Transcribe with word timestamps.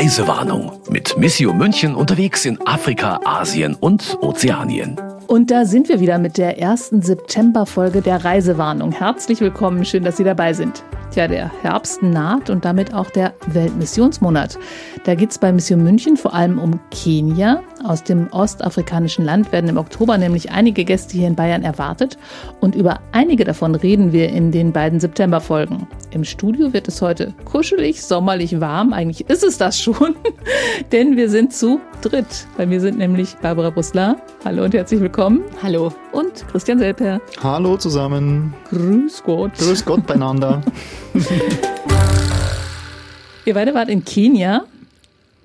Reisewarnung 0.00 0.72
mit 0.88 1.18
Missio 1.18 1.52
München 1.52 1.94
unterwegs 1.94 2.44
in 2.46 2.58
Afrika, 2.66 3.20
Asien 3.24 3.74
und 3.74 4.18
Ozeanien. 4.22 4.96
Und 5.26 5.50
da 5.50 5.64
sind 5.64 5.88
wir 5.88 6.00
wieder 6.00 6.18
mit 6.18 6.38
der 6.38 6.58
ersten 6.58 7.02
September-Folge 7.02 8.00
der 8.00 8.24
Reisewarnung. 8.24 8.92
Herzlich 8.92 9.40
willkommen, 9.40 9.84
schön, 9.84 10.02
dass 10.02 10.16
Sie 10.16 10.24
dabei 10.24 10.54
sind. 10.54 10.82
Tja, 11.10 11.26
der 11.26 11.50
Herbst 11.62 12.04
naht 12.04 12.50
und 12.50 12.64
damit 12.64 12.94
auch 12.94 13.10
der 13.10 13.34
Weltmissionsmonat. 13.48 14.56
Da 15.02 15.16
geht 15.16 15.32
es 15.32 15.38
bei 15.38 15.52
Mission 15.52 15.82
München 15.82 16.16
vor 16.16 16.34
allem 16.34 16.56
um 16.60 16.78
Kenia. 16.92 17.64
Aus 17.82 18.04
dem 18.04 18.28
ostafrikanischen 18.30 19.24
Land 19.24 19.50
werden 19.50 19.68
im 19.68 19.76
Oktober 19.76 20.18
nämlich 20.18 20.52
einige 20.52 20.84
Gäste 20.84 21.16
hier 21.16 21.26
in 21.26 21.34
Bayern 21.34 21.64
erwartet. 21.64 22.16
Und 22.60 22.76
über 22.76 23.00
einige 23.10 23.42
davon 23.42 23.74
reden 23.74 24.12
wir 24.12 24.28
in 24.28 24.52
den 24.52 24.72
beiden 24.72 25.00
Septemberfolgen. 25.00 25.88
Im 26.12 26.22
Studio 26.22 26.72
wird 26.72 26.86
es 26.86 27.02
heute 27.02 27.34
kuschelig, 27.44 28.02
sommerlich 28.02 28.60
warm. 28.60 28.92
Eigentlich 28.92 29.28
ist 29.28 29.42
es 29.42 29.58
das 29.58 29.80
schon, 29.80 30.14
denn 30.92 31.16
wir 31.16 31.28
sind 31.28 31.52
zu 31.52 31.80
dritt. 32.02 32.46
Bei 32.56 32.66
mir 32.66 32.80
sind 32.80 32.98
nämlich 32.98 33.34
Barbara 33.42 33.70
Brusler. 33.70 34.16
Hallo 34.44 34.62
und 34.62 34.74
herzlich 34.74 35.00
willkommen. 35.00 35.42
Hallo. 35.60 35.92
Und 36.12 36.46
Christian 36.48 36.78
Selper. 36.78 37.20
Hallo 37.42 37.76
zusammen. 37.76 38.54
Grüß 38.68 39.24
Gott. 39.24 39.54
Grüß 39.58 39.84
Gott 39.84 40.06
beieinander. 40.06 40.60
Ihr 43.44 43.54
beide 43.54 43.74
wart 43.74 43.88
in 43.88 44.04
Kenia. 44.04 44.64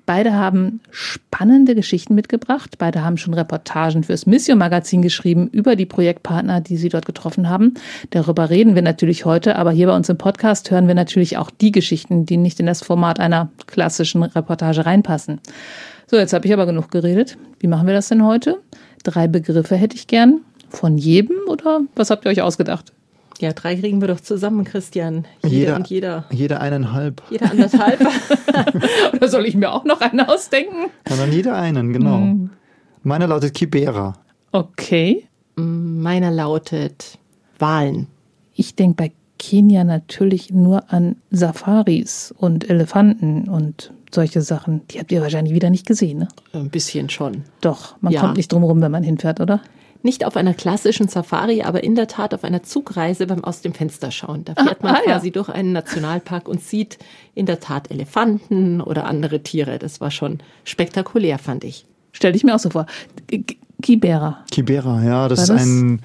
Beide 0.04 0.34
haben 0.34 0.80
spannende 0.92 1.74
Geschichten 1.74 2.14
mitgebracht. 2.14 2.76
Beide 2.78 3.02
haben 3.02 3.16
schon 3.16 3.34
Reportagen 3.34 4.04
fürs 4.04 4.24
Mission 4.24 4.58
Magazin 4.58 5.02
geschrieben 5.02 5.48
über 5.48 5.74
die 5.74 5.86
Projektpartner, 5.86 6.60
die 6.60 6.76
sie 6.76 6.88
dort 6.88 7.06
getroffen 7.06 7.48
haben. 7.48 7.74
Darüber 8.10 8.48
reden 8.48 8.76
wir 8.76 8.82
natürlich 8.82 9.24
heute, 9.24 9.56
aber 9.56 9.72
hier 9.72 9.88
bei 9.88 9.96
uns 9.96 10.08
im 10.08 10.16
Podcast 10.16 10.70
hören 10.70 10.86
wir 10.86 10.94
natürlich 10.94 11.38
auch 11.38 11.50
die 11.50 11.72
Geschichten, 11.72 12.24
die 12.24 12.36
nicht 12.36 12.60
in 12.60 12.66
das 12.66 12.84
Format 12.84 13.18
einer 13.18 13.50
klassischen 13.66 14.22
Reportage 14.22 14.86
reinpassen. 14.86 15.40
So, 16.06 16.16
jetzt 16.16 16.32
habe 16.32 16.46
ich 16.46 16.52
aber 16.52 16.66
genug 16.66 16.92
geredet. 16.92 17.36
Wie 17.58 17.66
machen 17.66 17.88
wir 17.88 17.94
das 17.94 18.06
denn 18.06 18.24
heute? 18.24 18.60
Drei 19.02 19.26
Begriffe 19.26 19.74
hätte 19.74 19.96
ich 19.96 20.06
gern. 20.06 20.42
Von 20.68 20.98
jedem 20.98 21.36
oder 21.48 21.80
was 21.96 22.10
habt 22.10 22.24
ihr 22.24 22.30
euch 22.30 22.42
ausgedacht? 22.42 22.92
Ja, 23.40 23.52
drei 23.52 23.76
kriegen 23.76 24.00
wir 24.00 24.08
doch 24.08 24.20
zusammen, 24.20 24.64
Christian. 24.64 25.26
Jeder, 25.42 25.54
jeder 25.54 25.76
und 25.76 25.86
jeder. 25.88 26.24
Jeder 26.30 26.60
eineinhalb. 26.60 27.22
Jeder 27.30 27.50
anderthalb. 27.50 28.00
Oder 29.12 29.28
soll 29.28 29.46
ich 29.46 29.54
mir 29.54 29.72
auch 29.72 29.84
noch 29.84 30.00
einen 30.00 30.20
ausdenken? 30.20 30.90
Ja, 31.08 31.16
dann 31.16 31.32
jeder 31.32 31.56
einen, 31.56 31.92
genau. 31.92 32.18
Mhm. 32.18 32.50
Meiner 33.02 33.26
lautet 33.26 33.54
Kibera. 33.54 34.14
Okay. 34.52 35.26
Meiner 35.56 36.30
lautet 36.30 37.18
Wahlen. 37.58 38.08
Ich 38.54 38.74
denke 38.74 38.96
bei 38.96 39.12
Kenia 39.38 39.84
natürlich 39.84 40.50
nur 40.50 40.92
an 40.92 41.16
Safaris 41.30 42.34
und 42.36 42.68
Elefanten 42.68 43.48
und 43.48 43.92
solche 44.10 44.40
Sachen. 44.40 44.86
Die 44.88 44.98
habt 44.98 45.12
ihr 45.12 45.20
wahrscheinlich 45.20 45.54
wieder 45.54 45.70
nicht 45.70 45.86
gesehen, 45.86 46.20
ne? 46.20 46.28
Ein 46.52 46.70
bisschen 46.70 47.10
schon. 47.10 47.44
Doch, 47.60 47.96
man 48.00 48.12
ja. 48.12 48.20
kommt 48.20 48.36
nicht 48.36 48.52
drum 48.52 48.62
rum, 48.62 48.80
wenn 48.80 48.92
man 48.92 49.02
hinfährt, 49.02 49.40
oder? 49.40 49.60
Nicht 50.02 50.24
auf 50.24 50.36
einer 50.36 50.54
klassischen 50.54 51.08
Safari, 51.08 51.62
aber 51.62 51.84
in 51.84 51.94
der 51.94 52.08
Tat 52.08 52.34
auf 52.34 52.44
einer 52.44 52.62
Zugreise 52.62 53.26
beim 53.26 53.44
Aus 53.44 53.60
dem 53.60 53.74
Fenster 53.74 54.10
schauen. 54.10 54.44
Da 54.44 54.54
fährt 54.54 54.82
man 54.82 54.94
ah, 54.94 55.00
quasi 55.04 55.28
ja. 55.28 55.32
durch 55.32 55.48
einen 55.48 55.72
Nationalpark 55.72 56.48
und 56.48 56.62
sieht 56.62 56.98
in 57.34 57.46
der 57.46 57.60
Tat 57.60 57.90
Elefanten 57.90 58.80
oder 58.80 59.06
andere 59.06 59.42
Tiere. 59.42 59.78
Das 59.78 60.00
war 60.00 60.10
schon 60.10 60.38
spektakulär, 60.64 61.38
fand 61.38 61.64
ich. 61.64 61.86
Stell 62.12 62.32
dich 62.32 62.44
mir 62.44 62.54
auch 62.54 62.60
so 62.60 62.70
vor. 62.70 62.86
Kibera. 63.82 64.44
Kibera, 64.50 65.02
ja, 65.04 65.28
das, 65.28 65.46
das 65.46 65.50
ist 65.50 65.66
ein 65.66 66.00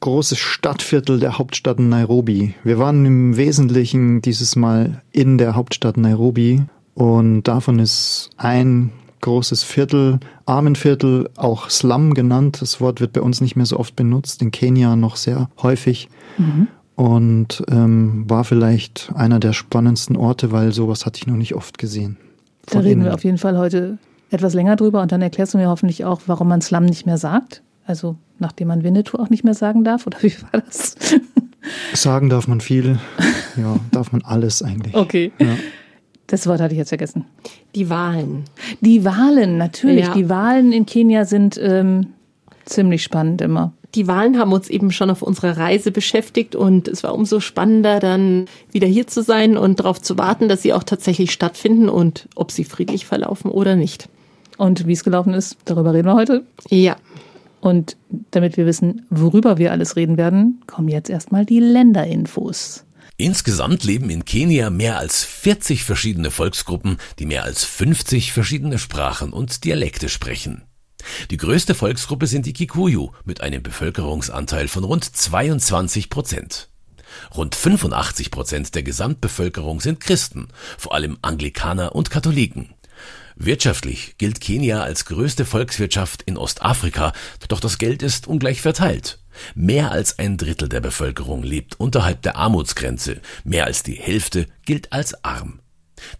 großes 0.00 0.38
Stadtviertel 0.38 1.20
der 1.20 1.38
Hauptstadt 1.38 1.78
Nairobi. 1.78 2.54
Wir 2.64 2.78
waren 2.78 3.06
im 3.06 3.36
Wesentlichen 3.36 4.20
dieses 4.20 4.56
Mal 4.56 5.02
in 5.12 5.38
der 5.38 5.54
Hauptstadt 5.54 5.96
Nairobi 5.96 6.64
und 6.94 7.44
davon 7.44 7.78
ist 7.78 8.30
ein 8.36 8.90
großes 9.22 9.62
Viertel, 9.62 10.20
Armenviertel, 10.44 11.30
auch 11.36 11.70
Slum 11.70 12.12
genannt. 12.12 12.60
Das 12.60 12.80
Wort 12.80 13.00
wird 13.00 13.14
bei 13.14 13.22
uns 13.22 13.40
nicht 13.40 13.56
mehr 13.56 13.66
so 13.66 13.78
oft 13.78 13.96
benutzt, 13.96 14.42
in 14.42 14.50
Kenia 14.50 14.94
noch 14.94 15.16
sehr 15.16 15.48
häufig. 15.62 16.08
Mhm. 16.36 16.68
Und 16.94 17.64
ähm, 17.70 18.24
war 18.28 18.44
vielleicht 18.44 19.10
einer 19.14 19.40
der 19.40 19.54
spannendsten 19.54 20.16
Orte, 20.16 20.52
weil 20.52 20.72
sowas 20.72 21.06
hatte 21.06 21.18
ich 21.18 21.26
noch 21.26 21.36
nicht 21.36 21.54
oft 21.54 21.78
gesehen. 21.78 22.18
Da 22.66 22.80
reden 22.80 22.92
innen. 22.92 23.04
wir 23.06 23.14
auf 23.14 23.24
jeden 23.24 23.38
Fall 23.38 23.56
heute 23.56 23.98
etwas 24.30 24.54
länger 24.54 24.76
drüber 24.76 25.00
und 25.02 25.10
dann 25.10 25.22
erklärst 25.22 25.54
du 25.54 25.58
mir 25.58 25.68
hoffentlich 25.68 26.04
auch, 26.04 26.22
warum 26.26 26.48
man 26.48 26.60
Slum 26.60 26.84
nicht 26.84 27.06
mehr 27.06 27.18
sagt. 27.18 27.62
Also 27.86 28.16
nachdem 28.38 28.68
man 28.68 28.82
Winnetou 28.82 29.18
auch 29.18 29.30
nicht 29.30 29.44
mehr 29.44 29.54
sagen 29.54 29.84
darf, 29.84 30.06
oder 30.06 30.22
wie 30.22 30.34
war 30.42 30.60
das? 30.60 30.96
Sagen 31.94 32.28
darf 32.28 32.48
man 32.48 32.60
viel, 32.60 32.98
ja, 33.56 33.76
darf 33.92 34.12
man 34.12 34.22
alles 34.22 34.62
eigentlich. 34.62 34.94
Okay. 34.94 35.32
Ja. 35.38 35.56
Das 36.26 36.46
Wort 36.46 36.60
hatte 36.60 36.72
ich 36.72 36.78
jetzt 36.78 36.90
vergessen. 36.90 37.26
Die 37.74 37.90
Wahlen. 37.90 38.44
Die 38.80 39.04
Wahlen, 39.04 39.58
natürlich. 39.58 40.06
Ja. 40.06 40.14
Die 40.14 40.28
Wahlen 40.28 40.72
in 40.72 40.86
Kenia 40.86 41.24
sind 41.24 41.58
ähm, 41.62 42.08
ziemlich 42.64 43.02
spannend 43.02 43.40
immer. 43.40 43.72
Die 43.94 44.06
Wahlen 44.06 44.38
haben 44.38 44.52
uns 44.52 44.70
eben 44.70 44.90
schon 44.90 45.10
auf 45.10 45.20
unserer 45.20 45.58
Reise 45.58 45.90
beschäftigt 45.90 46.56
und 46.56 46.88
es 46.88 47.02
war 47.02 47.14
umso 47.14 47.40
spannender, 47.40 48.00
dann 48.00 48.46
wieder 48.70 48.86
hier 48.86 49.06
zu 49.06 49.22
sein 49.22 49.58
und 49.58 49.80
darauf 49.80 50.00
zu 50.00 50.16
warten, 50.16 50.48
dass 50.48 50.62
sie 50.62 50.72
auch 50.72 50.82
tatsächlich 50.82 51.30
stattfinden 51.30 51.90
und 51.90 52.28
ob 52.34 52.50
sie 52.50 52.64
friedlich 52.64 53.04
verlaufen 53.04 53.50
oder 53.50 53.76
nicht. 53.76 54.08
Und 54.56 54.86
wie 54.86 54.92
es 54.92 55.04
gelaufen 55.04 55.34
ist, 55.34 55.58
darüber 55.66 55.92
reden 55.92 56.08
wir 56.08 56.14
heute. 56.14 56.44
Ja. 56.70 56.96
Und 57.60 57.96
damit 58.30 58.56
wir 58.56 58.66
wissen, 58.66 59.06
worüber 59.10 59.58
wir 59.58 59.72
alles 59.72 59.96
reden 59.96 60.16
werden, 60.16 60.62
kommen 60.66 60.88
jetzt 60.88 61.10
erstmal 61.10 61.44
die 61.44 61.60
Länderinfos. 61.60 62.84
Insgesamt 63.22 63.84
leben 63.84 64.10
in 64.10 64.24
Kenia 64.24 64.68
mehr 64.68 64.98
als 64.98 65.22
40 65.22 65.84
verschiedene 65.84 66.32
Volksgruppen, 66.32 66.98
die 67.20 67.26
mehr 67.26 67.44
als 67.44 67.64
50 67.64 68.32
verschiedene 68.32 68.80
Sprachen 68.80 69.32
und 69.32 69.62
Dialekte 69.62 70.08
sprechen. 70.08 70.64
Die 71.30 71.36
größte 71.36 71.76
Volksgruppe 71.76 72.26
sind 72.26 72.46
die 72.46 72.52
Kikuyu 72.52 73.12
mit 73.24 73.40
einem 73.40 73.62
Bevölkerungsanteil 73.62 74.66
von 74.66 74.82
rund 74.82 75.04
22 75.04 76.10
Prozent. 76.10 76.68
Rund 77.32 77.54
85 77.54 78.32
Prozent 78.32 78.74
der 78.74 78.82
Gesamtbevölkerung 78.82 79.80
sind 79.80 80.00
Christen, 80.00 80.48
vor 80.76 80.92
allem 80.92 81.16
Anglikaner 81.22 81.94
und 81.94 82.10
Katholiken. 82.10 82.74
Wirtschaftlich 83.44 84.14
gilt 84.18 84.40
Kenia 84.40 84.84
als 84.84 85.04
größte 85.04 85.44
Volkswirtschaft 85.44 86.22
in 86.22 86.36
Ostafrika, 86.36 87.12
doch 87.48 87.58
das 87.58 87.78
Geld 87.78 88.00
ist 88.00 88.28
ungleich 88.28 88.60
verteilt. 88.60 89.18
Mehr 89.56 89.90
als 89.90 90.20
ein 90.20 90.36
Drittel 90.36 90.68
der 90.68 90.80
Bevölkerung 90.80 91.42
lebt 91.42 91.80
unterhalb 91.80 92.22
der 92.22 92.36
Armutsgrenze, 92.36 93.20
mehr 93.42 93.64
als 93.64 93.82
die 93.82 93.94
Hälfte 93.94 94.46
gilt 94.64 94.92
als 94.92 95.24
arm. 95.24 95.58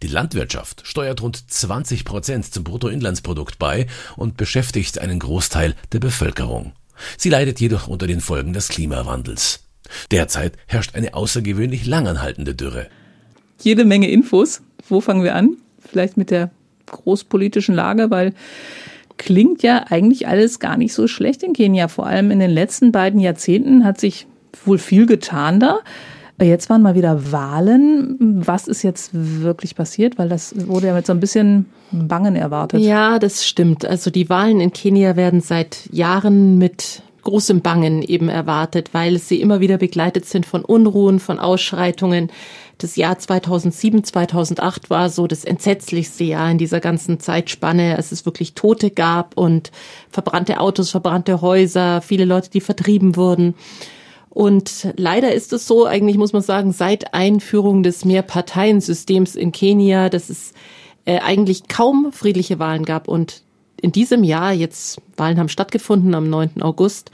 Die 0.02 0.08
Landwirtschaft 0.08 0.82
steuert 0.84 1.22
rund 1.22 1.48
20 1.48 2.04
Prozent 2.04 2.52
zum 2.52 2.64
Bruttoinlandsprodukt 2.64 3.56
bei 3.56 3.86
und 4.16 4.36
beschäftigt 4.36 4.98
einen 4.98 5.20
Großteil 5.20 5.76
der 5.92 6.00
Bevölkerung. 6.00 6.72
Sie 7.18 7.30
leidet 7.30 7.60
jedoch 7.60 7.86
unter 7.86 8.08
den 8.08 8.20
Folgen 8.20 8.52
des 8.52 8.66
Klimawandels. 8.66 9.60
Derzeit 10.10 10.56
herrscht 10.66 10.96
eine 10.96 11.14
außergewöhnlich 11.14 11.86
langanhaltende 11.86 12.56
Dürre. 12.56 12.88
Jede 13.60 13.84
Menge 13.84 14.10
Infos. 14.10 14.60
Wo 14.88 15.00
fangen 15.00 15.22
wir 15.22 15.36
an? 15.36 15.56
Vielleicht 15.78 16.16
mit 16.16 16.30
der 16.30 16.50
großpolitischen 16.86 17.74
Lage, 17.74 18.10
weil 18.10 18.34
klingt 19.18 19.62
ja 19.62 19.84
eigentlich 19.88 20.26
alles 20.26 20.58
gar 20.58 20.76
nicht 20.76 20.94
so 20.94 21.06
schlecht 21.06 21.42
in 21.42 21.52
Kenia. 21.52 21.88
Vor 21.88 22.06
allem 22.06 22.30
in 22.30 22.40
den 22.40 22.50
letzten 22.50 22.92
beiden 22.92 23.20
Jahrzehnten 23.20 23.84
hat 23.84 24.00
sich 24.00 24.26
wohl 24.64 24.78
viel 24.78 25.06
getan 25.06 25.60
da. 25.60 25.78
Jetzt 26.40 26.70
waren 26.70 26.82
mal 26.82 26.96
wieder 26.96 27.30
Wahlen. 27.30 28.16
Was 28.44 28.66
ist 28.66 28.82
jetzt 28.82 29.10
wirklich 29.12 29.76
passiert? 29.76 30.18
Weil 30.18 30.28
das 30.28 30.54
wurde 30.66 30.88
ja 30.88 30.94
mit 30.94 31.06
so 31.06 31.12
ein 31.12 31.20
bisschen 31.20 31.66
Bangen 31.92 32.34
erwartet. 32.34 32.80
Ja, 32.80 33.20
das 33.20 33.46
stimmt. 33.46 33.84
Also 33.84 34.10
die 34.10 34.28
Wahlen 34.28 34.60
in 34.60 34.72
Kenia 34.72 35.14
werden 35.14 35.40
seit 35.40 35.88
Jahren 35.92 36.58
mit 36.58 37.02
großem 37.22 37.60
Bangen 37.60 38.02
eben 38.02 38.28
erwartet, 38.28 38.90
weil 38.92 39.18
sie 39.18 39.40
immer 39.40 39.60
wieder 39.60 39.78
begleitet 39.78 40.26
sind 40.26 40.46
von 40.46 40.64
Unruhen, 40.64 41.20
von 41.20 41.38
Ausschreitungen 41.38 42.30
das 42.82 42.96
Jahr 42.96 43.18
2007, 43.18 44.04
2008 44.04 44.90
war 44.90 45.08
so 45.08 45.26
das 45.26 45.44
entsetzlichste 45.44 46.24
Jahr 46.24 46.50
in 46.50 46.58
dieser 46.58 46.80
ganzen 46.80 47.20
Zeitspanne, 47.20 47.96
als 47.96 48.12
es 48.12 48.26
wirklich 48.26 48.54
Tote 48.54 48.90
gab 48.90 49.36
und 49.36 49.70
verbrannte 50.10 50.58
Autos, 50.58 50.90
verbrannte 50.90 51.40
Häuser, 51.40 52.02
viele 52.02 52.24
Leute, 52.24 52.50
die 52.50 52.60
vertrieben 52.60 53.16
wurden. 53.16 53.54
Und 54.30 54.88
leider 54.96 55.32
ist 55.32 55.52
es 55.52 55.66
so, 55.66 55.86
eigentlich 55.86 56.16
muss 56.16 56.32
man 56.32 56.42
sagen, 56.42 56.72
seit 56.72 57.14
Einführung 57.14 57.82
des 57.82 58.04
Mehrparteiensystems 58.04 59.36
in 59.36 59.52
Kenia, 59.52 60.08
dass 60.08 60.30
es 60.30 60.52
äh, 61.04 61.20
eigentlich 61.20 61.68
kaum 61.68 62.12
friedliche 62.12 62.58
Wahlen 62.58 62.84
gab. 62.84 63.08
Und 63.08 63.42
in 63.82 63.92
diesem 63.92 64.24
Jahr, 64.24 64.52
jetzt 64.52 65.00
Wahlen 65.16 65.38
haben 65.38 65.48
stattgefunden 65.48 66.14
am 66.14 66.30
9. 66.30 66.62
August, 66.62 67.10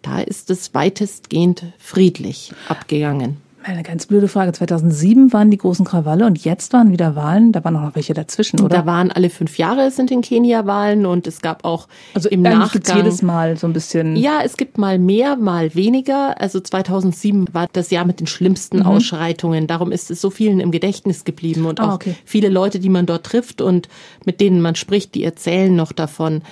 da 0.00 0.20
ist 0.20 0.50
es 0.50 0.72
weitestgehend 0.72 1.64
friedlich 1.78 2.52
abgegangen. 2.68 3.36
Eine 3.64 3.82
ganz 3.82 4.06
blöde 4.06 4.28
Frage. 4.28 4.52
2007 4.52 5.32
waren 5.32 5.50
die 5.50 5.58
großen 5.58 5.84
Krawalle 5.84 6.26
und 6.26 6.44
jetzt 6.44 6.72
waren 6.72 6.90
wieder 6.90 7.14
Wahlen. 7.14 7.52
Da 7.52 7.62
waren 7.64 7.76
auch 7.76 7.82
noch 7.82 7.94
welche 7.94 8.14
dazwischen, 8.14 8.60
oder? 8.60 8.78
Da 8.78 8.86
waren 8.86 9.10
alle 9.10 9.30
fünf 9.30 9.58
Jahre 9.58 9.90
sind 9.90 10.10
in 10.10 10.20
Kenia 10.20 10.66
Wahlen 10.66 11.06
und 11.06 11.26
es 11.26 11.40
gab 11.40 11.64
auch 11.64 11.88
also 12.14 12.28
im 12.28 12.42
Nachgang 12.42 12.96
jedes 12.96 13.22
Mal 13.22 13.56
so 13.56 13.66
ein 13.66 13.72
bisschen. 13.72 14.16
Ja, 14.16 14.40
es 14.44 14.56
gibt 14.56 14.78
mal 14.78 14.98
mehr, 14.98 15.36
mal 15.36 15.74
weniger. 15.74 16.40
Also 16.40 16.60
2007 16.60 17.48
war 17.52 17.68
das 17.72 17.90
Jahr 17.90 18.04
mit 18.04 18.20
den 18.20 18.26
schlimmsten 18.26 18.78
mhm. 18.78 18.86
Ausschreitungen. 18.86 19.66
Darum 19.66 19.92
ist 19.92 20.10
es 20.10 20.20
so 20.20 20.30
vielen 20.30 20.60
im 20.60 20.70
Gedächtnis 20.70 21.24
geblieben 21.24 21.66
und 21.66 21.80
ah, 21.80 21.90
auch 21.90 21.94
okay. 21.94 22.14
viele 22.24 22.48
Leute, 22.48 22.80
die 22.80 22.88
man 22.88 23.06
dort 23.06 23.24
trifft 23.24 23.60
und 23.60 23.88
mit 24.24 24.40
denen 24.40 24.60
man 24.60 24.74
spricht, 24.74 25.14
die 25.14 25.24
erzählen 25.24 25.74
noch 25.74 25.92
davon. 25.92 26.42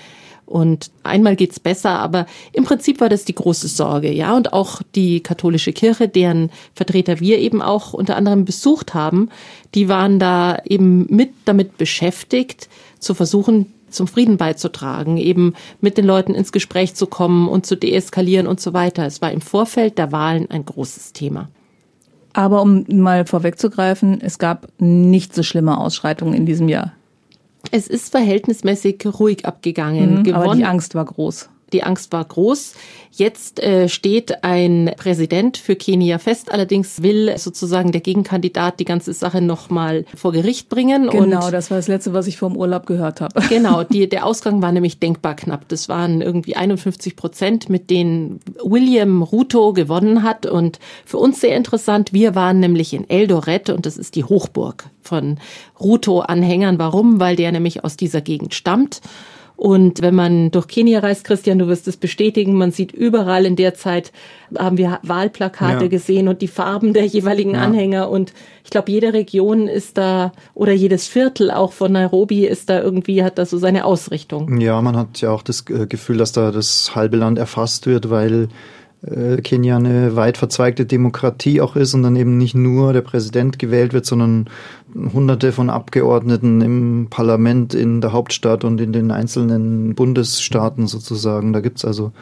Und 0.50 0.90
einmal 1.04 1.36
geht's 1.36 1.60
besser, 1.60 2.00
aber 2.00 2.26
im 2.52 2.64
Prinzip 2.64 3.00
war 3.00 3.08
das 3.08 3.24
die 3.24 3.36
große 3.36 3.68
Sorge, 3.68 4.10
ja. 4.10 4.36
Und 4.36 4.52
auch 4.52 4.82
die 4.96 5.20
katholische 5.20 5.72
Kirche, 5.72 6.08
deren 6.08 6.50
Vertreter 6.74 7.20
wir 7.20 7.38
eben 7.38 7.62
auch 7.62 7.92
unter 7.92 8.16
anderem 8.16 8.44
besucht 8.44 8.92
haben, 8.92 9.28
die 9.76 9.88
waren 9.88 10.18
da 10.18 10.58
eben 10.64 11.06
mit 11.08 11.30
damit 11.44 11.78
beschäftigt, 11.78 12.68
zu 12.98 13.14
versuchen, 13.14 13.72
zum 13.90 14.08
Frieden 14.08 14.38
beizutragen, 14.38 15.18
eben 15.18 15.54
mit 15.80 15.96
den 15.96 16.04
Leuten 16.04 16.34
ins 16.34 16.50
Gespräch 16.50 16.96
zu 16.96 17.06
kommen 17.06 17.46
und 17.46 17.64
zu 17.64 17.76
deeskalieren 17.76 18.48
und 18.48 18.60
so 18.60 18.72
weiter. 18.72 19.06
Es 19.06 19.22
war 19.22 19.30
im 19.30 19.42
Vorfeld 19.42 19.98
der 19.98 20.10
Wahlen 20.10 20.50
ein 20.50 20.64
großes 20.64 21.12
Thema. 21.12 21.48
Aber 22.32 22.60
um 22.60 22.84
mal 22.88 23.24
vorwegzugreifen, 23.24 24.20
es 24.20 24.40
gab 24.40 24.66
nicht 24.78 25.32
so 25.32 25.44
schlimme 25.44 25.78
Ausschreitungen 25.78 26.34
in 26.34 26.44
diesem 26.44 26.68
Jahr. 26.68 26.92
Es 27.70 27.86
ist 27.86 28.10
verhältnismäßig 28.10 29.06
ruhig 29.18 29.46
abgegangen. 29.46 30.22
Mhm, 30.22 30.34
aber 30.34 30.54
die 30.54 30.64
Angst 30.64 30.94
war 30.94 31.04
groß. 31.04 31.48
Die 31.72 31.82
Angst 31.82 32.12
war 32.12 32.24
groß. 32.24 32.74
Jetzt 33.12 33.60
äh, 33.60 33.88
steht 33.88 34.44
ein 34.44 34.92
Präsident 34.96 35.56
für 35.56 35.74
Kenia 35.74 36.18
fest. 36.18 36.52
Allerdings 36.52 37.02
will 37.02 37.36
sozusagen 37.38 37.90
der 37.90 38.00
Gegenkandidat 38.00 38.78
die 38.78 38.84
ganze 38.84 39.12
Sache 39.12 39.40
nochmal 39.40 40.04
vor 40.14 40.30
Gericht 40.32 40.68
bringen. 40.68 41.08
Genau, 41.10 41.46
und 41.46 41.52
das 41.52 41.70
war 41.70 41.78
das 41.78 41.88
Letzte, 41.88 42.12
was 42.12 42.28
ich 42.28 42.36
vor 42.38 42.50
dem 42.50 42.56
Urlaub 42.56 42.86
gehört 42.86 43.20
habe. 43.20 43.40
Genau, 43.50 43.82
die, 43.90 44.08
der 44.08 44.26
Ausgang 44.26 44.62
war 44.62 44.70
nämlich 44.70 45.00
denkbar 45.00 45.34
knapp. 45.34 45.68
Das 45.68 45.88
waren 45.88 46.20
irgendwie 46.20 46.54
51 46.54 47.16
Prozent, 47.16 47.68
mit 47.68 47.90
denen 47.90 48.40
William 48.62 49.22
Ruto 49.22 49.72
gewonnen 49.72 50.22
hat. 50.22 50.46
Und 50.46 50.78
für 51.04 51.18
uns 51.18 51.40
sehr 51.40 51.56
interessant, 51.56 52.12
wir 52.12 52.36
waren 52.36 52.60
nämlich 52.60 52.94
in 52.94 53.10
Eldoret 53.10 53.70
und 53.70 53.86
das 53.86 53.96
ist 53.96 54.14
die 54.14 54.24
Hochburg 54.24 54.88
von 55.02 55.38
Ruto-Anhängern. 55.80 56.78
Warum? 56.78 57.18
Weil 57.18 57.34
der 57.34 57.50
nämlich 57.50 57.82
aus 57.82 57.96
dieser 57.96 58.20
Gegend 58.20 58.54
stammt. 58.54 59.00
Und 59.60 60.00
wenn 60.00 60.14
man 60.14 60.50
durch 60.50 60.68
Kenia 60.68 61.00
reist, 61.00 61.24
Christian, 61.24 61.58
du 61.58 61.68
wirst 61.68 61.86
es 61.86 61.98
bestätigen, 61.98 62.54
man 62.54 62.70
sieht 62.70 62.92
überall 62.92 63.44
in 63.44 63.56
der 63.56 63.74
Zeit, 63.74 64.10
haben 64.58 64.78
wir 64.78 65.00
Wahlplakate 65.02 65.84
ja. 65.84 65.90
gesehen 65.90 66.28
und 66.28 66.40
die 66.40 66.48
Farben 66.48 66.94
der 66.94 67.04
jeweiligen 67.04 67.52
ja. 67.52 67.60
Anhänger. 67.60 68.08
Und 68.08 68.32
ich 68.64 68.70
glaube, 68.70 68.90
jede 68.90 69.12
Region 69.12 69.68
ist 69.68 69.98
da 69.98 70.32
oder 70.54 70.72
jedes 70.72 71.08
Viertel 71.08 71.50
auch 71.50 71.72
von 71.72 71.92
Nairobi 71.92 72.46
ist 72.46 72.70
da 72.70 72.80
irgendwie, 72.80 73.22
hat 73.22 73.36
da 73.36 73.44
so 73.44 73.58
seine 73.58 73.84
Ausrichtung. 73.84 74.58
Ja, 74.62 74.80
man 74.80 74.96
hat 74.96 75.20
ja 75.20 75.30
auch 75.30 75.42
das 75.42 75.66
äh, 75.68 75.86
Gefühl, 75.86 76.16
dass 76.16 76.32
da 76.32 76.52
das 76.52 76.94
halbe 76.94 77.18
Land 77.18 77.38
erfasst 77.38 77.86
wird, 77.86 78.08
weil 78.08 78.48
Kenia 79.02 79.76
eine 79.76 80.14
weit 80.14 80.36
verzweigte 80.36 80.84
Demokratie 80.84 81.62
auch 81.62 81.74
ist 81.74 81.94
und 81.94 82.02
dann 82.02 82.16
eben 82.16 82.36
nicht 82.36 82.54
nur 82.54 82.92
der 82.92 83.00
Präsident 83.00 83.58
gewählt 83.58 83.94
wird, 83.94 84.04
sondern 84.04 84.50
hunderte 84.94 85.52
von 85.52 85.70
Abgeordneten 85.70 86.60
im 86.60 87.06
Parlament 87.08 87.72
in 87.72 88.02
der 88.02 88.12
Hauptstadt 88.12 88.62
und 88.62 88.78
in 88.78 88.92
den 88.92 89.10
einzelnen 89.10 89.94
Bundesstaaten 89.94 90.86
sozusagen. 90.86 91.54
Da 91.54 91.60
gibt's 91.60 91.84
also 91.84 92.12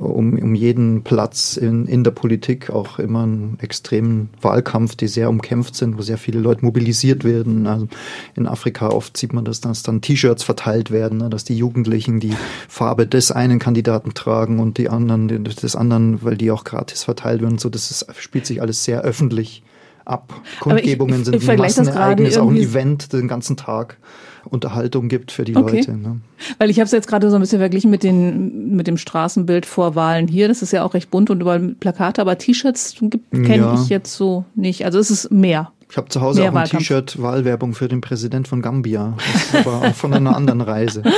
um, 0.00 0.38
um 0.38 0.54
jeden 0.54 1.02
Platz 1.02 1.56
in, 1.56 1.86
in 1.86 2.04
der 2.04 2.10
Politik 2.10 2.70
auch 2.70 2.98
immer 2.98 3.24
einen 3.24 3.58
extremen 3.60 4.30
Wahlkampf, 4.40 4.96
die 4.96 5.08
sehr 5.08 5.28
umkämpft 5.28 5.74
sind, 5.74 5.98
wo 5.98 6.02
sehr 6.02 6.16
viele 6.16 6.40
Leute 6.40 6.64
mobilisiert 6.64 7.22
werden. 7.22 7.66
Also 7.66 7.88
in 8.34 8.46
Afrika 8.46 8.88
oft 8.88 9.16
sieht 9.16 9.34
man 9.34 9.44
das, 9.44 9.60
dass 9.60 9.82
dann 9.82 10.00
T-Shirts 10.00 10.42
verteilt 10.42 10.90
werden, 10.90 11.18
ne, 11.18 11.28
dass 11.28 11.44
die 11.44 11.56
Jugendlichen 11.56 12.18
die 12.18 12.34
Farbe 12.68 13.06
des 13.06 13.30
einen 13.30 13.58
Kandidaten 13.58 14.14
tragen 14.14 14.58
und 14.58 14.78
die 14.78 14.88
anderen 14.88 15.44
des 15.44 15.76
anderen, 15.76 16.22
weil 16.24 16.36
die 16.36 16.50
auch 16.50 16.64
gratis 16.64 17.04
verteilt 17.04 17.42
werden. 17.42 17.58
So, 17.58 17.68
das 17.68 17.90
ist, 17.90 18.06
spielt 18.18 18.46
sich 18.46 18.62
alles 18.62 18.84
sehr 18.84 19.02
öffentlich 19.02 19.62
ab. 20.10 20.34
Kundgebungen 20.60 21.22
ich, 21.22 21.28
ich, 21.28 21.40
sind 21.40 21.50
ein 21.50 21.58
Massenereignis, 21.58 22.36
auch 22.38 22.50
ein 22.50 22.56
Event 22.56 23.12
den 23.12 23.28
ganzen 23.28 23.56
Tag. 23.56 23.98
Unterhaltung 24.44 25.08
gibt 25.08 25.32
für 25.32 25.44
die 25.44 25.54
okay. 25.56 25.78
Leute. 25.78 25.96
Ne? 25.96 26.20
Weil 26.58 26.70
ich 26.70 26.78
habe 26.78 26.86
es 26.86 26.92
jetzt 26.92 27.08
gerade 27.08 27.28
so 27.30 27.36
ein 27.36 27.40
bisschen 27.40 27.58
verglichen 27.58 27.90
mit, 27.90 28.02
den, 28.02 28.74
mit 28.74 28.86
dem 28.86 28.96
Straßenbild 28.96 29.66
vor 29.66 29.94
Wahlen 29.94 30.28
hier. 30.28 30.48
Das 30.48 30.62
ist 30.62 30.72
ja 30.72 30.82
auch 30.82 30.94
recht 30.94 31.10
bunt 31.10 31.30
und 31.30 31.40
überall 31.40 31.60
Plakate, 31.60 32.20
aber 32.20 32.38
T-Shirts 32.38 32.96
kenne 33.30 33.56
ja. 33.56 33.74
ich 33.74 33.88
jetzt 33.88 34.14
so 34.14 34.44
nicht. 34.54 34.84
Also 34.84 34.98
es 34.98 35.10
ist 35.10 35.30
mehr. 35.30 35.72
Ich 35.90 35.96
habe 35.96 36.08
zu 36.08 36.20
Hause 36.20 36.42
Mehr 36.42 36.52
auch 36.52 36.56
ein 36.56 36.68
T-Shirt 36.68 37.20
Wahlwerbung 37.20 37.74
für 37.74 37.88
den 37.88 38.00
Präsident 38.00 38.46
von 38.46 38.62
Gambia. 38.62 39.16
Das 39.52 39.66
war 39.66 39.82
auch 39.82 39.94
von 39.94 40.14
einer 40.14 40.36
anderen 40.36 40.60
Reise. 40.60 41.02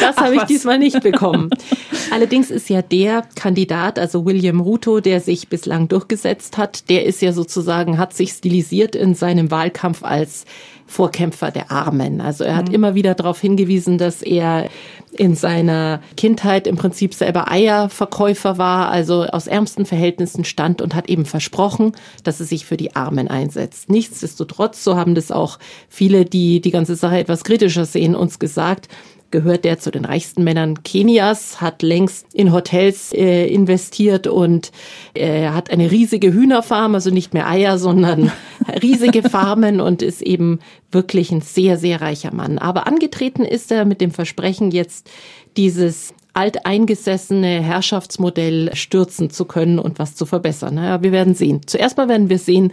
Das 0.00 0.16
habe 0.16 0.36
ich 0.36 0.42
diesmal 0.42 0.78
nicht 0.78 1.02
bekommen. 1.02 1.50
Allerdings 2.10 2.50
ist 2.50 2.68
ja 2.68 2.82
der 2.82 3.24
Kandidat, 3.34 3.98
also 3.98 4.24
William 4.26 4.60
Ruto, 4.60 5.00
der 5.00 5.20
sich 5.20 5.48
bislang 5.48 5.88
durchgesetzt 5.88 6.58
hat, 6.58 6.88
der 6.90 7.06
ist 7.06 7.22
ja 7.22 7.32
sozusagen, 7.32 7.98
hat 7.98 8.14
sich 8.14 8.30
stilisiert 8.30 8.94
in 8.94 9.14
seinem 9.14 9.50
Wahlkampf 9.50 10.02
als 10.02 10.44
Vorkämpfer 10.88 11.50
der 11.50 11.70
Armen. 11.70 12.20
Also 12.20 12.44
er 12.44 12.56
hat 12.56 12.68
mhm. 12.68 12.74
immer 12.74 12.94
wieder 12.94 13.14
darauf 13.14 13.40
hingewiesen, 13.40 13.98
dass 13.98 14.22
er 14.22 14.68
in 15.12 15.36
seiner 15.36 16.00
Kindheit 16.16 16.66
im 16.66 16.76
Prinzip 16.76 17.14
selber 17.14 17.50
Eierverkäufer 17.50 18.58
war, 18.58 18.90
also 18.90 19.24
aus 19.24 19.46
ärmsten 19.46 19.84
Verhältnissen 19.84 20.44
stand 20.44 20.82
und 20.82 20.94
hat 20.94 21.08
eben 21.08 21.26
versprochen, 21.26 21.92
dass 22.24 22.40
er 22.40 22.46
sich 22.46 22.64
für 22.64 22.76
die 22.76 22.96
Armen 22.96 23.28
einsetzt. 23.28 23.90
Nichtsdestotrotz, 23.90 24.82
so 24.82 24.96
haben 24.96 25.14
das 25.14 25.30
auch 25.30 25.58
viele, 25.88 26.24
die 26.24 26.60
die 26.60 26.70
ganze 26.70 26.96
Sache 26.96 27.18
etwas 27.18 27.44
kritischer 27.44 27.84
sehen, 27.84 28.14
uns 28.14 28.38
gesagt, 28.38 28.88
gehört 29.30 29.64
der 29.64 29.78
zu 29.78 29.90
den 29.90 30.04
reichsten 30.04 30.42
Männern 30.42 30.82
Kenias, 30.82 31.60
hat 31.60 31.82
längst 31.82 32.32
in 32.32 32.52
Hotels 32.52 33.12
äh, 33.12 33.46
investiert 33.46 34.26
und 34.26 34.72
äh, 35.14 35.48
hat 35.48 35.70
eine 35.70 35.90
riesige 35.90 36.32
Hühnerfarm, 36.32 36.94
also 36.94 37.10
nicht 37.10 37.34
mehr 37.34 37.48
Eier, 37.48 37.78
sondern 37.78 38.32
riesige 38.82 39.28
Farmen 39.28 39.80
und 39.80 40.02
ist 40.02 40.22
eben 40.22 40.60
wirklich 40.90 41.30
ein 41.30 41.42
sehr, 41.42 41.76
sehr 41.76 42.00
reicher 42.00 42.32
Mann. 42.32 42.58
Aber 42.58 42.86
angetreten 42.86 43.44
ist 43.44 43.70
er 43.70 43.84
mit 43.84 44.00
dem 44.00 44.10
Versprechen, 44.10 44.70
jetzt 44.70 45.10
dieses 45.56 46.14
alteingesessene 46.32 47.60
Herrschaftsmodell 47.60 48.70
stürzen 48.74 49.28
zu 49.28 49.44
können 49.44 49.78
und 49.78 49.98
was 49.98 50.14
zu 50.14 50.24
verbessern. 50.24 50.76
Naja, 50.76 51.02
wir 51.02 51.12
werden 51.12 51.34
sehen. 51.34 51.62
Zuerst 51.66 51.96
mal 51.96 52.08
werden 52.08 52.30
wir 52.30 52.38
sehen, 52.38 52.72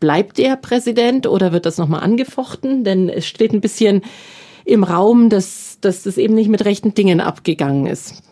bleibt 0.00 0.38
er 0.38 0.56
Präsident 0.56 1.26
oder 1.26 1.52
wird 1.52 1.66
das 1.66 1.78
nochmal 1.78 2.00
angefochten? 2.00 2.84
Denn 2.84 3.08
es 3.08 3.26
steht 3.26 3.52
ein 3.52 3.60
bisschen 3.60 4.02
im 4.64 4.84
Raum, 4.84 5.28
dass, 5.28 5.78
dass 5.80 6.02
das 6.02 6.18
eben 6.18 6.34
nicht 6.34 6.48
mit 6.48 6.64
rechten 6.64 6.94
Dingen 6.94 7.20
abgegangen 7.20 7.86
ist 7.86 8.22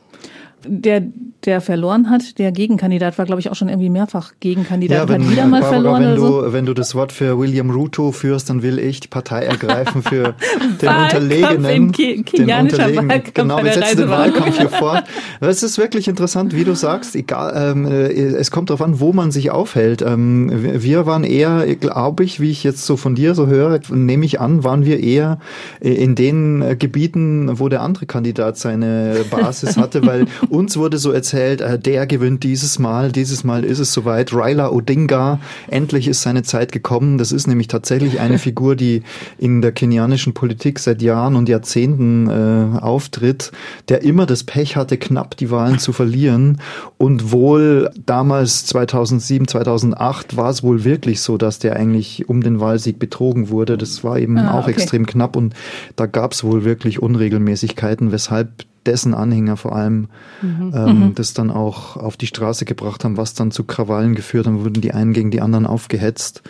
der, 0.66 1.02
der 1.44 1.60
verloren 1.60 2.10
hat, 2.10 2.38
der 2.38 2.52
Gegenkandidat 2.52 3.18
war, 3.18 3.24
glaube 3.24 3.40
ich, 3.40 3.50
auch 3.50 3.54
schon 3.54 3.68
irgendwie 3.68 3.88
mehrfach 3.88 4.32
Gegenkandidat. 4.40 4.98
Ja, 4.98 5.08
wenn, 5.08 5.24
hat 5.24 5.30
wieder 5.30 5.46
mal 5.46 5.60
Barbara, 5.60 5.80
verloren. 5.80 6.02
Wenn, 6.02 6.16
du, 6.16 6.22
so. 6.22 6.52
wenn 6.52 6.66
du 6.66 6.74
das 6.74 6.94
Wort 6.94 7.12
für 7.12 7.38
William 7.38 7.70
Ruto 7.70 8.12
führst, 8.12 8.50
dann 8.50 8.62
will 8.62 8.78
ich 8.78 9.00
die 9.00 9.08
Partei 9.08 9.44
ergreifen 9.44 10.02
für 10.02 10.34
den 10.82 10.88
Unterlegenen. 10.88 11.92
Den 11.92 12.24
Unterlegenen. 12.50 13.22
Genau, 13.32 13.62
wir 13.62 13.72
setzen 13.72 13.96
den 13.98 14.10
Wahlkampf 14.10 14.58
hier 14.58 14.68
fort. 14.68 15.04
Es 15.40 15.62
ist 15.62 15.78
wirklich 15.78 16.08
interessant, 16.08 16.54
wie 16.54 16.64
du 16.64 16.74
sagst, 16.74 17.16
egal, 17.16 17.52
ähm, 17.56 17.86
äh, 17.86 18.08
es 18.10 18.50
kommt 18.50 18.70
darauf 18.70 18.82
an, 18.82 19.00
wo 19.00 19.12
man 19.12 19.30
sich 19.30 19.50
aufhält. 19.50 20.02
Ähm, 20.02 20.50
wir 20.52 21.06
waren 21.06 21.24
eher, 21.24 21.74
glaube 21.76 22.24
ich, 22.24 22.40
wie 22.40 22.50
ich 22.50 22.64
jetzt 22.64 22.84
so 22.84 22.96
von 22.96 23.14
dir 23.14 23.34
so 23.34 23.46
höre, 23.46 23.80
nehme 23.90 24.24
ich 24.26 24.40
an, 24.40 24.62
waren 24.64 24.84
wir 24.84 25.00
eher 25.00 25.38
in 25.80 26.14
den 26.14 26.62
äh, 26.62 26.76
Gebieten, 26.76 27.58
wo 27.58 27.68
der 27.68 27.80
andere 27.80 28.06
Kandidat 28.06 28.58
seine 28.58 29.24
Basis 29.30 29.76
hatte, 29.76 30.04
weil 30.06 30.26
uns 30.50 30.76
wurde 30.76 30.98
so 30.98 31.12
erzählt, 31.12 31.60
äh, 31.60 31.78
der 31.78 32.06
gewinnt 32.06 32.42
dieses 32.42 32.78
Mal, 32.78 33.12
dieses 33.12 33.44
Mal 33.44 33.64
ist 33.64 33.78
es 33.78 33.92
soweit. 33.92 34.34
Raila 34.34 34.70
Odinga, 34.70 35.40
endlich 35.68 36.08
ist 36.08 36.22
seine 36.22 36.42
Zeit 36.42 36.72
gekommen. 36.72 37.18
Das 37.18 37.32
ist 37.32 37.46
nämlich 37.46 37.68
tatsächlich 37.68 38.20
eine 38.20 38.38
Figur, 38.50 38.76
die 38.76 39.02
in 39.38 39.62
der 39.62 39.72
kenianischen 39.72 40.34
Politik 40.34 40.78
seit 40.78 41.02
Jahren 41.02 41.36
und 41.36 41.48
Jahrzehnten 41.48 42.28
äh, 42.28 42.78
auftritt, 42.80 43.52
der 43.88 44.02
immer 44.02 44.26
das 44.26 44.44
Pech 44.44 44.76
hatte, 44.76 44.98
knapp 44.98 45.36
die 45.36 45.50
Wahlen 45.50 45.78
zu 45.78 45.92
verlieren. 45.92 46.60
Und 46.98 47.32
wohl 47.32 47.90
damals 48.04 48.66
2007, 48.66 49.48
2008 49.48 50.36
war 50.36 50.50
es 50.50 50.62
wohl 50.62 50.84
wirklich 50.84 51.20
so, 51.20 51.38
dass 51.38 51.58
der 51.58 51.76
eigentlich 51.76 52.28
um 52.28 52.42
den 52.42 52.60
Wahlsieg 52.60 52.98
betrogen 52.98 53.50
wurde. 53.50 53.78
Das 53.78 54.04
war 54.04 54.18
eben 54.18 54.36
ah, 54.38 54.54
auch 54.54 54.64
okay. 54.64 54.72
extrem 54.72 55.06
knapp 55.06 55.36
und 55.36 55.54
da 55.96 56.06
gab 56.06 56.32
es 56.32 56.44
wohl 56.44 56.64
wirklich 56.64 57.00
Unregelmäßigkeiten, 57.00 58.12
weshalb 58.12 58.69
dessen 58.86 59.14
Anhänger 59.14 59.56
vor 59.56 59.76
allem 59.76 60.08
mhm. 60.42 60.72
Ähm, 60.74 60.98
mhm. 60.98 61.14
das 61.14 61.34
dann 61.34 61.50
auch 61.50 61.96
auf 61.96 62.16
die 62.16 62.26
Straße 62.26 62.64
gebracht 62.64 63.04
haben, 63.04 63.16
was 63.16 63.34
dann 63.34 63.50
zu 63.50 63.64
Krawallen 63.64 64.14
geführt 64.14 64.46
haben, 64.46 64.64
wurden 64.64 64.80
die 64.80 64.92
einen 64.92 65.12
gegen 65.12 65.30
die 65.30 65.40
anderen 65.40 65.66
aufgehetzt. 65.66 66.42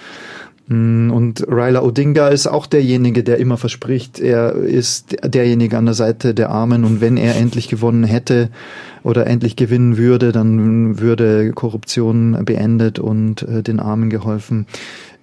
Mm, 0.70 1.10
und 1.10 1.44
Raila 1.49 1.82
Odinga 1.82 2.28
ist 2.28 2.46
auch 2.46 2.66
derjenige, 2.66 3.25
der 3.25 3.38
immer 3.38 3.56
verspricht, 3.56 4.20
er 4.20 4.54
ist 4.54 5.16
derjenige 5.25 5.76
an 5.76 5.87
der 5.87 5.94
Seite 5.94 6.32
der 6.32 6.50
Armen 6.50 6.84
und 6.84 7.00
wenn 7.00 7.16
er 7.16 7.37
endlich 7.37 7.68
gewonnen 7.68 8.04
hätte 8.04 8.50
oder 9.02 9.26
endlich 9.26 9.56
gewinnen 9.56 9.96
würde, 9.96 10.30
dann 10.30 11.00
würde 11.00 11.50
Korruption 11.52 12.44
beendet 12.44 13.00
und 13.00 13.42
äh, 13.42 13.64
den 13.64 13.80
Armen 13.80 14.10
geholfen. 14.10 14.66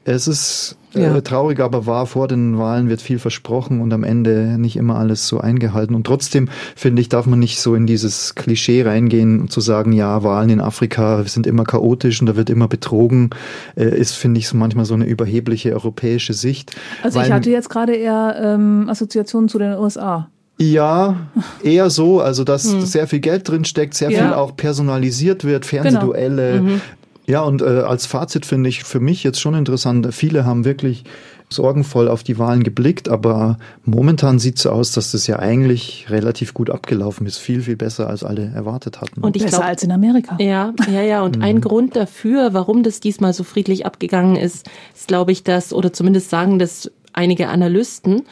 Es 0.08 0.26
ist 0.26 0.78
äh, 0.96 1.02
ja. 1.02 1.20
traurig, 1.20 1.60
aber 1.60 1.86
wahr. 1.86 2.06
Vor 2.06 2.30
den 2.30 2.58
Wahlen 2.58 2.88
wird 2.88 3.02
viel 3.02 3.20
versprochen 3.20 3.82
und 3.82 3.92
am 3.92 4.06
Ende 4.06 4.58
nicht 4.58 4.78
immer 4.78 4.96
alles 4.96 5.28
so 5.28 5.40
eingehalten. 5.42 5.96
Und 5.96 6.08
trotzdem, 6.08 6.48
finde 6.78 7.02
ich, 7.02 7.10
darf 7.10 7.26
man 7.26 7.40
nicht 7.40 7.60
so 7.60 7.76
in 7.76 7.86
dieses 7.86 8.34
Klischee 8.34 8.84
reingehen 8.84 9.42
und 9.42 9.52
zu 9.52 9.60
sagen, 9.60 9.92
ja, 9.92 10.24
Wahlen 10.24 10.50
in 10.50 10.62
Afrika 10.62 11.24
sind 11.26 11.46
immer 11.46 11.66
chaotisch 11.66 12.22
und 12.22 12.28
da 12.28 12.38
wird 12.38 12.50
immer 12.50 12.70
betrogen. 12.70 13.32
Äh, 13.76 14.00
ist, 14.00 14.14
finde 14.14 14.40
ich, 14.40 14.48
so 14.48 14.56
manchmal 14.56 14.86
so 14.86 14.94
eine 14.94 15.06
überhebliche 15.06 15.74
europäische 15.74 16.34
Sicht. 16.34 16.74
Also 17.04 17.20
ich 17.20 17.30
hatte 17.30 17.50
jetzt 17.50 17.70
gerade 17.70 17.94
eher 17.94 18.38
ähm, 18.42 18.88
Assoziationen 18.88 19.50
zu 19.50 19.60
den 19.60 19.74
USA. 19.74 20.30
Ja, 20.58 21.18
eher 21.62 21.90
so, 21.90 22.22
also 22.22 22.44
dass 22.44 22.72
hm. 22.72 22.82
sehr 22.82 23.08
viel 23.08 23.20
Geld 23.20 23.48
drin 23.48 23.66
steckt, 23.66 23.94
sehr 23.94 24.10
ja. 24.10 24.20
viel 24.20 24.34
auch 24.34 24.56
personalisiert 24.56 25.44
wird, 25.44 25.66
Fernsehduelle, 25.68 26.54
genau. 26.54 26.64
mhm. 26.64 26.82
Ja, 27.28 27.42
und 27.42 27.62
äh, 27.62 27.66
als 27.66 28.06
Fazit 28.06 28.46
finde 28.46 28.70
ich 28.70 28.86
für 28.86 29.02
mich 29.02 29.24
jetzt 29.24 29.42
schon 29.42 29.54
interessant, 29.54 30.14
viele 30.14 30.46
haben 30.46 30.64
wirklich 30.64 31.04
sorgenvoll 31.50 32.08
auf 32.08 32.24
die 32.24 32.38
Wahlen 32.40 32.64
geblickt, 32.64 33.10
aber 33.10 33.58
momentan 33.86 34.40
sieht 34.40 34.58
es 34.58 34.64
so 34.64 34.70
aus, 34.70 34.92
dass 34.92 35.12
das 35.12 35.28
ja 35.28 35.40
eigentlich 35.40 36.08
relativ 36.10 36.54
gut 36.54 36.70
abgelaufen 36.70 37.26
ist. 37.26 37.38
Viel, 37.38 37.62
viel 37.62 37.78
besser, 37.78 38.10
als 38.10 38.24
alle 38.24 38.52
erwartet 38.54 39.00
hatten. 39.02 39.22
Und 39.22 39.36
ich 39.36 39.44
besser 39.44 39.58
glaub, 39.58 39.70
als 39.70 39.84
in 39.84 39.92
Amerika. 39.92 40.38
Ja, 40.40 40.74
ja, 40.92 41.02
ja. 41.02 41.22
Und 41.22 41.36
mhm. 41.38 41.44
ein 41.44 41.62
Grund 41.62 41.96
dafür, 41.96 42.54
warum 42.54 42.84
das 42.84 43.00
diesmal 43.00 43.34
so 43.34 43.44
friedlich 43.44 43.86
abgegangen 43.86 44.36
ist, 44.36 44.70
ist, 44.96 45.08
glaube 45.08 45.32
ich, 45.32 45.44
dass, 45.44 45.74
oder 45.74 45.94
zumindest 45.94 46.30
sagen 46.30 46.60
das 46.60 46.92
einige 47.14 47.48
Analysten, 47.48 48.24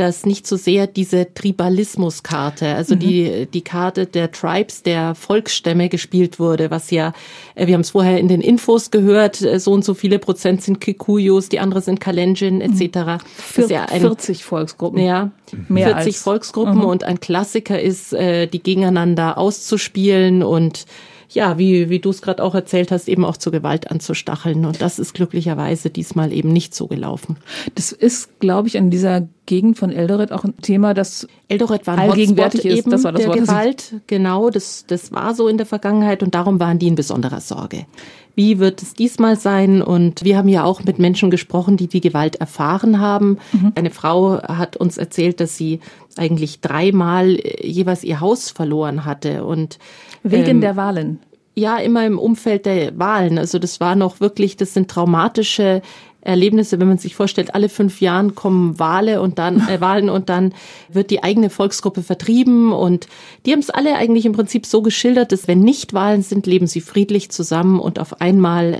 dass 0.00 0.24
nicht 0.24 0.46
so 0.46 0.56
sehr 0.56 0.86
diese 0.86 1.32
Tribalismuskarte, 1.34 2.74
also 2.74 2.94
mhm. 2.94 2.98
die, 3.00 3.46
die 3.52 3.62
Karte 3.62 4.06
der 4.06 4.30
Tribes, 4.30 4.82
der 4.82 5.14
Volksstämme 5.14 5.88
gespielt 5.88 6.38
wurde, 6.38 6.70
was 6.70 6.90
ja, 6.90 7.12
äh, 7.54 7.66
wir 7.66 7.74
haben 7.74 7.82
es 7.82 7.90
vorher 7.90 8.18
in 8.18 8.28
den 8.28 8.40
Infos 8.40 8.90
gehört, 8.90 9.42
äh, 9.42 9.58
so 9.60 9.72
und 9.72 9.84
so 9.84 9.94
viele 9.94 10.18
Prozent 10.18 10.62
sind 10.62 10.80
Kikuyus, 10.80 11.48
die 11.48 11.60
andere 11.60 11.80
sind 11.80 12.00
Kalenjin 12.00 12.60
etc. 12.60 13.22
Vier, 13.36 13.66
ja 13.68 13.84
ein, 13.84 14.00
40 14.00 14.44
Volksgruppen. 14.44 15.02
Ja, 15.02 15.30
Mehr 15.68 15.88
40 15.88 16.06
als, 16.06 16.22
Volksgruppen 16.22 16.78
mhm. 16.78 16.84
und 16.84 17.04
ein 17.04 17.20
Klassiker 17.20 17.80
ist, 17.80 18.12
äh, 18.12 18.46
die 18.46 18.62
gegeneinander 18.62 19.38
auszuspielen 19.38 20.42
und 20.42 20.86
ja, 21.30 21.58
wie, 21.58 21.90
wie 21.90 21.98
du 21.98 22.10
es 22.10 22.22
gerade 22.22 22.42
auch 22.42 22.54
erzählt 22.54 22.90
hast, 22.90 23.08
eben 23.08 23.24
auch 23.24 23.36
zur 23.36 23.52
Gewalt 23.52 23.90
anzustacheln. 23.90 24.64
Und 24.64 24.80
das 24.80 24.98
ist 24.98 25.14
glücklicherweise 25.14 25.90
diesmal 25.90 26.32
eben 26.32 26.52
nicht 26.52 26.74
so 26.74 26.86
gelaufen. 26.86 27.36
Das 27.74 27.92
ist, 27.92 28.40
glaube 28.40 28.68
ich, 28.68 28.74
in 28.74 28.90
dieser 28.90 29.28
Gegend 29.44 29.78
von 29.78 29.90
Eldoret 29.90 30.32
auch 30.32 30.44
ein 30.44 30.56
Thema, 30.58 30.94
das 30.94 31.26
Eldoret 31.48 31.86
war 31.86 31.98
ein 31.98 32.10
allgegenwärtig 32.10 32.64
ist. 32.66 32.78
Eben 32.78 32.90
das 32.90 33.04
war 33.04 33.12
das 33.12 33.22
der 33.22 33.28
Wort, 33.30 33.38
Gewalt, 33.38 33.94
genau, 34.06 34.50
das, 34.50 34.84
das 34.86 35.10
war 35.12 35.34
so 35.34 35.48
in 35.48 35.56
der 35.56 35.66
Vergangenheit 35.66 36.22
und 36.22 36.34
darum 36.34 36.60
waren 36.60 36.78
die 36.78 36.88
in 36.88 36.94
besonderer 36.94 37.40
Sorge. 37.40 37.86
Wie 38.34 38.60
wird 38.60 38.82
es 38.82 38.94
diesmal 38.94 39.36
sein? 39.36 39.82
Und 39.82 40.22
wir 40.22 40.36
haben 40.36 40.48
ja 40.48 40.62
auch 40.62 40.84
mit 40.84 41.00
Menschen 41.00 41.28
gesprochen, 41.28 41.76
die 41.76 41.88
die 41.88 42.00
Gewalt 42.00 42.36
erfahren 42.36 43.00
haben. 43.00 43.38
Mhm. 43.52 43.72
Eine 43.74 43.90
Frau 43.90 44.40
hat 44.40 44.76
uns 44.76 44.96
erzählt, 44.96 45.40
dass 45.40 45.56
sie 45.56 45.80
eigentlich 46.18 46.60
dreimal 46.60 47.38
jeweils 47.62 48.04
ihr 48.04 48.20
Haus 48.20 48.50
verloren 48.50 49.04
hatte 49.04 49.44
und 49.44 49.78
Wegen 50.22 50.48
ähm, 50.48 50.60
der 50.60 50.76
Wahlen? 50.76 51.20
Ja, 51.54 51.78
immer 51.78 52.06
im 52.06 52.18
Umfeld 52.18 52.66
der 52.66 52.98
Wahlen. 52.98 53.38
Also 53.38 53.58
das 53.58 53.80
war 53.80 53.96
noch 53.96 54.20
wirklich, 54.20 54.56
das 54.56 54.74
sind 54.74 54.88
traumatische 54.88 55.82
Erlebnisse, 56.20 56.78
wenn 56.78 56.88
man 56.88 56.98
sich 56.98 57.14
vorstellt, 57.14 57.54
alle 57.54 57.68
fünf 57.68 58.00
Jahren 58.00 58.34
kommen 58.34 58.78
Wahlen 58.78 59.18
und 59.18 59.38
dann 59.38 59.66
äh, 59.68 59.80
Wahlen 59.80 60.10
und 60.10 60.28
dann 60.28 60.52
wird 60.88 61.10
die 61.10 61.22
eigene 61.22 61.48
Volksgruppe 61.48 62.02
vertrieben 62.02 62.72
und 62.72 63.08
die 63.46 63.52
haben 63.52 63.60
es 63.60 63.70
alle 63.70 63.96
eigentlich 63.96 64.26
im 64.26 64.32
Prinzip 64.32 64.66
so 64.66 64.82
geschildert, 64.82 65.32
dass 65.32 65.48
wenn 65.48 65.60
nicht 65.60 65.94
Wahlen 65.94 66.22
sind, 66.22 66.46
leben 66.46 66.66
sie 66.66 66.80
friedlich 66.80 67.30
zusammen 67.30 67.80
und 67.80 67.98
auf 67.98 68.20
einmal 68.20 68.78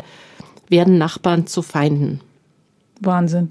werden 0.68 0.98
Nachbarn 0.98 1.46
zu 1.46 1.62
Feinden. 1.62 2.20
Wahnsinn. 3.00 3.48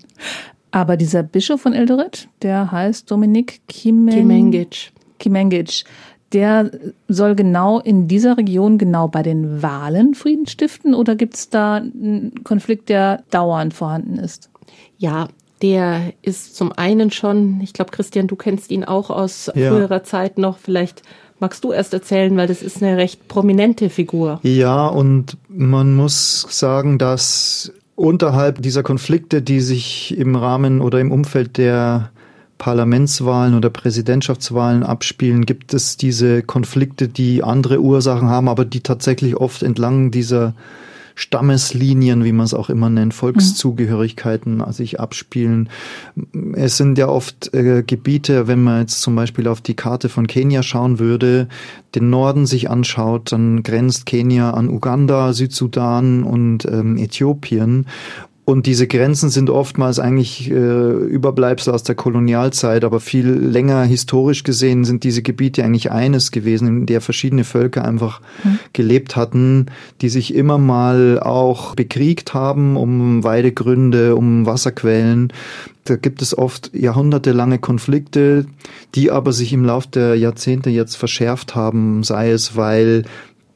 Aber 0.71 0.97
dieser 0.97 1.23
Bischof 1.23 1.61
von 1.61 1.73
Eldoret, 1.73 2.27
der 2.41 2.71
heißt 2.71 3.09
Dominik 3.09 3.61
Kimen 3.67 4.13
Kimengic. 4.13 4.91
Kimengic 5.19 5.85
der 6.33 6.71
soll 7.07 7.35
genau 7.35 7.79
in 7.79 8.07
dieser 8.07 8.37
Region 8.37 8.77
genau 8.77 9.07
bei 9.07 9.23
den 9.23 9.61
Wahlen 9.61 10.13
Frieden 10.13 10.47
stiften 10.47 10.93
oder 10.93 11.15
gibt 11.15 11.35
es 11.35 11.49
da 11.49 11.75
einen 11.75 12.43
Konflikt, 12.43 12.89
der 12.89 13.23
dauernd 13.31 13.73
vorhanden 13.73 14.17
ist? 14.17 14.49
Ja, 14.97 15.29
der 15.61 16.13
ist 16.21 16.55
zum 16.55 16.71
einen 16.71 17.11
schon, 17.11 17.61
ich 17.61 17.73
glaube, 17.73 17.91
Christian, 17.91 18.27
du 18.27 18.35
kennst 18.35 18.71
ihn 18.71 18.83
auch 18.83 19.09
aus 19.09 19.49
ja. 19.55 19.69
früherer 19.69 20.03
Zeit 20.03 20.37
noch, 20.37 20.57
vielleicht 20.57 21.01
magst 21.39 21.63
du 21.63 21.71
erst 21.71 21.93
erzählen, 21.93 22.35
weil 22.35 22.47
das 22.47 22.61
ist 22.61 22.83
eine 22.83 22.97
recht 22.97 23.27
prominente 23.27 23.89
Figur. 23.89 24.39
Ja, 24.43 24.87
und 24.87 25.37
man 25.47 25.95
muss 25.95 26.45
sagen, 26.49 26.97
dass 26.97 27.71
unterhalb 27.97 28.61
dieser 28.61 28.83
Konflikte, 28.83 29.41
die 29.41 29.59
sich 29.59 30.17
im 30.17 30.35
Rahmen 30.35 30.81
oder 30.81 31.01
im 31.01 31.11
Umfeld 31.11 31.57
der 31.57 32.11
Parlamentswahlen 32.59 33.55
oder 33.55 33.69
Präsidentschaftswahlen 33.69 34.83
abspielen, 34.83 35.45
gibt 35.45 35.73
es 35.73 35.97
diese 35.97 36.43
Konflikte, 36.43 37.07
die 37.07 37.43
andere 37.43 37.81
Ursachen 37.81 38.29
haben, 38.29 38.47
aber 38.47 38.65
die 38.65 38.81
tatsächlich 38.81 39.35
oft 39.35 39.63
entlang 39.63 40.11
dieser 40.11 40.53
Stammeslinien, 41.17 42.23
wie 42.23 42.31
man 42.31 42.45
es 42.45 42.53
auch 42.53 42.69
immer 42.69 42.91
nennt, 42.91 43.11
Volkszugehörigkeiten 43.11 44.63
sich 44.71 44.99
abspielen. 44.99 45.67
Es 46.53 46.77
sind 46.77 46.99
ja 46.99 47.07
oft 47.07 47.51
äh, 47.55 47.81
Gebiete, 47.81 48.47
wenn 48.47 48.61
man 48.61 48.81
jetzt 48.81 49.01
zum 49.01 49.15
Beispiel 49.15 49.47
auf 49.47 49.59
die 49.59 49.73
Karte 49.73 50.09
von 50.09 50.27
Kenia 50.27 50.61
schauen 50.61 50.99
würde, 50.99 51.47
den 51.95 52.11
Norden 52.11 52.45
sich 52.45 52.69
anschaut, 52.69 53.31
dann 53.31 53.63
grenzt 53.63 54.05
Kenia 54.05 54.51
an 54.51 54.69
Uganda, 54.69 55.33
Südsudan 55.33 56.21
und 56.21 56.65
ähm, 56.65 56.97
Äthiopien. 56.97 57.87
Und 58.49 58.65
diese 58.65 58.87
Grenzen 58.87 59.29
sind 59.29 59.49
oftmals 59.49 59.99
eigentlich 59.99 60.49
äh, 60.49 60.53
Überbleibsel 60.53 61.73
aus 61.73 61.83
der 61.83 61.95
Kolonialzeit, 61.95 62.85
aber 62.85 63.01
viel 63.01 63.27
länger 63.27 63.83
historisch 63.83 64.45
gesehen 64.45 64.85
sind 64.85 65.03
diese 65.03 65.21
Gebiete 65.21 65.65
eigentlich 65.65 65.91
eines 65.91 66.31
gewesen, 66.31 66.65
in 66.69 66.85
der 66.85 67.01
verschiedene 67.01 67.43
Völker 67.43 67.83
einfach 67.83 68.21
mhm. 68.45 68.59
gelebt 68.71 69.17
hatten, 69.17 69.65
die 69.99 70.07
sich 70.07 70.33
immer 70.33 70.59
mal 70.59 71.19
auch 71.19 71.75
bekriegt 71.75 72.33
haben 72.33 72.77
um 72.77 73.25
Weidegründe, 73.25 74.15
um 74.15 74.45
Wasserquellen. 74.45 75.33
Da 75.83 75.97
gibt 75.97 76.21
es 76.21 76.37
oft 76.37 76.71
jahrhundertelange 76.73 77.59
Konflikte, 77.59 78.45
die 78.95 79.11
aber 79.11 79.33
sich 79.33 79.51
im 79.51 79.65
Laufe 79.65 79.89
der 79.89 80.15
Jahrzehnte 80.15 80.69
jetzt 80.69 80.95
verschärft 80.95 81.53
haben, 81.53 82.01
sei 82.03 82.31
es 82.31 82.55
weil 82.55 83.03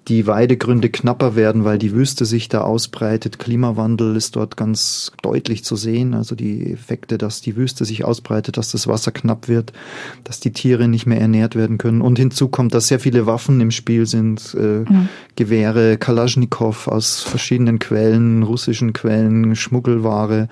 die 0.08 0.26
Weidegründe 0.26 0.90
knapper 0.90 1.36
werden, 1.36 1.64
weil 1.64 1.78
die 1.78 1.94
Wüste 1.94 2.26
sich 2.26 2.50
da 2.50 2.62
ausbreitet. 2.62 3.38
Klimawandel 3.38 4.16
ist 4.16 4.36
dort 4.36 4.58
ganz 4.58 5.12
deutlich 5.22 5.64
zu 5.64 5.76
sehen. 5.76 6.16
Also 6.16 6.34
die 6.34 6.74
Effekte, 6.74 7.20
dass 7.20 7.42
die 7.42 7.56
Wüste 7.56 7.86
sich 7.86 8.04
ausbreitet, 8.04 8.58
dass 8.58 8.72
das 8.72 8.88
Wasser 8.88 9.12
knapp 9.12 9.48
wird, 9.48 9.74
dass 10.24 10.40
die 10.40 10.54
Tiere 10.54 10.88
nicht 10.88 11.06
mehr 11.06 11.22
ernährt 11.22 11.56
werden 11.56 11.78
können. 11.78 12.02
Und 12.02 12.18
hinzu 12.18 12.48
kommt, 12.48 12.74
dass 12.74 12.88
sehr 12.88 13.00
viele 13.00 13.28
Waffen 13.28 13.62
im 13.62 13.70
Spiel 13.70 14.08
sind. 14.08 14.56
Äh, 14.60 14.92
mhm. 14.92 15.10
Gewehre, 15.36 15.98
Kalaschnikow 15.98 16.88
aus 16.88 17.22
verschiedenen 17.22 17.78
Quellen, 17.78 18.42
russischen 18.42 18.94
Quellen, 18.94 19.56
Schmuggelware. 19.56 20.48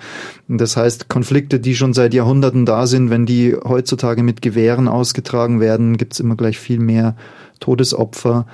Das 0.46 0.76
heißt, 0.76 1.08
Konflikte, 1.08 1.58
die 1.58 1.74
schon 1.74 1.92
seit 1.92 2.14
Jahrhunderten 2.14 2.66
da 2.66 2.86
sind, 2.86 3.10
wenn 3.10 3.26
die 3.26 3.56
heutzutage 3.56 4.22
mit 4.22 4.42
Gewehren 4.42 4.86
ausgetragen 4.86 5.58
werden, 5.58 5.96
gibt's 5.96 6.20
immer 6.20 6.36
gleich 6.36 6.58
viel 6.58 6.78
mehr 6.78 7.16
Todesopfer. 7.58 8.46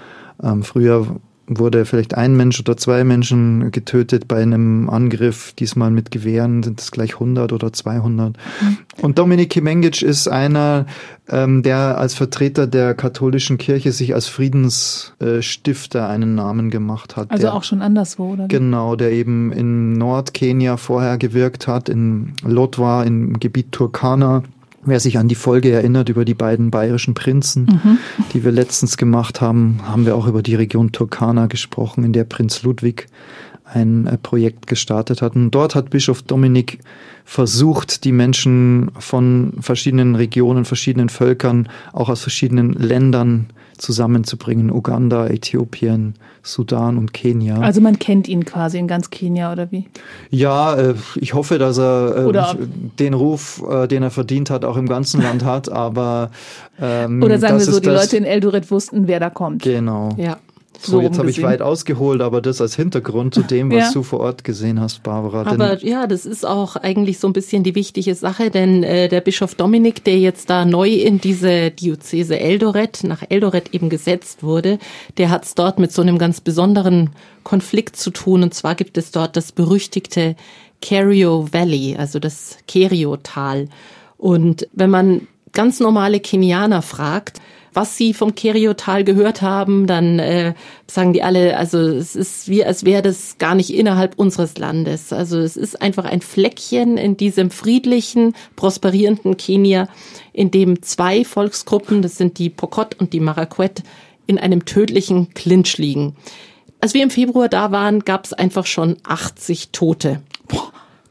Ähm, 0.43 0.63
früher 0.63 1.19
wurde 1.49 1.85
vielleicht 1.85 2.15
ein 2.15 2.37
Mensch 2.37 2.59
oder 2.61 2.77
zwei 2.77 3.05
Menschen 3.05 3.71
getötet 3.71 4.27
bei 4.29 4.43
einem 4.43 4.91
Angriff. 4.91 5.53
Diesmal 5.53 5.91
mit 5.91 6.11
Gewehren 6.11 6.63
sind 6.63 6.81
es 6.81 6.91
gleich 6.91 7.15
100 7.15 7.53
oder 7.53 7.73
200. 7.73 8.37
Mhm. 8.37 8.79
Und 9.03 9.19
Dominik 9.19 9.51
Kimengic 9.51 10.03
ist 10.03 10.29
einer, 10.29 10.87
ähm, 11.29 11.63
der 11.63 11.99
als 11.99 12.15
Vertreter 12.15 12.67
der 12.67 12.95
katholischen 12.95 13.59
Kirche 13.59 13.93
sich 13.93 14.15
als 14.15 14.27
Friedensstifter 14.27 16.09
einen 16.09 16.35
Namen 16.35 16.71
gemacht 16.71 17.17
hat. 17.17 17.31
Also 17.31 17.43
der, 17.43 17.55
auch 17.55 17.65
schon 17.65 17.83
anderswo, 17.83 18.33
oder? 18.33 18.49
Genau, 18.49 18.97
der 18.97 19.13
eben 19.13 19.53
in 19.53 19.93
Nordkenia 19.93 20.77
vorher 20.77 21.17
gewirkt 21.19 21.69
hat, 21.69 21.89
in 21.89 22.33
Lotwa, 22.45 23.05
im 23.05 23.39
Gebiet 23.39 23.73
Turkana 23.73 24.43
Wer 24.87 25.01
sich 25.01 25.19
an 25.19 25.29
die 25.29 25.35
Folge 25.35 25.73
erinnert 25.73 26.09
über 26.09 26.25
die 26.25 26.35
beiden 26.35 26.71
bayerischen 26.71 27.15
Prinzen, 27.15 27.65
mhm. 27.65 27.99
die 28.33 28.45
wir 28.45 28.53
letztens 28.53 28.97
gemacht 28.97 29.41
haben, 29.41 29.81
haben 29.83 30.07
wir 30.07 30.15
auch 30.15 30.29
über 30.29 30.43
die 30.43 30.55
Region 30.55 30.93
Turkana 30.93 31.47
gesprochen, 31.47 32.05
in 32.05 32.13
der 32.13 32.25
Prinz 32.25 32.63
Ludwig 32.63 33.09
ein 33.65 34.07
äh, 34.07 34.17
Projekt 34.17 34.69
gestartet 34.69 35.23
hat. 35.23 35.35
Und 35.35 35.51
dort 35.51 35.75
hat 35.75 35.91
Bischof 35.91 36.23
Dominik 36.23 36.79
versucht, 37.25 38.05
die 38.05 38.13
Menschen 38.13 38.93
von 38.99 39.55
verschiedenen 39.61 40.15
Regionen, 40.15 40.65
verschiedenen 40.65 41.09
Völkern, 41.09 41.69
auch 41.93 42.09
aus 42.09 42.23
verschiedenen 42.23 42.73
Ländern 42.73 43.47
zusammenzubringen. 43.79 44.71
Uganda, 44.71 45.27
Äthiopien, 45.27 46.15
Sudan 46.43 46.99
und 46.99 47.13
Kenia. 47.13 47.61
Also 47.61 47.81
man 47.81 47.99
kennt 47.99 48.29
ihn 48.29 48.45
quasi 48.45 48.79
in 48.79 48.89
ganz 48.89 49.11
Kenia 49.11 49.53
oder 49.53 49.71
wie? 49.73 49.89
Ja, 50.31 50.75
äh, 50.75 50.95
ich 51.17 51.35
hoffe, 51.35 51.59
dass 51.59 51.79
er 51.79 52.29
äh, 52.35 52.57
den 52.99 53.15
Ruf, 53.15 53.63
den 53.91 54.03
er 54.03 54.11
verdient 54.11 54.51
hat, 54.51 54.65
auch 54.65 54.77
im 54.77 54.89
ganzen 54.89 55.23
Land 55.23 55.45
hat. 55.45 55.71
Aber 55.71 56.31
ähm, 56.81 57.23
oder 57.23 57.39
sagen 57.39 57.59
wir 57.59 57.65
so, 57.65 57.81
die 57.81 57.89
Leute 57.89 58.17
in 58.17 58.25
Eldoret 58.25 58.71
wussten, 58.71 59.09
wer 59.09 59.21
da 59.21 59.31
kommt. 59.31 59.63
Genau. 59.63 60.11
Ja. 60.17 60.39
So, 60.81 61.01
jetzt 61.01 61.19
habe 61.19 61.31
ich 61.31 61.43
weit 61.43 61.63
ausgeholt, 61.63 62.21
aber 62.21 62.41
das 62.41 62.61
als 62.61 62.77
Hintergrund 62.77 63.35
zu 63.35 63.43
dem, 63.43 63.71
was 63.71 63.79
ja. 63.79 63.93
du 63.93 64.03
vor 64.03 64.21
Ort 64.21 64.45
gesehen 64.45 64.81
hast, 64.81 65.03
Barbara. 65.03 65.51
Aber 65.51 65.85
ja, 65.85 66.07
das 66.07 66.27
ist 66.27 66.47
auch 66.47 66.77
eigentlich 66.77 67.19
so 67.19 67.29
ein 67.29 67.33
bisschen 67.33 67.63
die 67.63 67.75
wichtige 67.75 68.15
Sache, 68.15 68.51
denn 68.51 68.83
äh, 68.83 69.09
der 69.09 69.21
Bischof 69.21 69.55
Dominik, 69.55 70.05
der 70.05 70.19
jetzt 70.19 70.51
da 70.51 70.65
neu 70.65 70.89
in 70.89 71.21
diese 71.21 71.71
Diözese 71.71 72.39
Eldoret, 72.39 73.05
nach 73.05 73.23
Eldoret 73.29 73.75
eben 73.75 73.89
gesetzt 73.89 74.43
wurde, 74.43 74.79
der 75.19 75.31
hat 75.31 75.45
es 75.45 75.55
dort 75.55 75.79
mit 75.79 75.93
so 75.93 76.03
einem 76.03 76.19
ganz 76.19 76.41
besonderen 76.41 77.11
Konflikt 77.43 77.97
zu 77.97 78.11
tun. 78.11 78.43
Und 78.43 78.55
zwar 78.55 78.75
gibt 78.75 78.99
es 78.99 79.11
dort 79.11 79.37
das 79.37 79.53
berüchtigte 79.53 80.37
Kerio 80.81 81.49
Valley, 81.53 81.97
also 81.97 82.19
das 82.19 82.59
Kerio-Tal. 82.69 83.69
Und 84.19 84.69
wenn 84.73 84.91
man 84.91 85.27
ganz 85.53 85.81
normale 85.81 86.21
Kenianer 86.21 86.83
fragt, 86.83 87.41
was 87.77 87.99
sie 87.99 88.15
vom 88.15 88.35
Keriotal 88.35 89.05
gehört 89.05 89.43
haben, 89.43 89.87
dann 89.87 90.19
äh, 90.19 90.55
sagen 90.87 91.13
die 91.13 91.23
alle, 91.23 91.59
also 91.59 91.79
es 91.79 92.17
ist 92.17 92.49
wie, 92.49 92.65
als 92.65 92.87
wäre 92.87 93.03
das 93.03 93.37
gar 93.37 93.55
nicht 93.55 93.69
innerhalb 93.69 94.19
unseres 94.19 94.57
Landes. 94.57 95.13
Also 95.13 95.39
es 95.39 95.59
ist 95.59 95.83
einfach 95.83 96.07
ein 96.07 96.23
Fleckchen 96.23 96.97
in 96.97 97.19
diesem 97.19 97.51
friedlichen, 97.51 98.35
prosperierenden 98.57 99.37
Kenia, 99.37 99.89
in 100.33 100.51
dem 100.51 100.81
zwei 100.83 101.23
Volksgruppen, 101.23 102.01
das 102.01 102.17
sind 102.17 102.39
die 102.39 102.49
Pokot 102.49 102.95
und 102.99 103.13
die 103.13 103.21
Marakwet, 103.21 103.83
in 104.27 104.39
einem 104.39 104.65
tödlichen 104.65 105.35
Clinch 105.35 105.77
liegen. 105.77 106.17
Als 106.81 106.95
wir 106.95 107.03
im 107.03 107.11
Februar 107.11 107.51
da 107.51 107.73
waren, 107.73 108.01
gab 108.01 108.25
es 108.25 108.33
einfach 108.33 108.65
schon 108.65 108.97
80 109.05 109.69
Tote. 109.73 110.23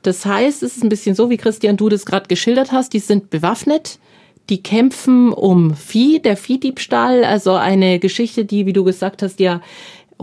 Das 0.01 0.25
heißt, 0.25 0.63
es 0.63 0.77
ist 0.77 0.83
ein 0.83 0.89
bisschen 0.89 1.15
so, 1.15 1.29
wie 1.29 1.37
Christian 1.37 1.77
du 1.77 1.89
das 1.89 2.07
gerade 2.07 2.27
geschildert 2.27 2.71
hast, 2.71 2.93
die 2.93 2.99
sind 2.99 3.29
bewaffnet, 3.29 3.99
die 4.49 4.61
kämpfen 4.61 5.33
um 5.33 5.75
Vieh, 5.75 6.19
der 6.19 6.37
Viehdiebstahl, 6.37 7.23
also 7.23 7.53
eine 7.53 7.99
Geschichte, 7.99 8.45
die, 8.45 8.65
wie 8.65 8.73
du 8.73 8.83
gesagt 8.83 9.21
hast, 9.21 9.39
ja 9.39 9.61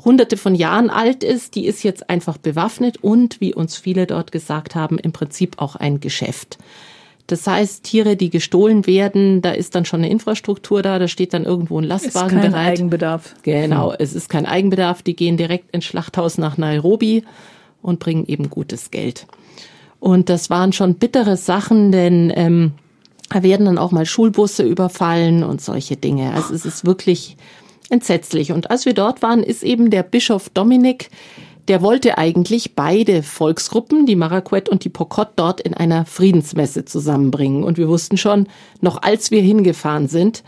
hunderte 0.04 0.36
von 0.36 0.54
Jahren 0.54 0.90
alt 0.90 1.22
ist, 1.22 1.54
die 1.54 1.66
ist 1.66 1.82
jetzt 1.82 2.08
einfach 2.08 2.38
bewaffnet 2.38 2.98
und, 3.02 3.40
wie 3.40 3.54
uns 3.54 3.76
viele 3.76 4.06
dort 4.06 4.32
gesagt 4.32 4.74
haben, 4.74 4.98
im 4.98 5.12
Prinzip 5.12 5.60
auch 5.60 5.76
ein 5.76 6.00
Geschäft. 6.00 6.58
Das 7.26 7.46
heißt, 7.46 7.84
Tiere, 7.84 8.16
die 8.16 8.30
gestohlen 8.30 8.86
werden, 8.86 9.42
da 9.42 9.52
ist 9.52 9.74
dann 9.74 9.84
schon 9.84 10.00
eine 10.00 10.10
Infrastruktur 10.10 10.82
da, 10.82 10.98
da 10.98 11.08
steht 11.08 11.32
dann 11.34 11.44
irgendwo 11.44 11.78
ein 11.78 11.84
Lastwagen 11.84 12.36
ist 12.36 12.42
kein 12.42 12.52
bereit. 12.52 12.78
Eigenbedarf. 12.78 13.34
Genau, 13.42 13.90
hm. 13.90 13.96
es 14.00 14.14
ist 14.14 14.28
kein 14.28 14.44
Eigenbedarf. 14.44 15.02
Die 15.02 15.14
gehen 15.14 15.36
direkt 15.36 15.74
ins 15.74 15.84
Schlachthaus 15.84 16.36
nach 16.38 16.58
Nairobi 16.58 17.24
und 17.80 18.00
bringen 18.00 18.26
eben 18.26 18.50
gutes 18.50 18.90
Geld. 18.90 19.26
Und 20.00 20.28
das 20.28 20.50
waren 20.50 20.72
schon 20.72 20.96
bittere 20.96 21.36
Sachen, 21.36 21.92
denn 21.92 22.32
ähm, 22.34 22.72
da 23.32 23.42
werden 23.42 23.66
dann 23.66 23.78
auch 23.78 23.92
mal 23.92 24.06
Schulbusse 24.06 24.62
überfallen 24.62 25.42
und 25.42 25.60
solche 25.60 25.96
Dinge. 25.96 26.34
Also 26.34 26.54
es 26.54 26.64
ist 26.64 26.84
wirklich 26.84 27.36
entsetzlich. 27.90 28.52
Und 28.52 28.70
als 28.70 28.86
wir 28.86 28.94
dort 28.94 29.22
waren, 29.22 29.42
ist 29.42 29.62
eben 29.62 29.90
der 29.90 30.02
Bischof 30.02 30.48
Dominik, 30.50 31.10
der 31.68 31.80
wollte 31.80 32.18
eigentlich 32.18 32.74
beide 32.74 33.22
Volksgruppen, 33.22 34.04
die 34.04 34.16
Marakwet 34.16 34.68
und 34.68 34.84
die 34.84 34.88
Pokot, 34.88 35.28
dort 35.36 35.60
in 35.60 35.74
einer 35.74 36.04
Friedensmesse 36.04 36.84
zusammenbringen. 36.84 37.62
Und 37.62 37.78
wir 37.78 37.88
wussten 37.88 38.16
schon, 38.16 38.48
noch 38.80 39.00
als 39.02 39.30
wir 39.30 39.42
hingefahren 39.42 40.08
sind, 40.08 40.42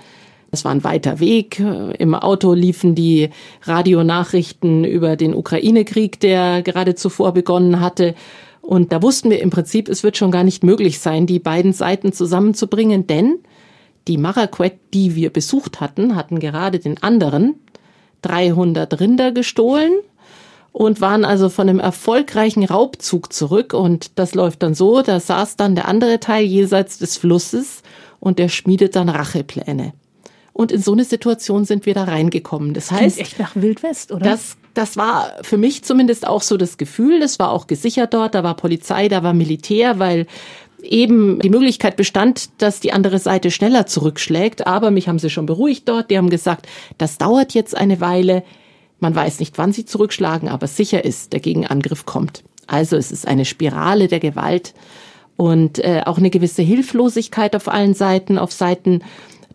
es 0.50 0.64
war 0.64 0.72
ein 0.72 0.84
weiter 0.84 1.20
Weg. 1.20 1.60
Im 1.98 2.14
Auto 2.14 2.54
liefen 2.54 2.94
die 2.94 3.30
Radionachrichten 3.62 4.84
über 4.84 5.16
den 5.16 5.34
Ukraine-Krieg, 5.34 6.20
der 6.20 6.62
gerade 6.62 6.94
zuvor 6.94 7.32
begonnen 7.32 7.80
hatte. 7.80 8.14
Und 8.64 8.92
da 8.92 9.02
wussten 9.02 9.28
wir 9.28 9.40
im 9.40 9.50
Prinzip, 9.50 9.90
es 9.90 10.02
wird 10.02 10.16
schon 10.16 10.30
gar 10.30 10.42
nicht 10.42 10.64
möglich 10.64 10.98
sein, 10.98 11.26
die 11.26 11.38
beiden 11.38 11.74
Seiten 11.74 12.14
zusammenzubringen, 12.14 13.06
denn 13.06 13.40
die 14.08 14.16
Maraquet, 14.16 14.78
die 14.94 15.14
wir 15.14 15.30
besucht 15.30 15.80
hatten, 15.80 16.16
hatten 16.16 16.40
gerade 16.40 16.78
den 16.78 17.02
anderen 17.02 17.56
300 18.22 19.00
Rinder 19.00 19.32
gestohlen 19.32 19.92
und 20.72 21.02
waren 21.02 21.26
also 21.26 21.50
von 21.50 21.68
einem 21.68 21.78
erfolgreichen 21.78 22.64
Raubzug 22.64 23.34
zurück. 23.34 23.74
Und 23.74 24.18
das 24.18 24.34
läuft 24.34 24.62
dann 24.62 24.74
so, 24.74 25.02
da 25.02 25.20
saß 25.20 25.56
dann 25.56 25.74
der 25.74 25.86
andere 25.86 26.18
Teil 26.18 26.44
jenseits 26.46 26.96
des 26.96 27.18
Flusses 27.18 27.82
und 28.18 28.38
der 28.38 28.48
schmiedet 28.48 28.96
dann 28.96 29.10
Rachepläne. 29.10 29.92
Und 30.54 30.72
in 30.72 30.80
so 30.80 30.92
eine 30.92 31.04
Situation 31.04 31.66
sind 31.66 31.84
wir 31.84 31.92
da 31.92 32.04
reingekommen. 32.04 32.72
Das 32.72 32.90
heißt, 32.90 33.16
Klingt 33.16 33.28
echt 33.28 33.38
nach 33.38 33.56
Wildwest, 33.56 34.10
oder? 34.10 34.24
Das 34.24 34.56
das 34.74 34.96
war 34.96 35.32
für 35.42 35.56
mich 35.56 35.84
zumindest 35.84 36.26
auch 36.26 36.42
so 36.42 36.56
das 36.56 36.76
Gefühl. 36.76 37.20
Das 37.20 37.38
war 37.38 37.50
auch 37.50 37.66
gesichert 37.66 38.12
dort. 38.12 38.34
Da 38.34 38.42
war 38.42 38.54
Polizei, 38.56 39.08
da 39.08 39.22
war 39.22 39.32
Militär, 39.32 39.98
weil 39.98 40.26
eben 40.82 41.38
die 41.38 41.50
Möglichkeit 41.50 41.96
bestand, 41.96 42.50
dass 42.58 42.80
die 42.80 42.92
andere 42.92 43.18
Seite 43.18 43.50
schneller 43.50 43.86
zurückschlägt. 43.86 44.66
Aber 44.66 44.90
mich 44.90 45.08
haben 45.08 45.18
sie 45.18 45.30
schon 45.30 45.46
beruhigt 45.46 45.88
dort. 45.88 46.10
Die 46.10 46.18
haben 46.18 46.30
gesagt, 46.30 46.66
das 46.98 47.18
dauert 47.18 47.54
jetzt 47.54 47.76
eine 47.76 48.00
Weile. 48.00 48.42
Man 49.00 49.14
weiß 49.14 49.40
nicht, 49.40 49.58
wann 49.58 49.72
sie 49.72 49.84
zurückschlagen, 49.84 50.48
aber 50.48 50.66
sicher 50.66 51.04
ist, 51.04 51.32
der 51.32 51.40
Gegenangriff 51.40 52.04
kommt. 52.04 52.42
Also 52.66 52.96
es 52.96 53.12
ist 53.12 53.26
eine 53.26 53.44
Spirale 53.44 54.08
der 54.08 54.20
Gewalt 54.20 54.74
und 55.36 55.78
äh, 55.78 56.02
auch 56.06 56.18
eine 56.18 56.30
gewisse 56.30 56.62
Hilflosigkeit 56.62 57.56
auf 57.56 57.68
allen 57.68 57.94
Seiten, 57.94 58.38
auf 58.38 58.52
Seiten 58.52 59.02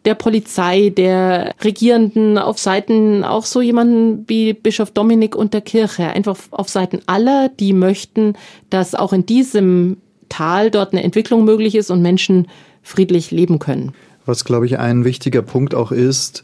der 0.05 0.15
Polizei, 0.15 0.89
der 0.89 1.53
Regierenden, 1.63 2.37
auf 2.37 2.57
Seiten 2.57 3.23
auch 3.23 3.45
so 3.45 3.61
jemanden 3.61 4.25
wie 4.27 4.53
Bischof 4.53 4.91
Dominik 4.91 5.35
und 5.35 5.53
der 5.53 5.61
Kirche, 5.61 6.07
einfach 6.07 6.37
auf 6.51 6.69
Seiten 6.69 7.01
aller, 7.05 7.49
die 7.49 7.73
möchten, 7.73 8.33
dass 8.69 8.95
auch 8.95 9.13
in 9.13 9.25
diesem 9.25 9.97
Tal 10.29 10.71
dort 10.71 10.93
eine 10.93 11.03
Entwicklung 11.03 11.43
möglich 11.43 11.75
ist 11.75 11.91
und 11.91 12.01
Menschen 12.01 12.47
friedlich 12.81 13.31
leben 13.31 13.59
können. 13.59 13.93
Was, 14.25 14.45
glaube 14.45 14.65
ich, 14.67 14.79
ein 14.79 15.05
wichtiger 15.05 15.41
Punkt 15.41 15.75
auch 15.75 15.91
ist, 15.91 16.43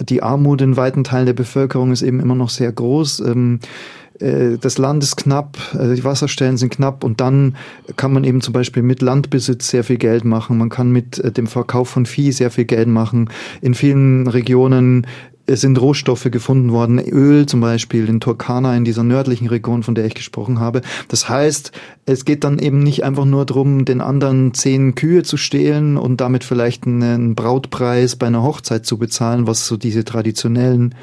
die 0.00 0.22
Armut 0.22 0.60
in 0.60 0.76
weiten 0.76 1.04
Teilen 1.04 1.26
der 1.26 1.32
Bevölkerung 1.32 1.92
ist 1.92 2.02
eben 2.02 2.20
immer 2.20 2.34
noch 2.34 2.50
sehr 2.50 2.70
groß. 2.70 3.20
Ähm, 3.20 3.60
äh, 3.60 4.05
das 4.18 4.78
Land 4.78 5.02
ist 5.02 5.16
knapp, 5.16 5.58
äh, 5.74 5.94
die 5.94 6.04
Wasserstellen 6.04 6.56
sind 6.56 6.70
knapp 6.70 7.04
und 7.04 7.20
dann 7.20 7.56
kann 7.96 8.12
man 8.12 8.24
eben 8.24 8.40
zum 8.40 8.52
Beispiel 8.52 8.82
mit 8.82 9.02
Landbesitz 9.02 9.68
sehr 9.68 9.84
viel 9.84 9.98
Geld 9.98 10.24
machen. 10.24 10.58
Man 10.58 10.68
kann 10.68 10.90
mit 10.90 11.18
äh, 11.18 11.32
dem 11.32 11.46
Verkauf 11.46 11.88
von 11.88 12.06
Vieh 12.06 12.32
sehr 12.32 12.50
viel 12.50 12.64
Geld 12.64 12.88
machen. 12.88 13.30
In 13.60 13.74
vielen 13.74 14.26
Regionen 14.26 15.06
sind 15.48 15.80
Rohstoffe 15.80 16.28
gefunden 16.30 16.72
worden, 16.72 16.98
Öl 16.98 17.46
zum 17.46 17.60
Beispiel 17.60 18.08
in 18.08 18.20
Turkana, 18.20 18.76
in 18.76 18.84
dieser 18.84 19.04
nördlichen 19.04 19.46
Region, 19.46 19.82
von 19.84 19.94
der 19.94 20.06
ich 20.06 20.14
gesprochen 20.14 20.58
habe. 20.58 20.80
Das 21.08 21.28
heißt, 21.28 21.70
es 22.08 22.24
geht 22.24 22.44
dann 22.44 22.60
eben 22.60 22.78
nicht 22.78 23.02
einfach 23.02 23.24
nur 23.24 23.44
darum, 23.44 23.84
den 23.84 24.00
anderen 24.00 24.54
zehn 24.54 24.94
Kühe 24.94 25.24
zu 25.24 25.36
stehlen 25.36 25.96
und 25.96 26.20
damit 26.20 26.44
vielleicht 26.44 26.86
einen 26.86 27.34
Brautpreis 27.34 28.14
bei 28.14 28.28
einer 28.28 28.44
Hochzeit 28.44 28.86
zu 28.86 28.96
bezahlen, 28.96 29.48
was 29.48 29.66
so 29.66 29.76
diese 29.76 30.04
traditionellen 30.04 30.94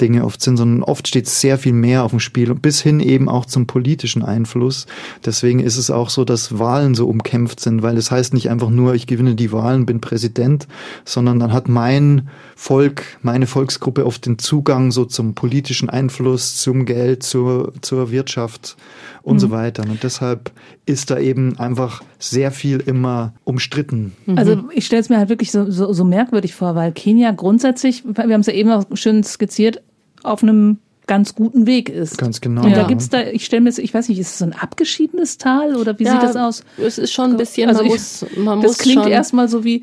Dinge 0.00 0.24
oft 0.24 0.42
sind, 0.42 0.56
sondern 0.56 0.82
oft 0.82 1.06
steht 1.06 1.28
sehr 1.28 1.58
viel 1.58 1.72
mehr 1.72 2.02
auf 2.02 2.10
dem 2.10 2.18
Spiel, 2.18 2.52
bis 2.54 2.80
hin 2.80 2.98
eben 2.98 3.28
auch 3.28 3.46
zum 3.46 3.68
politischen 3.68 4.24
Einfluss. 4.24 4.86
Deswegen 5.24 5.60
ist 5.60 5.76
es 5.76 5.92
auch 5.92 6.10
so, 6.10 6.24
dass 6.24 6.58
Wahlen 6.58 6.96
so 6.96 7.08
umkämpft 7.08 7.60
sind, 7.60 7.82
weil 7.82 7.96
es 7.96 8.10
heißt 8.10 8.34
nicht 8.34 8.50
einfach 8.50 8.70
nur, 8.70 8.96
ich 8.96 9.06
gewinne 9.06 9.36
die 9.36 9.52
Wahlen, 9.52 9.86
bin 9.86 10.00
Präsident, 10.00 10.66
sondern 11.04 11.38
dann 11.38 11.52
hat 11.52 11.68
mein 11.68 12.30
Volk, 12.56 13.04
meine 13.22 13.46
Volksgruppe 13.46 14.04
oft 14.04 14.26
den 14.26 14.40
Zugang 14.40 14.90
so 14.90 15.04
zum 15.04 15.34
politischen 15.34 15.88
Einfluss, 15.88 16.56
zum 16.56 16.84
Geld, 16.84 17.22
zur, 17.22 17.72
zur 17.80 18.10
Wirtschaft 18.10 18.76
und 19.22 19.36
mhm. 19.36 19.40
so 19.40 19.50
weiter. 19.50 19.84
Und 19.84 20.02
deshalb 20.02 20.47
ist 20.86 21.10
da 21.10 21.18
eben 21.18 21.58
einfach 21.58 22.02
sehr 22.18 22.50
viel 22.50 22.78
immer 22.80 23.34
umstritten. 23.44 24.12
Mhm. 24.26 24.38
Also 24.38 24.64
ich 24.72 24.86
stelle 24.86 25.00
es 25.00 25.08
mir 25.08 25.18
halt 25.18 25.28
wirklich 25.28 25.50
so, 25.50 25.70
so, 25.70 25.92
so 25.92 26.04
merkwürdig 26.04 26.54
vor, 26.54 26.74
weil 26.74 26.92
Kenia 26.92 27.30
grundsätzlich, 27.32 28.04
wir 28.04 28.22
haben 28.22 28.40
es 28.40 28.46
ja 28.46 28.54
eben 28.54 28.70
auch 28.70 28.84
schön 28.94 29.22
skizziert, 29.22 29.82
auf 30.22 30.42
einem 30.42 30.78
ganz 31.06 31.34
guten 31.34 31.66
Weg 31.66 31.88
ist. 31.88 32.18
Ganz 32.18 32.40
genau. 32.40 32.64
Und 32.64 32.76
da 32.76 32.84
gibt's 32.84 33.08
da, 33.08 33.22
ich 33.22 33.44
stelle 33.44 33.62
mir, 33.62 33.70
ich 33.70 33.92
weiß 33.92 34.08
nicht, 34.08 34.18
ist 34.18 34.28
es 34.28 34.38
so 34.38 34.44
ein 34.44 34.52
abgeschiedenes 34.52 35.38
Tal 35.38 35.74
oder 35.74 35.98
wie 35.98 36.04
ja, 36.04 36.12
sieht 36.12 36.22
das 36.22 36.36
aus? 36.36 36.62
Es 36.76 36.98
ist 36.98 37.12
schon 37.12 37.32
ein 37.32 37.36
bisschen, 37.36 37.68
also 37.68 37.82
man 37.82 37.86
ich, 37.86 37.92
muss, 37.92 38.26
man 38.36 38.60
das 38.60 38.72
muss 38.72 38.78
klingt 38.78 39.06
erstmal 39.06 39.48
so 39.48 39.64
wie, 39.64 39.82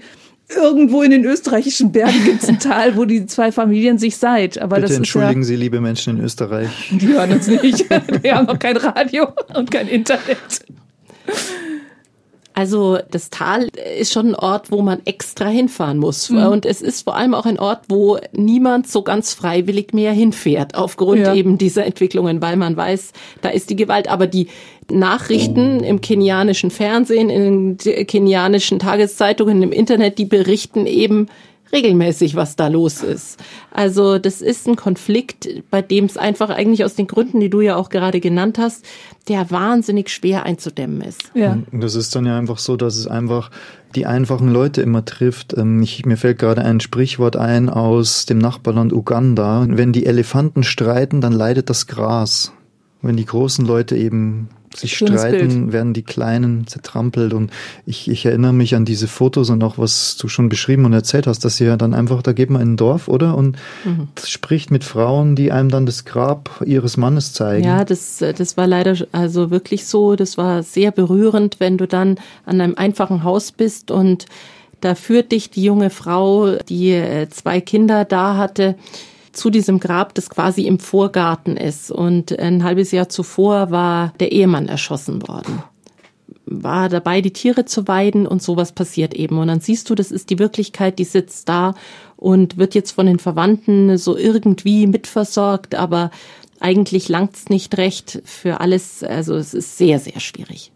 irgendwo 0.49 1.01
in 1.01 1.11
den 1.11 1.25
österreichischen 1.25 1.91
Bergen 1.91 2.23
gibt 2.23 2.43
es 2.43 2.49
ein 2.49 2.59
Tal, 2.59 2.95
wo 2.95 3.05
die 3.05 3.25
zwei 3.25 3.51
Familien 3.51 3.97
sich 3.97 4.17
seid. 4.17 4.57
Aber 4.61 4.75
Bitte 4.75 4.89
das 4.89 4.97
entschuldigen 4.97 5.41
ja, 5.41 5.47
Sie, 5.47 5.55
liebe 5.55 5.81
Menschen 5.81 6.17
in 6.17 6.23
Österreich. 6.23 6.69
Die 6.91 7.07
hören 7.07 7.31
uns 7.31 7.47
nicht. 7.47 7.89
Wir 8.23 8.35
haben 8.35 8.47
auch 8.47 8.59
kein 8.59 8.77
Radio 8.77 9.27
und 9.55 9.71
kein 9.71 9.87
Internet. 9.87 10.65
Also 12.57 12.99
das 13.11 13.29
Tal 13.29 13.67
ist 13.99 14.13
schon 14.13 14.29
ein 14.29 14.35
Ort, 14.35 14.71
wo 14.71 14.81
man 14.81 15.01
extra 15.03 15.47
hinfahren 15.47 15.97
muss. 15.97 16.29
Mhm. 16.29 16.45
Und 16.45 16.65
es 16.65 16.81
ist 16.81 17.03
vor 17.03 17.17
allem 17.17 17.33
auch 17.33 17.45
ein 17.45 17.59
Ort, 17.59 17.81
wo 17.89 18.17
niemand 18.31 18.87
so 18.87 19.01
ganz 19.01 19.33
freiwillig 19.33 19.93
mehr 19.93 20.13
hinfährt, 20.13 20.73
aufgrund 20.73 21.19
ja. 21.19 21.33
eben 21.33 21.57
dieser 21.57 21.85
Entwicklungen, 21.85 22.41
weil 22.41 22.55
man 22.55 22.77
weiß, 22.77 23.11
da 23.41 23.49
ist 23.49 23.69
die 23.69 23.75
Gewalt. 23.75 24.07
Aber 24.07 24.25
die 24.25 24.47
Nachrichten 24.89 25.81
im 25.81 25.99
kenianischen 25.99 26.71
Fernsehen, 26.71 27.29
in 27.29 27.77
den 27.77 28.07
kenianischen 28.07 28.79
Tageszeitungen, 28.79 29.61
im 29.61 29.73
Internet, 29.73 30.17
die 30.17 30.25
berichten 30.25 30.85
eben 30.85 31.27
regelmäßig, 31.75 32.35
was 32.35 32.55
da 32.55 32.67
los 32.67 33.03
ist. 33.03 33.39
Also 33.71 34.17
das 34.17 34.41
ist 34.41 34.67
ein 34.67 34.75
Konflikt, 34.75 35.47
bei 35.69 35.81
dem 35.81 36.05
es 36.05 36.17
einfach 36.17 36.49
eigentlich 36.49 36.83
aus 36.83 36.95
den 36.95 37.07
Gründen, 37.07 37.39
die 37.39 37.49
du 37.49 37.61
ja 37.61 37.75
auch 37.75 37.89
gerade 37.89 38.19
genannt 38.19 38.57
hast, 38.57 38.85
der 39.27 39.51
wahnsinnig 39.51 40.09
schwer 40.09 40.43
einzudämmen 40.43 41.01
ist. 41.01 41.31
Ja. 41.33 41.57
Und 41.71 41.83
das 41.83 41.95
ist 41.95 42.15
dann 42.15 42.25
ja 42.25 42.37
einfach 42.37 42.57
so, 42.57 42.77
dass 42.77 42.95
es 42.95 43.07
einfach 43.07 43.51
die 43.95 44.05
einfachen 44.05 44.51
Leute 44.51 44.81
immer 44.81 45.05
trifft. 45.05 45.55
Ähm, 45.57 45.81
ich, 45.81 46.05
mir 46.05 46.17
fällt 46.17 46.39
gerade 46.39 46.63
ein 46.63 46.79
Sprichwort 46.79 47.35
ein 47.35 47.69
aus 47.69 48.25
dem 48.25 48.37
Nachbarland 48.37 48.93
Uganda. 48.93 49.65
Wenn 49.67 49.91
die 49.91 50.05
Elefanten 50.05 50.63
streiten, 50.63 51.21
dann 51.21 51.33
leidet 51.33 51.69
das 51.69 51.87
Gras. 51.87 52.53
Wenn 53.01 53.17
die 53.17 53.25
großen 53.25 53.65
Leute 53.65 53.95
eben 53.95 54.49
sich 54.77 54.95
Schönes 54.95 55.21
streiten, 55.21 55.47
Bild. 55.47 55.73
werden 55.73 55.93
die 55.93 56.03
Kleinen 56.03 56.67
zertrampelt. 56.67 57.33
Und 57.33 57.51
ich, 57.85 58.09
ich 58.09 58.25
erinnere 58.25 58.53
mich 58.53 58.75
an 58.75 58.85
diese 58.85 59.07
Fotos 59.07 59.49
und 59.49 59.63
auch 59.63 59.77
was 59.77 60.17
du 60.17 60.27
schon 60.27 60.49
beschrieben 60.49 60.85
und 60.85 60.93
erzählt 60.93 61.27
hast, 61.27 61.45
dass 61.45 61.57
sie 61.57 61.65
ja 61.65 61.77
dann 61.77 61.93
einfach, 61.93 62.21
da 62.21 62.33
geht 62.33 62.49
man 62.49 62.61
in 62.61 62.73
ein 62.73 62.77
Dorf, 62.77 63.07
oder? 63.07 63.35
Und 63.35 63.57
mhm. 63.83 64.07
spricht 64.23 64.71
mit 64.71 64.83
Frauen, 64.83 65.35
die 65.35 65.51
einem 65.51 65.69
dann 65.69 65.85
das 65.85 66.05
Grab 66.05 66.61
ihres 66.65 66.97
Mannes 66.97 67.33
zeigen. 67.33 67.65
Ja, 67.65 67.83
das, 67.83 68.17
das 68.17 68.57
war 68.57 68.67
leider 68.67 68.95
also 69.11 69.51
wirklich 69.51 69.85
so. 69.85 70.15
Das 70.15 70.37
war 70.37 70.63
sehr 70.63 70.91
berührend, 70.91 71.59
wenn 71.59 71.77
du 71.77 71.87
dann 71.87 72.17
an 72.45 72.61
einem 72.61 72.75
einfachen 72.75 73.23
Haus 73.23 73.51
bist 73.51 73.91
und 73.91 74.25
da 74.81 74.93
führt 74.93 75.31
dich 75.31 75.49
die 75.49 75.63
junge 75.63 75.89
Frau, 75.89 76.57
die 76.69 76.91
äh, 76.91 77.27
zwei 77.29 77.59
Kinder 77.61 78.05
da 78.05 78.37
hatte, 78.37 78.75
zu 79.35 79.49
diesem 79.49 79.79
Grab, 79.79 80.13
das 80.15 80.29
quasi 80.29 80.63
im 80.63 80.79
Vorgarten 80.79 81.57
ist. 81.57 81.91
Und 81.91 82.37
ein 82.37 82.63
halbes 82.63 82.91
Jahr 82.91 83.09
zuvor 83.09 83.71
war 83.71 84.13
der 84.19 84.31
Ehemann 84.31 84.67
erschossen 84.67 85.27
worden. 85.27 85.63
War 86.45 86.89
dabei, 86.89 87.21
die 87.21 87.33
Tiere 87.33 87.65
zu 87.65 87.87
weiden 87.87 88.27
und 88.27 88.41
sowas 88.41 88.71
passiert 88.71 89.13
eben. 89.13 89.37
Und 89.37 89.47
dann 89.47 89.61
siehst 89.61 89.89
du, 89.89 89.95
das 89.95 90.11
ist 90.11 90.29
die 90.29 90.39
Wirklichkeit, 90.39 90.99
die 90.99 91.03
sitzt 91.03 91.49
da 91.49 91.75
und 92.17 92.57
wird 92.57 92.75
jetzt 92.75 92.91
von 92.91 93.05
den 93.05 93.19
Verwandten 93.19 93.97
so 93.97 94.17
irgendwie 94.17 94.87
mitversorgt, 94.87 95.75
aber 95.75 96.11
eigentlich 96.59 97.09
langt's 97.09 97.49
nicht 97.49 97.77
recht 97.77 98.21
für 98.25 98.59
alles. 98.59 99.03
Also 99.03 99.35
es 99.35 99.53
ist 99.53 99.77
sehr, 99.77 99.99
sehr 99.99 100.19
schwierig. 100.19 100.71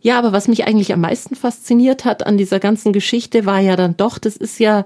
Ja, 0.00 0.18
aber 0.18 0.32
was 0.32 0.48
mich 0.48 0.66
eigentlich 0.66 0.92
am 0.92 1.00
meisten 1.00 1.34
fasziniert 1.34 2.04
hat 2.04 2.26
an 2.26 2.36
dieser 2.36 2.60
ganzen 2.60 2.92
Geschichte 2.92 3.46
war 3.46 3.60
ja 3.60 3.74
dann 3.74 3.96
doch, 3.96 4.18
das 4.18 4.36
ist 4.36 4.60
ja 4.60 4.84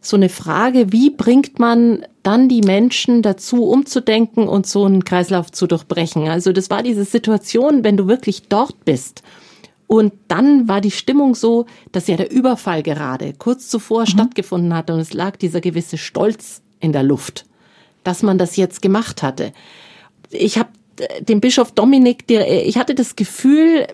so 0.00 0.16
eine 0.16 0.28
Frage, 0.28 0.92
wie 0.92 1.10
bringt 1.10 1.58
man 1.58 2.04
dann 2.22 2.48
die 2.48 2.62
Menschen 2.62 3.22
dazu, 3.22 3.64
umzudenken 3.64 4.48
und 4.48 4.66
so 4.66 4.84
einen 4.84 5.04
Kreislauf 5.04 5.52
zu 5.52 5.66
durchbrechen. 5.66 6.28
Also 6.28 6.52
das 6.52 6.70
war 6.70 6.82
diese 6.82 7.04
Situation, 7.04 7.84
wenn 7.84 7.96
du 7.96 8.06
wirklich 8.06 8.48
dort 8.48 8.84
bist. 8.84 9.22
Und 9.86 10.12
dann 10.28 10.68
war 10.68 10.80
die 10.80 10.90
Stimmung 10.90 11.34
so, 11.34 11.66
dass 11.92 12.06
ja 12.06 12.16
der 12.16 12.30
Überfall 12.30 12.82
gerade 12.82 13.32
kurz 13.36 13.68
zuvor 13.68 14.02
mhm. 14.02 14.06
stattgefunden 14.06 14.74
hatte 14.74 14.94
und 14.94 15.00
es 15.00 15.12
lag 15.12 15.36
dieser 15.36 15.60
gewisse 15.60 15.98
Stolz 15.98 16.62
in 16.78 16.92
der 16.92 17.02
Luft, 17.02 17.44
dass 18.04 18.22
man 18.22 18.38
das 18.38 18.56
jetzt 18.56 18.82
gemacht 18.82 19.22
hatte. 19.22 19.52
Ich 20.30 20.58
habe 20.58 20.70
äh, 20.98 21.22
den 21.22 21.40
Bischof 21.40 21.72
Dominik, 21.72 22.26
der, 22.28 22.66
ich 22.66 22.78
hatte 22.78 22.94
das 22.94 23.16
Gefühl, 23.16 23.86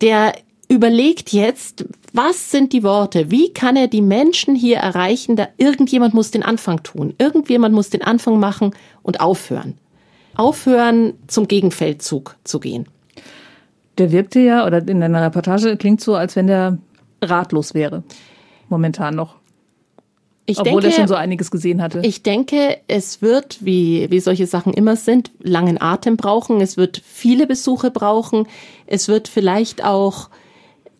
der 0.00 0.34
überlegt 0.72 1.32
jetzt, 1.32 1.84
was 2.14 2.50
sind 2.50 2.72
die 2.72 2.82
Worte? 2.82 3.30
Wie 3.30 3.52
kann 3.52 3.76
er 3.76 3.88
die 3.88 4.00
Menschen 4.00 4.54
hier 4.54 4.78
erreichen? 4.78 5.36
Da 5.36 5.48
irgendjemand 5.58 6.14
muss 6.14 6.30
den 6.30 6.42
Anfang 6.42 6.82
tun. 6.82 7.14
Irgendjemand 7.18 7.74
muss 7.74 7.90
den 7.90 8.02
Anfang 8.02 8.40
machen 8.40 8.74
und 9.02 9.20
aufhören. 9.20 9.76
Aufhören, 10.34 11.12
zum 11.26 11.46
Gegenfeldzug 11.46 12.36
zu 12.44 12.58
gehen. 12.58 12.86
Der 13.98 14.12
wirkte 14.12 14.40
ja, 14.40 14.66
oder 14.66 14.78
in 14.88 15.00
deiner 15.00 15.20
Reportage 15.20 15.76
klingt 15.76 16.00
so, 16.00 16.14
als 16.14 16.36
wenn 16.36 16.46
der 16.46 16.78
ratlos 17.20 17.74
wäre. 17.74 18.02
Momentan 18.70 19.14
noch. 19.14 19.36
Ich 20.46 20.58
Obwohl 20.58 20.80
denke, 20.80 20.96
er 20.96 21.00
schon 21.00 21.08
so 21.08 21.14
einiges 21.14 21.50
gesehen 21.50 21.82
hatte. 21.82 22.00
Ich 22.02 22.22
denke, 22.22 22.78
es 22.88 23.20
wird, 23.20 23.58
wie, 23.60 24.10
wie 24.10 24.20
solche 24.20 24.46
Sachen 24.46 24.72
immer 24.72 24.96
sind, 24.96 25.30
langen 25.40 25.80
Atem 25.80 26.16
brauchen. 26.16 26.62
Es 26.62 26.78
wird 26.78 27.02
viele 27.04 27.46
Besuche 27.46 27.90
brauchen. 27.90 28.48
Es 28.86 29.06
wird 29.06 29.28
vielleicht 29.28 29.84
auch 29.84 30.30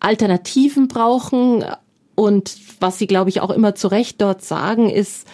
Alternativen 0.03 0.87
brauchen. 0.87 1.65
Und 2.15 2.57
was 2.79 2.99
sie, 2.99 3.07
glaube 3.07 3.29
ich, 3.29 3.41
auch 3.41 3.49
immer 3.49 3.73
zu 3.73 3.87
Recht 3.87 4.21
dort 4.21 4.43
sagen, 4.43 4.89
ist, 4.89 5.27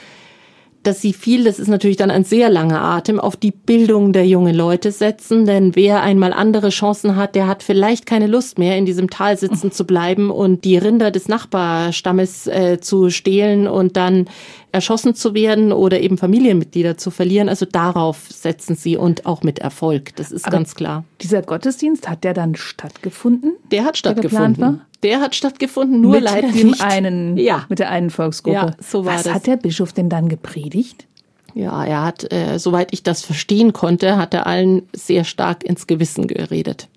dass 0.83 1.01
sie 1.01 1.13
viel, 1.13 1.43
das 1.43 1.59
ist 1.59 1.67
natürlich 1.67 1.97
dann 1.97 2.11
ein 2.11 2.23
sehr 2.23 2.49
langer 2.49 2.81
Atem, 2.81 3.19
auf 3.19 3.35
die 3.35 3.51
Bildung 3.51 4.13
der 4.13 4.25
jungen 4.25 4.55
Leute 4.55 4.91
setzen. 4.91 5.45
Denn 5.45 5.75
wer 5.75 6.01
einmal 6.01 6.31
andere 6.31 6.69
Chancen 6.69 7.15
hat, 7.15 7.35
der 7.35 7.47
hat 7.47 7.63
vielleicht 7.63 8.05
keine 8.05 8.27
Lust 8.27 8.57
mehr, 8.57 8.77
in 8.77 8.85
diesem 8.85 9.09
Tal 9.09 9.37
sitzen 9.37 9.71
zu 9.71 9.85
bleiben 9.85 10.31
und 10.31 10.63
die 10.63 10.77
Rinder 10.77 11.11
des 11.11 11.27
Nachbarstammes 11.27 12.47
äh, 12.47 12.79
zu 12.79 13.09
stehlen 13.09 13.67
und 13.67 13.97
dann 13.97 14.29
erschossen 14.71 15.15
zu 15.15 15.33
werden 15.33 15.71
oder 15.71 15.99
eben 15.99 16.17
Familienmitglieder 16.17 16.97
zu 16.97 17.11
verlieren. 17.11 17.49
Also 17.49 17.65
darauf 17.65 18.27
setzen 18.29 18.75
sie 18.75 18.97
und 18.97 19.25
auch 19.25 19.43
mit 19.43 19.59
Erfolg. 19.59 20.15
Das 20.15 20.31
ist 20.31 20.45
Aber 20.45 20.57
ganz 20.57 20.75
klar. 20.75 21.03
Dieser 21.21 21.41
Gottesdienst, 21.41 22.07
hat 22.07 22.23
der 22.23 22.33
dann 22.33 22.55
stattgefunden? 22.55 23.53
Der 23.71 23.83
hat 23.83 23.97
stattgefunden. 23.97 24.55
Der, 24.55 24.85
der 25.03 25.21
hat 25.21 25.35
stattgefunden, 25.35 26.01
nur 26.01 26.13
mit 26.13 26.23
leider 26.23 26.51
dem 26.51 26.67
nicht. 26.67 26.81
Einen, 26.81 27.37
ja. 27.37 27.65
Mit 27.69 27.79
der 27.79 27.89
einen 27.89 28.09
Volksgruppe. 28.09 28.55
Ja, 28.55 28.75
so 28.81 29.05
war 29.05 29.15
Was 29.15 29.23
das. 29.23 29.33
hat 29.33 29.47
der 29.47 29.57
Bischof 29.57 29.93
denn 29.93 30.09
dann 30.09 30.29
gepredigt? 30.29 31.07
Ja, 31.55 31.83
er 31.83 32.03
hat, 32.03 32.31
äh, 32.31 32.57
soweit 32.59 32.93
ich 32.93 33.03
das 33.03 33.23
verstehen 33.23 33.73
konnte, 33.73 34.17
hat 34.17 34.33
er 34.33 34.45
allen 34.45 34.83
sehr 34.93 35.23
stark 35.23 35.63
ins 35.63 35.87
Gewissen 35.87 36.27
geredet. 36.27 36.87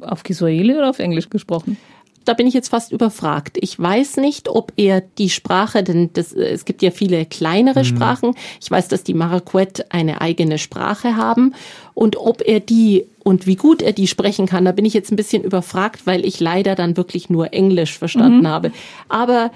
Auf 0.00 0.22
Kiswahili 0.22 0.74
oder 0.74 0.90
auf 0.90 0.98
Englisch 0.98 1.28
gesprochen? 1.30 1.76
Da 2.24 2.34
bin 2.34 2.46
ich 2.46 2.54
jetzt 2.54 2.68
fast 2.68 2.92
überfragt. 2.92 3.58
Ich 3.60 3.78
weiß 3.78 4.16
nicht, 4.16 4.48
ob 4.48 4.72
er 4.76 5.00
die 5.00 5.30
Sprache, 5.30 5.82
denn 5.82 6.10
das, 6.12 6.32
es 6.32 6.64
gibt 6.64 6.82
ja 6.82 6.90
viele 6.90 7.26
kleinere 7.26 7.80
mhm. 7.80 7.84
Sprachen. 7.84 8.34
Ich 8.60 8.70
weiß, 8.70 8.88
dass 8.88 9.04
die 9.04 9.14
Maracuet 9.14 9.86
eine 9.90 10.20
eigene 10.20 10.58
Sprache 10.58 11.16
haben 11.16 11.54
und 11.94 12.16
ob 12.16 12.42
er 12.46 12.60
die 12.60 13.04
und 13.22 13.46
wie 13.46 13.56
gut 13.56 13.80
er 13.80 13.92
die 13.92 14.06
sprechen 14.06 14.46
kann, 14.46 14.66
da 14.66 14.72
bin 14.72 14.84
ich 14.84 14.92
jetzt 14.92 15.10
ein 15.10 15.16
bisschen 15.16 15.44
überfragt, 15.44 16.06
weil 16.06 16.26
ich 16.26 16.40
leider 16.40 16.74
dann 16.74 16.96
wirklich 16.96 17.30
nur 17.30 17.54
Englisch 17.54 17.98
verstanden 17.98 18.40
mhm. 18.40 18.48
habe. 18.48 18.72
Aber 19.08 19.50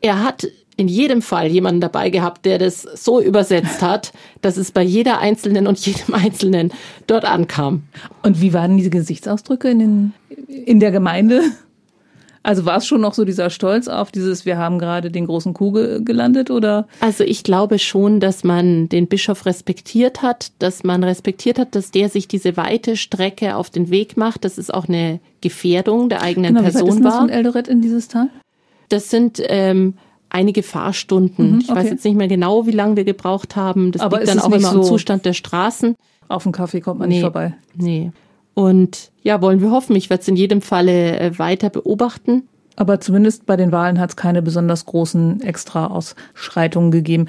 er 0.00 0.22
hat 0.22 0.46
in 0.76 0.88
jedem 0.88 1.22
Fall 1.22 1.48
jemanden 1.48 1.80
dabei 1.80 2.10
gehabt, 2.10 2.44
der 2.44 2.58
das 2.58 2.82
so 2.82 3.20
übersetzt 3.20 3.80
hat, 3.82 4.12
dass 4.42 4.56
es 4.56 4.72
bei 4.72 4.82
jeder 4.82 5.18
Einzelnen 5.18 5.66
und 5.66 5.78
jedem 5.84 6.14
Einzelnen 6.14 6.72
dort 7.06 7.24
ankam. 7.24 7.84
Und 8.22 8.40
wie 8.40 8.52
waren 8.52 8.76
diese 8.76 8.90
Gesichtsausdrücke 8.90 9.70
in, 9.70 9.78
den, 9.78 10.12
in 10.48 10.80
der 10.80 10.90
Gemeinde? 10.90 11.42
Also 12.44 12.66
war 12.66 12.76
es 12.76 12.86
schon 12.86 13.00
noch 13.00 13.14
so 13.14 13.24
dieser 13.24 13.48
Stolz 13.48 13.88
auf 13.88 14.12
dieses, 14.12 14.44
wir 14.44 14.58
haben 14.58 14.78
gerade 14.78 15.10
den 15.10 15.26
großen 15.26 15.54
Kuh 15.54 15.72
gelandet 16.04 16.50
oder? 16.50 16.86
Also 17.00 17.24
ich 17.24 17.42
glaube 17.42 17.78
schon, 17.78 18.20
dass 18.20 18.44
man 18.44 18.90
den 18.90 19.08
Bischof 19.08 19.46
respektiert 19.46 20.20
hat, 20.20 20.52
dass 20.58 20.84
man 20.84 21.02
respektiert 21.04 21.58
hat, 21.58 21.74
dass 21.74 21.90
der 21.90 22.10
sich 22.10 22.28
diese 22.28 22.58
weite 22.58 22.98
Strecke 22.98 23.56
auf 23.56 23.70
den 23.70 23.88
Weg 23.88 24.18
macht. 24.18 24.44
Das 24.44 24.58
ist 24.58 24.72
auch 24.72 24.88
eine 24.88 25.20
Gefährdung 25.40 26.10
der 26.10 26.20
eigenen 26.20 26.54
genau, 26.54 26.62
Person 26.68 26.82
wie 26.82 26.90
weit 26.90 26.98
ist 26.98 27.04
war. 27.04 27.20
Von 27.20 27.30
Eldoret 27.30 27.66
in 27.66 27.80
dieses 27.80 28.08
Tal? 28.08 28.28
Das 28.90 29.08
sind 29.08 29.40
ähm, 29.46 29.94
einige 30.28 30.62
Fahrstunden. 30.62 31.46
Mhm, 31.46 31.54
okay. 31.54 31.64
Ich 31.66 31.74
weiß 31.74 31.90
jetzt 31.90 32.04
nicht 32.04 32.16
mehr 32.16 32.28
genau, 32.28 32.66
wie 32.66 32.72
lange 32.72 32.96
wir 32.96 33.04
gebraucht 33.04 33.56
haben. 33.56 33.90
Das 33.90 34.02
Aber 34.02 34.18
liegt 34.18 34.28
dann 34.28 34.40
auch 34.40 34.52
immer 34.52 34.60
so 34.60 34.80
am 34.80 34.84
Zustand 34.84 35.24
der 35.24 35.32
Straßen. 35.32 35.96
Auf 36.28 36.42
den 36.42 36.52
Kaffee 36.52 36.82
kommt 36.82 37.00
man 37.00 37.08
nee, 37.08 37.14
nicht 37.14 37.22
vorbei. 37.22 37.54
Nee. 37.74 38.12
Und 38.54 39.10
ja, 39.22 39.42
wollen 39.42 39.60
wir 39.60 39.70
hoffen. 39.70 39.96
Ich 39.96 40.10
werde 40.10 40.22
es 40.22 40.28
in 40.28 40.36
jedem 40.36 40.62
Falle 40.62 41.18
äh, 41.18 41.38
weiter 41.38 41.70
beobachten. 41.70 42.48
Aber 42.76 43.00
zumindest 43.00 43.46
bei 43.46 43.56
den 43.56 43.72
Wahlen 43.72 44.00
hat 44.00 44.10
es 44.10 44.16
keine 44.16 44.42
besonders 44.42 44.86
großen 44.86 45.40
Extra-Ausschreitungen 45.42 46.90
gegeben. 46.90 47.26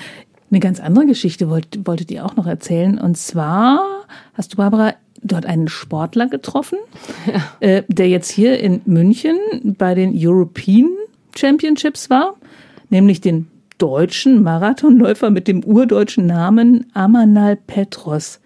Eine 0.50 0.60
ganz 0.60 0.80
andere 0.80 1.06
Geschichte 1.06 1.50
wollt, 1.50 1.86
wolltet 1.86 2.12
ihr 2.12 2.26
auch 2.26 2.36
noch 2.36 2.48
erzählen. 2.48 3.00
Und 3.00 3.18
zwar 3.18 4.06
hast 4.34 4.54
du, 4.54 4.58
Barbara, 4.58 4.94
dort 5.22 5.46
einen 5.46 5.68
Sportler 5.68 6.28
getroffen, 6.28 6.78
ja. 7.26 7.68
äh, 7.68 7.84
der 7.88 8.10
jetzt 8.10 8.30
hier 8.30 8.60
in 8.60 8.82
München 8.86 9.38
bei 9.64 9.96
den 9.96 10.14
European 10.16 10.90
Championships 11.36 12.10
war, 12.10 12.36
nämlich 12.90 13.22
den 13.22 13.48
deutschen 13.78 14.44
Marathonläufer 14.44 15.30
mit 15.30 15.48
dem 15.48 15.64
urdeutschen 15.64 16.28
Namen 16.28 16.86
Amanal 16.94 17.56
Petros. 17.56 18.40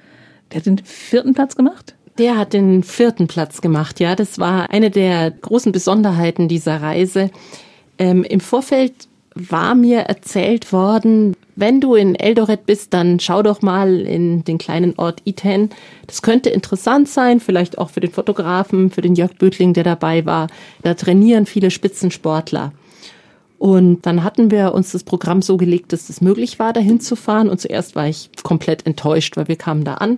Der 0.52 0.60
hat 0.60 0.66
den 0.66 0.80
vierten 0.80 1.34
Platz 1.34 1.56
gemacht? 1.56 1.96
Der 2.20 2.38
hat 2.38 2.52
den 2.52 2.84
vierten 2.84 3.28
Platz 3.28 3.62
gemacht, 3.62 4.02
ja. 4.02 4.14
Das 4.14 4.40
war 4.40 4.70
eine 4.70 4.92
der 4.92 5.32
großen 5.32 5.72
Besonderheiten 5.72 6.50
dieser 6.50 6.82
Reise. 6.82 7.32
Ähm, 7.98 8.26
Im 8.26 8.42
Vorfeld 8.42 9.08
war 9.36 9.74
mir 9.74 10.00
erzählt 10.00 10.74
worden, 10.74 11.36
wenn 11.56 11.80
du 11.80 11.96
in 11.96 12.16
Eldoret 12.16 12.66
bist, 12.66 12.94
dann 12.94 13.22
schau 13.22 13.42
doch 13.42 13.62
mal 13.62 14.02
in 14.02 14.44
den 14.44 14.58
kleinen 14.58 14.96
Ort 14.98 15.22
Iten. 15.24 15.70
Das 16.08 16.22
könnte 16.22 16.50
interessant 16.50 17.08
sein, 17.08 17.40
vielleicht 17.40 17.78
auch 17.78 17.90
für 17.90 18.02
den 18.02 18.12
Fotografen, 18.12 18.92
für 18.92 19.02
den 19.02 19.16
Jörg 19.16 19.36
Bötling, 19.36 19.74
der 19.74 19.86
dabei 19.86 20.26
war. 20.26 20.48
Da 20.82 20.96
trainieren 20.96 21.46
viele 21.46 21.72
Spitzensportler. 21.72 22.74
Und 23.60 24.06
dann 24.06 24.26
hatten 24.26 24.52
wir 24.52 24.74
uns 24.74 24.92
das 24.92 25.04
Programm 25.06 25.42
so 25.42 25.56
gelegt, 25.56 25.94
dass 25.94 26.10
es 26.10 26.20
möglich 26.20 26.60
war, 26.60 26.74
dahin 26.74 27.00
zu 27.00 27.16
fahren. 27.16 27.50
Und 27.50 27.62
zuerst 27.62 27.96
war 27.96 28.08
ich 28.08 28.30
komplett 28.44 28.86
enttäuscht, 28.86 29.38
weil 29.38 29.48
wir 29.48 29.58
kamen 29.58 29.86
da 29.86 29.96
an. 29.96 30.18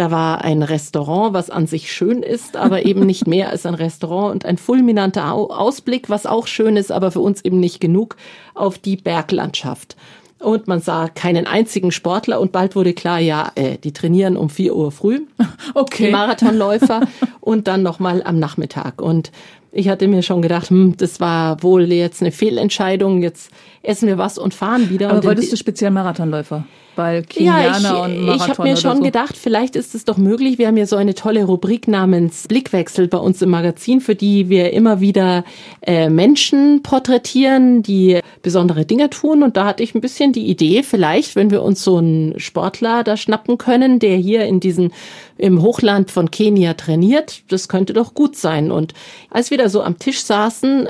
Da 0.00 0.10
war 0.10 0.42
ein 0.42 0.62
Restaurant, 0.62 1.34
was 1.34 1.50
an 1.50 1.66
sich 1.66 1.92
schön 1.92 2.22
ist, 2.22 2.56
aber 2.56 2.86
eben 2.86 3.04
nicht 3.04 3.26
mehr 3.26 3.50
als 3.50 3.66
ein 3.66 3.74
Restaurant 3.74 4.32
und 4.32 4.46
ein 4.46 4.56
fulminanter 4.56 5.34
Ausblick, 5.34 6.08
was 6.08 6.24
auch 6.24 6.46
schön 6.46 6.78
ist, 6.78 6.90
aber 6.90 7.10
für 7.10 7.20
uns 7.20 7.44
eben 7.44 7.60
nicht 7.60 7.82
genug, 7.82 8.16
auf 8.54 8.78
die 8.78 8.96
Berglandschaft. 8.96 9.96
Und 10.38 10.68
man 10.68 10.80
sah 10.80 11.08
keinen 11.08 11.46
einzigen 11.46 11.92
Sportler 11.92 12.40
und 12.40 12.50
bald 12.50 12.76
wurde 12.76 12.94
klar, 12.94 13.18
ja, 13.18 13.52
äh, 13.56 13.76
die 13.76 13.92
trainieren 13.92 14.38
um 14.38 14.48
vier 14.48 14.74
Uhr 14.74 14.90
früh. 14.90 15.26
Okay. 15.74 16.06
Die 16.06 16.12
Marathonläufer 16.12 17.02
und 17.40 17.68
dann 17.68 17.82
nochmal 17.82 18.22
am 18.22 18.38
Nachmittag. 18.38 19.02
Und 19.02 19.30
ich 19.72 19.88
hatte 19.88 20.08
mir 20.08 20.22
schon 20.22 20.42
gedacht, 20.42 20.70
hm, 20.70 20.96
das 20.96 21.20
war 21.20 21.62
wohl 21.62 21.90
jetzt 21.92 22.20
eine 22.20 22.32
Fehlentscheidung. 22.32 23.22
Jetzt 23.22 23.50
essen 23.82 24.08
wir 24.08 24.18
was 24.18 24.36
und 24.36 24.52
fahren 24.52 24.90
wieder. 24.90 25.08
Aber 25.08 25.18
und 25.18 25.24
wolltest 25.24 25.52
du 25.52 25.56
speziell 25.56 25.90
Marathonläufer? 25.90 26.64
Weil 26.96 27.22
Kenianer 27.22 27.62
ja, 27.62 27.76
ich, 27.78 27.86
und 27.86 28.24
Marathon 28.24 28.34
Ich 28.36 28.48
habe 28.48 28.62
mir 28.68 28.76
schon 28.76 28.96
so. 28.98 29.02
gedacht, 29.04 29.36
vielleicht 29.36 29.76
ist 29.76 29.94
es 29.94 30.04
doch 30.04 30.16
möglich. 30.16 30.58
Wir 30.58 30.66
haben 30.66 30.76
ja 30.76 30.86
so 30.86 30.96
eine 30.96 31.14
tolle 31.14 31.44
Rubrik 31.44 31.86
namens 31.86 32.48
Blickwechsel 32.48 33.06
bei 33.06 33.18
uns 33.18 33.40
im 33.42 33.50
Magazin, 33.50 34.00
für 34.00 34.16
die 34.16 34.48
wir 34.48 34.72
immer 34.72 35.00
wieder 35.00 35.44
äh, 35.82 36.10
Menschen 36.10 36.82
porträtieren, 36.82 37.82
die 37.84 38.18
besondere 38.42 38.84
Dinge 38.84 39.08
tun. 39.08 39.44
Und 39.44 39.56
da 39.56 39.66
hatte 39.66 39.84
ich 39.84 39.94
ein 39.94 40.00
bisschen 40.00 40.32
die 40.32 40.48
Idee, 40.48 40.82
vielleicht, 40.82 41.36
wenn 41.36 41.50
wir 41.50 41.62
uns 41.62 41.84
so 41.84 41.98
einen 41.98 42.38
Sportler 42.40 43.04
da 43.04 43.16
schnappen 43.16 43.56
können, 43.56 44.00
der 44.00 44.16
hier 44.16 44.44
in 44.44 44.58
diesen 44.58 44.92
im 45.40 45.62
Hochland 45.62 46.10
von 46.10 46.30
Kenia 46.30 46.74
trainiert, 46.74 47.42
das 47.48 47.68
könnte 47.68 47.94
doch 47.94 48.14
gut 48.14 48.36
sein. 48.36 48.70
Und 48.70 48.92
als 49.30 49.50
wir 49.50 49.58
da 49.58 49.68
so 49.68 49.82
am 49.82 49.98
Tisch 49.98 50.22
saßen, 50.22 50.88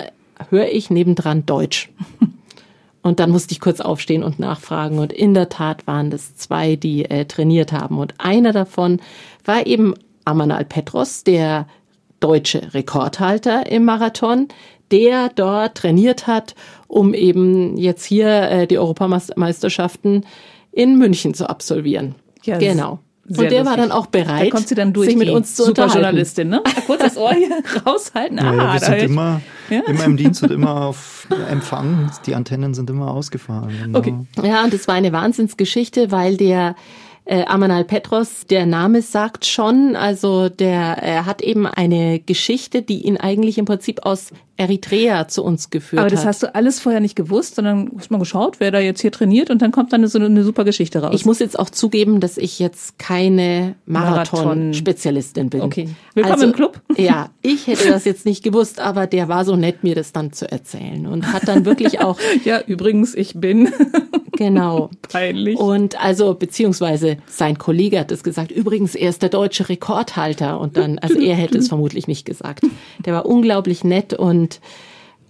höre 0.49 0.69
ich 0.69 0.91
nebendran 0.91 1.47
Deutsch. 1.47 1.91
Und 3.03 3.21
dann 3.21 3.31
musste 3.31 3.53
ich 3.53 3.61
kurz 3.61 3.81
aufstehen 3.81 4.23
und 4.23 4.39
nachfragen. 4.39 4.99
Und 4.99 5.11
in 5.11 5.33
der 5.33 5.49
Tat 5.49 5.87
waren 5.87 6.11
das 6.11 6.37
zwei, 6.37 6.77
die 6.77 7.07
äh, 7.07 7.25
trainiert 7.25 7.73
haben. 7.73 7.97
Und 7.97 8.13
einer 8.19 8.53
davon 8.53 9.01
war 9.43 9.67
eben 9.67 9.95
Amanal 10.27 10.67
Petros, 10.67 11.25
der 11.25 11.67
deutsche 12.21 12.75
Rekordhalter 12.75 13.73
im 13.73 13.87
Marathon, 13.87 14.49
der 14.91 15.31
dort 15.31 15.79
trainiert 15.79 16.27
hat, 16.27 16.55
um 16.89 17.15
eben 17.15 17.79
jetzt 17.79 18.05
hier 18.05 18.51
äh, 18.51 18.67
die 18.67 18.77
Europameisterschaften 18.77 20.27
in 20.71 20.99
München 20.99 21.33
zu 21.33 21.49
absolvieren. 21.49 22.17
Ja, 22.45 22.59
genau. 22.59 22.99
Sehr 23.33 23.45
und 23.45 23.51
der 23.53 23.61
lustig. 23.61 23.67
war 23.67 23.77
dann 23.77 23.93
auch 23.93 24.07
bereit, 24.07 24.47
da 24.47 24.51
kommt 24.51 24.67
sie 24.67 24.75
dann 24.75 24.93
durch, 24.93 25.09
sich 25.09 25.17
mit 25.17 25.31
uns 25.31 25.55
zu 25.55 25.65
Super 25.65 25.87
Journalistin, 25.87 26.49
ne? 26.49 26.63
Kurz 26.87 27.01
das 27.01 27.17
Ohr 27.17 27.33
hier 27.33 27.49
raushalten. 27.87 28.41
Ah, 28.41 28.55
ja, 28.55 28.73
wir 28.73 28.81
sind 28.81 29.03
immer, 29.03 29.41
ja? 29.69 29.83
immer 29.87 30.05
im 30.05 30.17
Dienst 30.17 30.43
und 30.43 30.51
immer 30.51 30.75
auf 30.87 31.29
Empfang. 31.49 32.11
Die 32.27 32.35
Antennen 32.35 32.75
sind 32.75 32.91
immer 32.91 33.13
ausgefahren. 33.13 33.73
Genau. 33.85 33.99
Okay. 34.01 34.15
Ja, 34.43 34.65
und 34.65 34.75
das 34.75 34.89
war 34.89 34.97
eine 34.97 35.13
Wahnsinnsgeschichte, 35.13 36.11
weil 36.11 36.37
der 36.37 36.75
äh, 37.31 37.45
Amanal 37.45 37.85
Petros, 37.85 38.47
der 38.47 38.67
Name 38.67 39.03
sagt 39.03 39.47
schon, 39.47 39.95
also 39.95 40.49
der 40.49 40.99
er 41.01 41.27
hat 41.27 41.43
eben 41.43 41.65
eine 41.65 42.19
Geschichte, 42.19 42.83
die 42.83 43.07
ihn 43.07 43.19
eigentlich 43.19 43.57
im 43.57 43.67
Prinzip 43.67 44.05
aus 44.05 44.33
Eritrea 44.61 45.27
zu 45.27 45.43
uns 45.43 45.71
geführt 45.71 46.01
hat. 46.01 46.07
Aber 46.07 46.11
das 46.11 46.21
hat. 46.21 46.29
hast 46.29 46.43
du 46.43 46.55
alles 46.55 46.81
vorher 46.81 47.01
nicht 47.01 47.17
gewusst, 47.17 47.55
sondern 47.55 47.91
hast 47.97 48.11
mal 48.11 48.19
geschaut, 48.19 48.61
wer 48.61 48.71
da 48.71 48.79
jetzt 48.79 49.01
hier 49.01 49.11
trainiert 49.11 49.49
und 49.49 49.63
dann 49.63 49.71
kommt 49.71 49.93
dann 49.93 50.07
so 50.07 50.19
eine, 50.19 50.27
eine 50.27 50.45
super 50.45 50.65
Geschichte 50.65 51.01
raus. 51.01 51.13
Ich 51.15 51.25
muss 51.25 51.39
jetzt 51.39 51.59
auch 51.59 51.71
zugeben, 51.71 52.21
dass 52.21 52.37
ich 52.37 52.59
jetzt 52.59 52.99
keine 52.99 53.75
Marathon-Spezialistin 53.87 55.49
bin. 55.49 55.63
Okay. 55.63 55.89
Willkommen 56.15 56.35
also, 56.35 56.47
im 56.47 56.53
Club. 56.53 56.81
Ja, 56.99 57.31
ich 57.41 57.67
hätte 57.67 57.89
das 57.89 58.05
jetzt 58.05 58.27
nicht 58.27 58.43
gewusst, 58.43 58.81
aber 58.81 59.07
der 59.07 59.29
war 59.29 59.47
so 59.47 59.57
nett, 59.57 59.83
mir 59.83 59.95
das 59.95 60.13
dann 60.13 60.33
zu 60.33 60.51
erzählen 60.51 61.07
und 61.07 61.33
hat 61.33 61.49
dann 61.49 61.65
wirklich 61.65 62.01
auch. 62.01 62.19
ja, 62.45 62.61
übrigens, 62.61 63.15
ich 63.15 63.35
bin. 63.35 63.73
genau. 64.33 64.91
Peinlich. 65.09 65.59
Und 65.59 65.99
also, 65.99 66.35
beziehungsweise 66.35 67.17
sein 67.27 67.59
Kollege 67.59 67.99
hat 67.99 68.11
es 68.13 68.23
gesagt, 68.23 68.51
übrigens, 68.51 68.95
er 68.95 69.11
ist 69.11 69.23
der 69.23 69.29
deutsche 69.29 69.69
Rekordhalter 69.69 70.61
und 70.61 70.77
dann, 70.77 70.99
also 70.99 71.19
er 71.19 71.35
hätte 71.35 71.59
es 71.59 71.69
vermutlich 71.71 72.09
nicht 72.09 72.25
gesagt. 72.25 72.63
Der 73.05 73.15
war 73.15 73.27
unglaublich 73.27 73.85
nett 73.85 74.15
und 74.15 74.61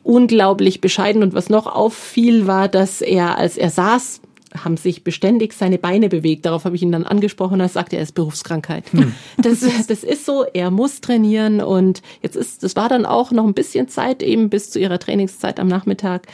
unglaublich 0.03 0.81
bescheiden. 0.81 1.23
Und 1.23 1.35
was 1.35 1.49
noch 1.49 1.67
auffiel, 1.67 2.47
war, 2.47 2.69
dass 2.69 3.01
er, 3.01 3.39
als 3.39 3.57
er 3.57 3.71
saß, 3.71 4.21
haben 4.65 4.77
sich 4.77 5.05
beständig 5.05 5.53
seine 5.53 5.79
Beine 5.79 6.09
bewegt. 6.09 6.45
Darauf 6.45 6.65
habe 6.65 6.75
ich 6.75 6.83
ihn 6.83 6.93
dann 6.93 7.05
angesprochen. 7.05 7.61
Er 7.61 7.69
sagte, 7.69 7.97
er 7.97 8.03
ist 8.03 8.15
Berufskrankheit. 8.15 8.85
Hm. 8.93 9.15
Das, 9.37 9.61
das 9.61 10.05
ist 10.05 10.27
so. 10.27 10.45
Er 10.53 10.71
muss 10.71 11.01
trainieren 11.01 11.61
und 11.61 12.03
jetzt 12.23 12.37
ist, 12.37 12.63
das 12.63 12.77
war 12.77 12.89
dann 12.89 13.07
auch 13.07 13.31
noch 13.31 13.47
ein 13.47 13.55
bisschen 13.55 13.89
Zeit 13.89 14.23
eben 14.23 14.51
bis 14.51 14.71
zu 14.71 14.79
ihrer 14.79 14.99
Trainingszeit 14.99 15.61
am 15.61 15.69
Nachmittag. 15.69 16.27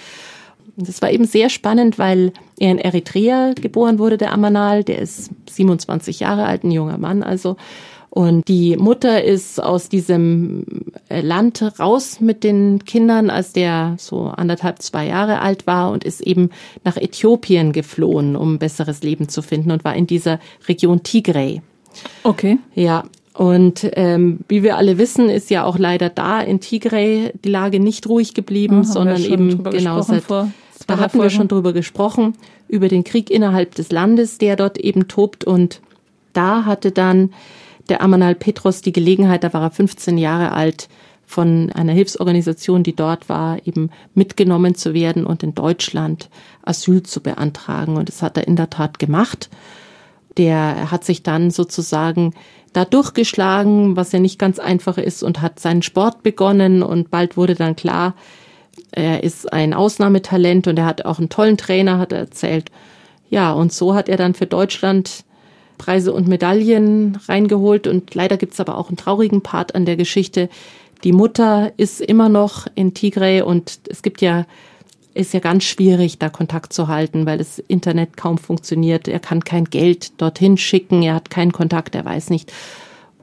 Das 0.76 1.02
war 1.02 1.11
eben 1.11 1.24
sehr 1.24 1.48
spannend, 1.48 1.98
weil 1.98 2.33
er 2.59 2.72
in 2.72 2.79
Eritrea 2.79 3.52
geboren 3.55 3.98
wurde, 3.98 4.16
der 4.16 4.33
Amanal. 4.33 4.85
Der 4.85 4.98
ist 4.98 5.31
27 5.50 6.20
Jahre 6.20 6.46
alt, 6.46 6.64
ein 6.64 6.70
junger 6.70 6.98
Mann 6.98 7.22
also. 7.22 7.57
Und 8.16 8.48
die 8.48 8.79
Mutter 8.79 9.22
ist 9.24 9.62
aus 9.62 9.90
diesem 9.90 10.64
äh, 11.11 11.20
Land 11.20 11.62
raus 11.79 12.18
mit 12.18 12.44
den 12.44 12.83
Kindern, 12.87 13.29
als 13.29 13.52
der 13.52 13.96
so 13.98 14.29
anderthalb, 14.29 14.81
zwei 14.81 15.07
Jahre 15.07 15.42
alt 15.42 15.66
war 15.66 15.90
und 15.90 16.02
ist 16.02 16.22
eben 16.22 16.48
nach 16.83 16.96
Äthiopien 16.96 17.72
geflohen, 17.72 18.35
um 18.35 18.55
ein 18.55 18.59
besseres 18.59 19.02
Leben 19.02 19.29
zu 19.29 19.42
finden 19.42 19.70
und 19.70 19.85
war 19.85 19.94
in 19.94 20.07
dieser 20.07 20.40
Region 20.66 21.02
Tigray. 21.02 21.61
Okay. 22.22 22.59
Ja, 22.74 23.05
und 23.37 23.88
ähm, 23.92 24.40
wie 24.49 24.62
wir 24.62 24.77
alle 24.77 24.99
wissen, 24.99 25.29
ist 25.29 25.51
ja 25.51 25.64
auch 25.64 25.79
leider 25.79 26.09
da 26.09 26.40
in 26.40 26.61
Tigray 26.61 27.33
die 27.44 27.51
Lage 27.51 27.81
nicht 27.81 28.09
ruhig 28.09 28.35
geblieben, 28.35 28.79
ja, 28.79 28.85
sondern 28.85 29.22
eben 29.22 29.62
genau 29.64 30.03
seit 30.03 30.25
da 30.87 30.99
hatten 30.99 31.20
wir 31.20 31.31
schon 31.31 31.49
drüber 31.49 31.72
gesprochen 31.72 32.35
über 32.68 32.88
den 32.88 33.03
Krieg 33.03 33.31
innerhalb 33.31 33.75
des 33.75 33.90
Landes, 33.90 34.38
der 34.38 34.57
dort 34.57 34.79
eben 34.79 35.09
tobt 35.09 35.44
und 35.44 35.81
da 36.33 36.64
hatte 36.64 36.92
dann 36.92 37.33
der 37.88 38.03
Amanal 38.03 38.35
Petros 38.35 38.83
die 38.83 38.92
Gelegenheit, 38.92 39.42
da 39.42 39.53
war 39.53 39.62
er 39.62 39.70
15 39.70 40.18
Jahre 40.18 40.53
alt, 40.53 40.88
von 41.27 41.72
einer 41.72 41.92
Hilfsorganisation, 41.92 42.85
die 42.85 42.94
dort 42.94 43.29
war, 43.29 43.59
eben 43.66 43.90
mitgenommen 44.14 44.77
zu 44.77 44.94
werden 44.94 45.27
und 45.27 45.42
in 45.42 45.55
Deutschland 45.55 46.31
Asyl 46.62 47.03
zu 47.03 47.20
beantragen. 47.20 47.96
Und 47.96 48.09
das 48.09 48.22
hat 48.22 48.37
er 48.37 48.46
in 48.46 48.55
der 48.55 48.70
Tat 48.70 49.01
gemacht. 49.01 49.51
Der 50.37 50.90
hat 50.92 51.05
sich 51.05 51.25
dann 51.25 51.51
sozusagen 51.51 52.33
da 52.76 52.84
durchgeschlagen, 52.84 53.96
was 53.96 54.12
ja 54.12 54.18
nicht 54.18 54.38
ganz 54.38 54.58
einfach 54.58 54.98
ist, 54.98 55.22
und 55.22 55.40
hat 55.40 55.58
seinen 55.60 55.82
Sport 55.82 56.22
begonnen. 56.22 56.82
Und 56.82 57.10
bald 57.10 57.36
wurde 57.36 57.54
dann 57.54 57.74
klar, 57.74 58.14
er 58.92 59.24
ist 59.24 59.52
ein 59.52 59.72
Ausnahmetalent 59.72 60.66
und 60.68 60.78
er 60.78 60.84
hat 60.84 61.04
auch 61.04 61.18
einen 61.18 61.30
tollen 61.30 61.56
Trainer, 61.56 61.98
hat 61.98 62.12
er 62.12 62.18
erzählt. 62.18 62.70
Ja, 63.30 63.52
und 63.52 63.72
so 63.72 63.94
hat 63.94 64.08
er 64.08 64.16
dann 64.16 64.34
für 64.34 64.46
Deutschland 64.46 65.24
Preise 65.78 66.12
und 66.12 66.28
Medaillen 66.28 67.18
reingeholt. 67.28 67.86
Und 67.86 68.14
leider 68.14 68.36
gibt's 68.36 68.60
aber 68.60 68.76
auch 68.76 68.88
einen 68.88 68.96
traurigen 68.96 69.42
Part 69.42 69.74
an 69.74 69.86
der 69.86 69.96
Geschichte. 69.96 70.48
Die 71.04 71.12
Mutter 71.12 71.72
ist 71.76 72.00
immer 72.00 72.28
noch 72.28 72.66
in 72.74 72.94
Tigray 72.94 73.42
und 73.42 73.80
es 73.88 74.02
gibt 74.02 74.20
ja, 74.22 74.46
ist 75.16 75.35
ja 75.35 75.40
ganz 75.40 75.64
schwierig, 75.64 76.18
da 76.18 76.29
Kontakt 76.29 76.72
zu 76.72 76.88
halten, 76.88 77.26
weil 77.26 77.38
das 77.38 77.59
Internet 77.59 78.16
kaum 78.16 78.38
funktioniert. 78.38 79.09
Er 79.09 79.20
kann 79.20 79.44
kein 79.44 79.64
Geld 79.64 80.20
dorthin 80.20 80.57
schicken, 80.57 81.02
er 81.02 81.14
hat 81.14 81.31
keinen 81.31 81.52
Kontakt, 81.52 81.94
er 81.94 82.05
weiß 82.05 82.31
nicht, 82.31 82.52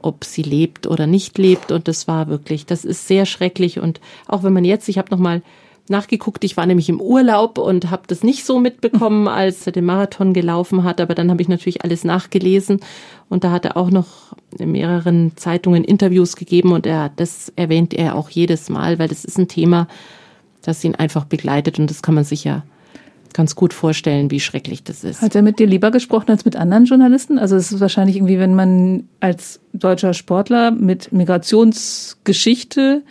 ob 0.02 0.24
sie 0.24 0.42
lebt 0.42 0.86
oder 0.86 1.06
nicht 1.06 1.38
lebt. 1.38 1.72
Und 1.72 1.88
das 1.88 2.06
war 2.08 2.28
wirklich, 2.28 2.66
das 2.66 2.84
ist 2.84 3.08
sehr 3.08 3.26
schrecklich. 3.26 3.80
Und 3.80 4.00
auch 4.26 4.42
wenn 4.42 4.52
man 4.52 4.64
jetzt, 4.64 4.88
ich 4.88 4.98
habe 4.98 5.10
noch 5.10 5.18
mal 5.18 5.42
nachgeguckt. 5.88 6.44
Ich 6.44 6.56
war 6.56 6.66
nämlich 6.66 6.88
im 6.88 7.00
Urlaub 7.00 7.58
und 7.58 7.90
habe 7.90 8.04
das 8.06 8.22
nicht 8.22 8.44
so 8.44 8.58
mitbekommen, 8.58 9.28
als 9.28 9.66
er 9.66 9.72
den 9.72 9.84
Marathon 9.84 10.32
gelaufen 10.32 10.84
hat. 10.84 11.00
Aber 11.00 11.14
dann 11.14 11.30
habe 11.30 11.42
ich 11.42 11.48
natürlich 11.48 11.84
alles 11.84 12.04
nachgelesen 12.04 12.80
und 13.28 13.44
da 13.44 13.50
hat 13.50 13.64
er 13.64 13.76
auch 13.76 13.90
noch 13.90 14.34
in 14.58 14.72
mehreren 14.72 15.36
Zeitungen 15.36 15.84
Interviews 15.84 16.36
gegeben 16.36 16.72
und 16.72 16.86
er 16.86 17.10
das 17.14 17.52
erwähnt 17.56 17.92
er 17.92 18.14
auch 18.14 18.30
jedes 18.30 18.68
Mal, 18.68 18.98
weil 18.98 19.08
das 19.08 19.24
ist 19.24 19.38
ein 19.38 19.48
Thema, 19.48 19.88
das 20.66 20.82
ihn 20.84 20.94
einfach 20.94 21.24
begleitet 21.24 21.78
und 21.78 21.90
das 21.90 22.02
kann 22.02 22.14
man 22.14 22.24
sich 22.24 22.44
ja 22.44 22.64
ganz 23.32 23.56
gut 23.56 23.74
vorstellen, 23.74 24.30
wie 24.30 24.40
schrecklich 24.40 24.84
das 24.84 25.04
ist. 25.04 25.20
Hat 25.20 25.34
er 25.34 25.42
mit 25.42 25.58
dir 25.58 25.66
lieber 25.66 25.90
gesprochen 25.90 26.30
als 26.30 26.44
mit 26.44 26.56
anderen 26.56 26.86
Journalisten? 26.86 27.38
Also 27.38 27.56
es 27.56 27.72
ist 27.72 27.80
wahrscheinlich 27.80 28.16
irgendwie, 28.16 28.38
wenn 28.38 28.54
man 28.54 29.08
als 29.20 29.60
deutscher 29.72 30.14
Sportler 30.14 30.70
mit 30.70 31.12
Migrationsgeschichte 31.12 33.02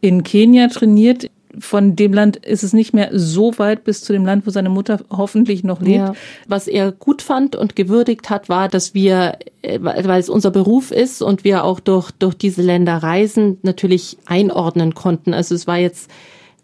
in 0.00 0.22
Kenia 0.22 0.68
trainiert, 0.68 1.30
von 1.58 1.96
dem 1.96 2.12
Land 2.12 2.36
ist 2.36 2.62
es 2.62 2.72
nicht 2.72 2.94
mehr 2.94 3.10
so 3.12 3.58
weit 3.58 3.84
bis 3.84 4.02
zu 4.02 4.12
dem 4.12 4.24
Land, 4.24 4.46
wo 4.46 4.50
seine 4.50 4.68
Mutter 4.68 5.00
hoffentlich 5.10 5.64
noch 5.64 5.80
lebt. 5.80 5.96
Ja. 5.96 6.12
Was 6.46 6.68
er 6.68 6.92
gut 6.92 7.22
fand 7.22 7.56
und 7.56 7.74
gewürdigt 7.74 8.30
hat, 8.30 8.48
war, 8.48 8.68
dass 8.68 8.94
wir, 8.94 9.38
äh, 9.62 9.78
weil 9.80 10.20
es 10.20 10.28
unser 10.28 10.50
Beruf 10.50 10.90
ist 10.90 11.22
und 11.22 11.44
wir 11.44 11.64
auch 11.64 11.80
durch, 11.80 12.10
durch 12.12 12.34
diese 12.34 12.62
Länder 12.62 12.96
reisen, 12.98 13.58
natürlich 13.62 14.18
einordnen 14.26 14.94
konnten. 14.94 15.34
Also 15.34 15.54
es 15.54 15.66
war 15.66 15.78
jetzt 15.78 16.10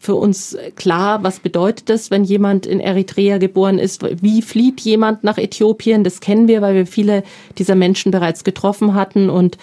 für 0.04 0.14
uns 0.16 0.56
klar, 0.76 1.22
was 1.22 1.40
bedeutet 1.40 1.88
das, 1.88 2.10
wenn 2.10 2.24
jemand 2.24 2.66
in 2.66 2.78
Eritrea 2.78 3.38
geboren 3.38 3.78
ist? 3.78 4.02
Wie 4.22 4.42
flieht 4.42 4.82
jemand 4.82 5.24
nach 5.24 5.38
Äthiopien? 5.38 6.04
Das 6.04 6.20
kennen 6.20 6.46
wir, 6.46 6.60
weil 6.60 6.74
wir 6.74 6.86
viele 6.86 7.22
dieser 7.56 7.74
Menschen 7.74 8.12
bereits 8.12 8.44
getroffen 8.44 8.94
hatten 8.94 9.30
und 9.30 9.56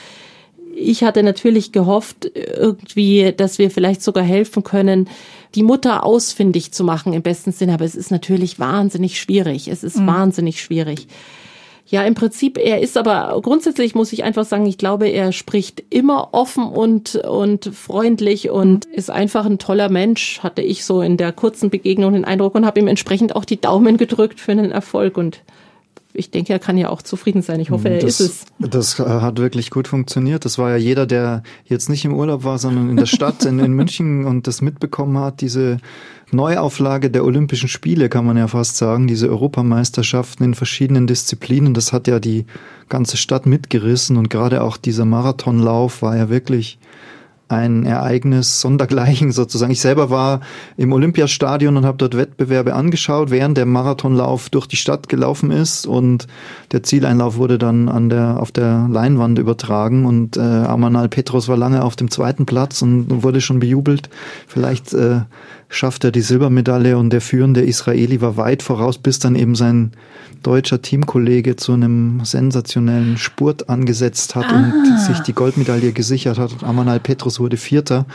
ich 0.74 1.04
hatte 1.04 1.22
natürlich 1.22 1.72
gehofft, 1.72 2.32
irgendwie, 2.34 3.34
dass 3.36 3.60
wir 3.60 3.70
vielleicht 3.70 4.02
sogar 4.02 4.24
helfen 4.24 4.64
können, 4.64 5.10
die 5.54 5.64
Mutter 5.64 6.04
ausfindig 6.04 6.72
zu 6.72 6.84
machen 6.84 7.14
im 7.14 7.22
besten 7.22 7.52
Sinne. 7.52 7.74
Aber 7.74 7.86
es 7.86 7.94
ist 7.94 8.10
natürlich 8.10 8.58
wahnsinnig 8.58 9.20
schwierig. 9.20 9.68
Es 9.68 9.84
ist 9.84 9.98
mhm. 9.98 10.08
wahnsinnig 10.08 10.62
schwierig. 10.62 11.08
Ja, 11.92 12.04
im 12.04 12.16
Prinzip, 12.16 12.58
er 12.58 12.80
ist 12.80 12.98
aber 12.98 13.38
grundsätzlich 13.42 13.96
muss 13.96 14.14
ich 14.14 14.24
einfach 14.24 14.46
sagen, 14.46 14.66
ich 14.66 14.78
glaube, 14.78 15.10
er 15.10 15.34
spricht 15.34 15.84
immer 15.90 16.30
offen 16.32 16.64
und, 16.64 17.16
und 17.16 17.66
freundlich 17.66 18.50
und 18.50 18.86
ist 18.86 19.12
einfach 19.12 19.46
ein 19.46 19.60
toller 19.60 19.90
Mensch, 19.90 20.40
hatte 20.40 20.62
ich 20.62 20.86
so 20.86 21.02
in 21.02 21.18
der 21.18 21.34
kurzen 21.34 21.70
Begegnung 21.70 22.14
den 22.14 22.24
Eindruck 22.24 22.56
und 22.56 22.66
habe 22.66 22.80
ihm 22.80 22.88
entsprechend 22.88 23.36
auch 23.36 23.44
die 23.44 23.60
Daumen 23.60 23.98
gedrückt 23.98 24.40
für 24.40 24.54
einen 24.54 24.72
Erfolg 24.72 25.18
und 25.18 25.42
ich 26.14 26.32
denke, 26.32 26.54
er 26.54 26.60
kann 26.60 26.78
ja 26.78 26.90
auch 26.90 27.02
zufrieden 27.02 27.42
sein. 27.42 27.60
Ich 27.60 27.72
hoffe, 27.72 27.90
er 27.90 28.00
das, 28.00 28.20
ist 28.20 28.46
es. 28.60 28.70
Das 28.70 29.00
äh, 29.00 29.04
hat 29.04 29.38
wirklich 29.40 29.70
gut 29.70 29.88
funktioniert. 29.88 30.46
Das 30.46 30.58
war 30.58 30.72
ja 30.72 30.78
jeder, 30.78 31.06
der 31.06 31.44
jetzt 31.66 31.90
nicht 31.90 32.06
im 32.06 32.14
Urlaub 32.14 32.44
war, 32.44 32.58
sondern 32.58 32.90
in 32.90 32.98
der 32.98 33.06
Stadt 33.06 33.46
in, 33.46 33.60
in 33.60 33.74
München 33.74 34.26
und 34.26 34.48
das 34.48 34.62
mitbekommen 34.62 35.18
hat, 35.18 35.42
diese 35.42 35.78
Neuauflage 36.32 37.10
der 37.10 37.26
Olympischen 37.26 37.68
Spiele, 37.68 38.10
kann 38.10 38.26
man 38.26 38.38
ja 38.38 38.48
fast 38.48 38.78
sagen, 38.78 39.08
diese 39.08 39.30
Europameisterschaften 39.30 40.44
in 40.46 40.54
verschiedenen 40.54 41.08
Disziplinen, 41.08 41.74
das 41.74 41.92
hat 41.92 42.08
ja 42.08 42.20
die 42.20 42.46
ganze 42.88 43.18
Stadt 43.18 43.46
mitgerissen 43.46 44.18
und 44.18 44.30
gerade 44.30 44.64
auch 44.64 44.78
dieser 44.78 45.06
Marathonlauf 45.06 46.02
war 46.02 46.16
ja 46.16 46.30
wirklich 46.30 46.80
ein 47.52 47.86
Ereignis 47.86 48.62
sondergleichen 48.62 49.32
sozusagen. 49.32 49.72
Ich 49.72 49.82
selber 49.82 50.10
war 50.10 50.42
im 50.78 50.94
Olympiastadion 50.94 51.78
und 51.78 51.86
habe 51.86 51.98
dort 51.98 52.18
Wettbewerbe 52.18 52.74
angeschaut, 52.74 53.32
während 53.32 53.58
der 53.58 53.66
Marathonlauf 53.66 54.50
durch 54.50 54.68
die 54.68 54.78
Stadt 54.78 55.10
gelaufen 55.10 55.52
ist 55.52 55.86
und 55.86 56.28
der 56.72 56.84
Zieleinlauf 56.84 57.38
wurde 57.38 57.58
dann 57.58 57.90
an 57.90 58.10
der 58.10 58.40
auf 58.40 58.52
der 58.52 58.88
Leinwand 58.92 59.40
übertragen 59.40 60.06
und 60.06 60.38
äh, 60.38 60.40
Amanal 60.40 61.10
Petros 61.10 61.48
war 61.48 61.58
lange 61.58 61.84
auf 61.84 61.96
dem 61.96 62.10
zweiten 62.10 62.46
Platz 62.46 62.82
und 62.82 63.24
wurde 63.24 63.42
schon 63.42 63.60
bejubelt. 63.60 64.10
Vielleicht 64.48 64.94
äh, 64.94 65.22
schafft 65.72 66.04
er 66.04 66.12
die 66.12 66.22
Silbermedaille 66.22 66.98
und 66.98 67.12
der 67.12 67.22
führende 67.22 67.62
Israeli 67.62 68.22
war 68.22 68.38
weit 68.38 68.62
voraus, 68.62 68.98
bis 68.98 69.20
dann 69.20 69.36
eben 69.36 69.56
sein 69.56 69.94
deutscher 70.44 70.82
Teamkollege 70.82 71.56
zu 71.56 71.74
einem 71.74 72.24
sensationellen 72.26 73.18
Spurt 73.18 73.70
angesetzt 73.70 74.36
hat 74.36 74.46
ah. 74.50 74.58
und 74.58 75.00
sich 75.00 75.20
die 75.20 75.34
Goldmedaille 75.34 75.94
gesichert 75.94 76.38
hat. 76.38 76.64
Amanal 76.64 77.00
Petrus 77.00 77.40
wurde 77.40 77.58
Vierter 77.58 78.06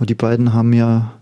und 0.00 0.10
die 0.10 0.14
beiden 0.14 0.52
haben 0.52 0.72
ja 0.72 1.12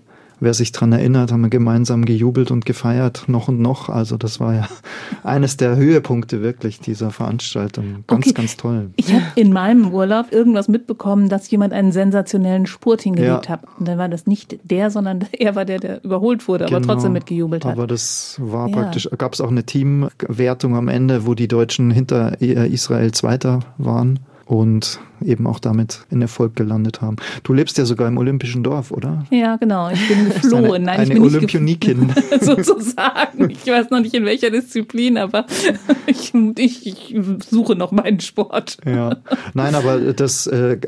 wer 0.43 0.55
sich 0.55 0.73
dran 0.73 0.93
erinnert, 0.93 1.31
haben 1.33 1.43
wir 1.43 1.51
gemeinsam 1.51 2.05
gejubelt 2.05 2.51
und 2.51 2.67
gefeiert, 2.67 3.25
noch 3.29 3.49
und 3.49 3.61
noch. 3.61 3.89
Also 3.89 4.17
das 4.17 4.41
war 4.41 4.55
ja 4.55 4.69
eines 5.23 5.57
der 5.57 5.77
Höhepunkte 5.77 6.43
wirklich 6.43 6.81
dieser 6.81 7.11
Veranstaltung. 7.11 8.05
Ganz, 8.09 8.27
okay. 8.27 8.35
ganz 8.35 8.57
toll. 8.57 8.91
Ich 8.97 9.13
habe 9.13 9.23
in 9.37 9.53
meinem 9.53 9.93
Urlaub 9.93 10.33
irgendwas 10.33 10.69
mitbekommen, 10.69 11.29
dass 11.29 11.51
jemand 11.51 11.73
einen 11.73 11.93
sensationellen 11.93 12.67
Spurt 12.67 13.03
hingelegt 13.03 13.47
ja. 13.47 13.53
hat. 13.53 13.63
Und 13.79 13.87
dann 13.87 13.99
war 13.99 14.09
das 14.09 14.27
nicht 14.27 14.59
der, 14.65 14.91
sondern 14.91 15.25
er 15.33 15.55
war 15.55 15.65
der, 15.65 15.79
der 15.79 16.05
überholt 16.05 16.49
wurde, 16.49 16.65
genau. 16.65 16.79
aber 16.79 16.87
trotzdem 16.87 17.13
mitgejubelt 17.13 17.65
hat. 17.65 17.73
Aber 17.73 17.87
das 17.87 18.37
war 18.43 18.69
ja. 18.69 18.75
praktisch, 18.75 19.09
gab 19.17 19.35
es 19.35 19.41
auch 19.41 19.51
eine 19.51 19.65
Teamwertung 19.65 20.77
am 20.77 20.89
Ende, 20.89 21.25
wo 21.25 21.35
die 21.35 21.49
Deutschen 21.49 21.91
hinter 21.91 22.41
Israel 22.41 23.13
Zweiter 23.13 23.61
waren 23.79 24.19
und 24.45 25.01
eben 25.25 25.47
auch 25.47 25.59
damit 25.61 26.05
in 26.11 26.21
Erfolg 26.21 26.57
gelandet 26.57 27.01
haben. 27.01 27.17
Du 27.45 27.53
lebst 27.53 27.79
ja 27.79 27.85
sogar 27.85 28.09
im 28.09 28.17
Olympischen 28.19 28.63
Dorf, 28.63 28.91
oder? 28.91 29.25
Ja, 29.31 29.57
genau. 29.57 29.91
Ich 29.91 30.09
bin 30.09 30.29
geflohen. 30.35 30.65
Eine, 30.65 30.85
Nein, 30.85 31.01
eine 31.01 31.03
ich 31.05 31.15
bin 31.15 31.23
Olympionikin. 31.23 32.13
sozusagen. 32.41 33.51
Ich 33.51 33.67
weiß 33.67 33.91
noch 33.91 34.01
nicht 34.01 34.15
in 34.15 34.25
welcher 34.25 34.51
Disziplin, 34.51 35.17
aber 35.17 35.47
ich, 36.07 36.35
ich, 36.35 36.87
ich 36.87 37.17
suche 37.49 37.77
noch 37.77 37.93
meinen 37.93 38.21
Sport. 38.21 38.79
Ja. 38.85 39.17
Nein, 39.55 39.75
aber 39.75 40.13
das 40.13 40.47
äh, 40.47 40.79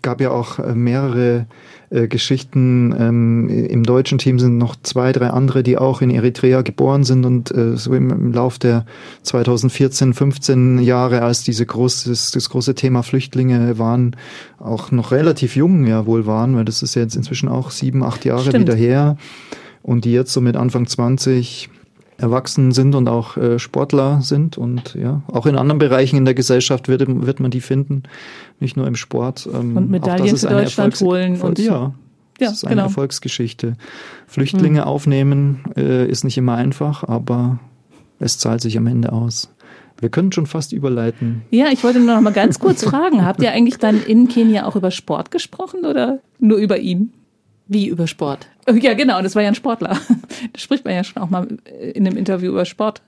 gab 0.00 0.20
ja 0.20 0.30
auch 0.30 0.58
mehrere 0.74 1.46
äh, 1.92 2.08
Geschichten. 2.08 2.94
Ähm, 2.98 3.48
Im 3.48 3.84
deutschen 3.84 4.18
Team 4.18 4.38
sind 4.38 4.56
noch 4.56 4.76
zwei, 4.82 5.12
drei 5.12 5.28
andere, 5.28 5.62
die 5.62 5.76
auch 5.76 6.00
in 6.00 6.10
Eritrea 6.10 6.62
geboren 6.62 7.04
sind 7.04 7.26
und 7.26 7.50
äh, 7.50 7.76
so 7.76 7.94
im, 7.94 8.10
im 8.10 8.32
Lauf 8.32 8.58
der 8.58 8.86
2014, 9.22 10.14
15 10.14 10.78
Jahre, 10.78 11.22
als 11.22 11.42
diese 11.42 11.66
großes, 11.66 12.30
das 12.30 12.48
große 12.48 12.74
Thema 12.74 13.02
Flüchtlinge 13.02 13.78
waren, 13.78 14.16
auch 14.58 14.90
noch 14.90 15.12
relativ 15.12 15.54
jung 15.54 15.86
ja 15.86 16.06
wohl 16.06 16.26
waren, 16.26 16.56
weil 16.56 16.64
das 16.64 16.82
ist 16.82 16.94
jetzt 16.94 17.14
inzwischen 17.14 17.48
auch 17.48 17.70
sieben, 17.70 18.02
acht 18.02 18.24
Jahre 18.24 18.48
Stimmt. 18.48 18.66
wieder 18.66 18.74
her. 18.74 19.16
Und 19.82 20.04
die 20.04 20.12
jetzt 20.12 20.32
so 20.32 20.40
mit 20.40 20.56
Anfang 20.56 20.86
20 20.86 21.68
erwachsen 22.22 22.72
sind 22.72 22.94
und 22.94 23.08
auch 23.08 23.36
äh, 23.36 23.58
Sportler 23.58 24.20
sind 24.22 24.56
und 24.56 24.94
ja, 24.94 25.22
auch 25.26 25.46
in 25.46 25.56
anderen 25.56 25.78
Bereichen 25.78 26.16
in 26.16 26.24
der 26.24 26.34
Gesellschaft 26.34 26.88
wird, 26.88 27.04
wird 27.06 27.40
man 27.40 27.50
die 27.50 27.60
finden, 27.60 28.04
nicht 28.60 28.76
nur 28.76 28.86
im 28.86 28.94
Sport. 28.94 29.48
Ähm, 29.52 29.76
und 29.76 29.90
Medaillen 29.90 30.36
für 30.36 30.48
Deutschland 30.48 31.00
holen 31.00 31.40
und 31.40 31.58
ja, 31.58 31.94
das 32.38 32.48
ja, 32.48 32.52
ist 32.52 32.64
eine 32.64 32.76
genau. 32.76 32.84
Erfolgsgeschichte. 32.84 33.76
Flüchtlinge 34.26 34.80
mhm. 34.80 34.86
aufnehmen 34.86 35.64
äh, 35.76 36.06
ist 36.06 36.24
nicht 36.24 36.38
immer 36.38 36.54
einfach, 36.54 37.04
aber 37.04 37.58
es 38.18 38.38
zahlt 38.38 38.60
sich 38.60 38.78
am 38.78 38.86
Ende 38.86 39.12
aus. 39.12 39.52
Wir 40.00 40.08
können 40.08 40.32
schon 40.32 40.46
fast 40.46 40.72
überleiten. 40.72 41.42
Ja, 41.50 41.66
ich 41.70 41.84
wollte 41.84 42.00
nur 42.00 42.14
noch 42.14 42.20
mal 42.20 42.32
ganz 42.32 42.58
kurz 42.58 42.84
fragen, 42.84 43.24
habt 43.24 43.42
ihr 43.42 43.52
eigentlich 43.52 43.78
dann 43.78 44.02
in 44.02 44.28
Kenia 44.28 44.66
auch 44.66 44.74
über 44.74 44.90
Sport 44.90 45.30
gesprochen 45.30 45.84
oder 45.84 46.18
nur 46.38 46.58
über 46.58 46.78
ihn? 46.78 47.12
Wie 47.72 47.86
über 47.86 48.06
Sport? 48.06 48.46
Ja, 48.70 48.94
genau, 48.94 49.22
das 49.22 49.34
war 49.34 49.42
ja 49.42 49.48
ein 49.48 49.54
Sportler. 49.54 49.98
Da 50.52 50.58
spricht 50.58 50.84
man 50.84 50.94
ja 50.94 51.04
schon 51.04 51.22
auch 51.22 51.30
mal 51.30 51.46
in 51.94 52.06
einem 52.06 52.16
Interview 52.16 52.50
über 52.50 52.64
Sport. 52.64 53.00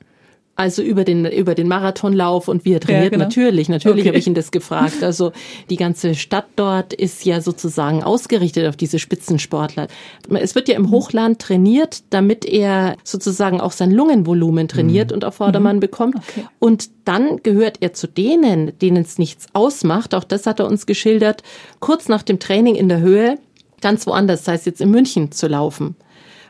Also 0.57 0.83
über 0.83 1.03
den 1.03 1.27
über 1.27 1.57
den 1.57 1.67
Marathonlauf 1.67 2.47
und 2.47 2.65
wie 2.65 2.75
er 2.75 2.81
trainiert 2.81 3.05
ja, 3.05 3.11
genau. 3.11 3.25
natürlich 3.25 3.69
natürlich 3.69 4.03
okay. 4.03 4.11
habe 4.11 4.19
ich 4.19 4.27
ihn 4.29 4.35
das 4.35 4.53
gefragt. 4.53 5.03
Also 5.03 5.33
die 5.69 5.75
ganze 5.75 6.15
Stadt 6.15 6.47
dort 6.55 6.93
ist 6.93 7.25
ja 7.25 7.41
sozusagen 7.41 8.05
ausgerichtet 8.05 8.69
auf 8.69 8.77
diese 8.77 9.01
Spitzensportler. 9.01 9.89
Es 10.31 10.55
wird 10.55 10.69
ja 10.69 10.77
im 10.77 10.93
Hochland 10.93 11.41
trainiert, 11.41 12.05
damit 12.11 12.45
er 12.45 12.97
sozusagen 13.03 13.61
auch 13.61 13.73
sein 13.73 13.91
Lungenvolumen 13.91 14.69
trainiert 14.69 15.11
mhm. 15.11 15.17
und 15.17 15.25
auf 15.25 15.35
Vordermann 15.35 15.77
mhm. 15.77 15.81
bekommt. 15.81 16.17
Okay. 16.17 16.47
Und 16.61 16.89
dann 17.05 17.43
gehört 17.43 17.79
er 17.81 17.93
zu 17.93 18.07
denen, 18.07 18.79
denen 18.79 19.03
es 19.03 19.19
nichts 19.19 19.47
ausmacht. 19.55 20.15
Auch 20.15 20.25
das 20.25 20.47
hat 20.47 20.61
er 20.61 20.69
uns 20.69 20.87
geschildert. 20.87 21.43
Kurz 21.81 22.09
nach 22.09 22.23
dem 22.23 22.39
Training 22.39 22.77
in 22.77 22.89
der 22.89 23.01
Höhe 23.01 23.39
ganz 23.85 24.07
woanders, 24.07 24.45
sei 24.45 24.55
es 24.55 24.65
jetzt 24.65 24.81
in 24.81 24.91
München 24.91 25.31
zu 25.31 25.47
laufen. 25.47 25.95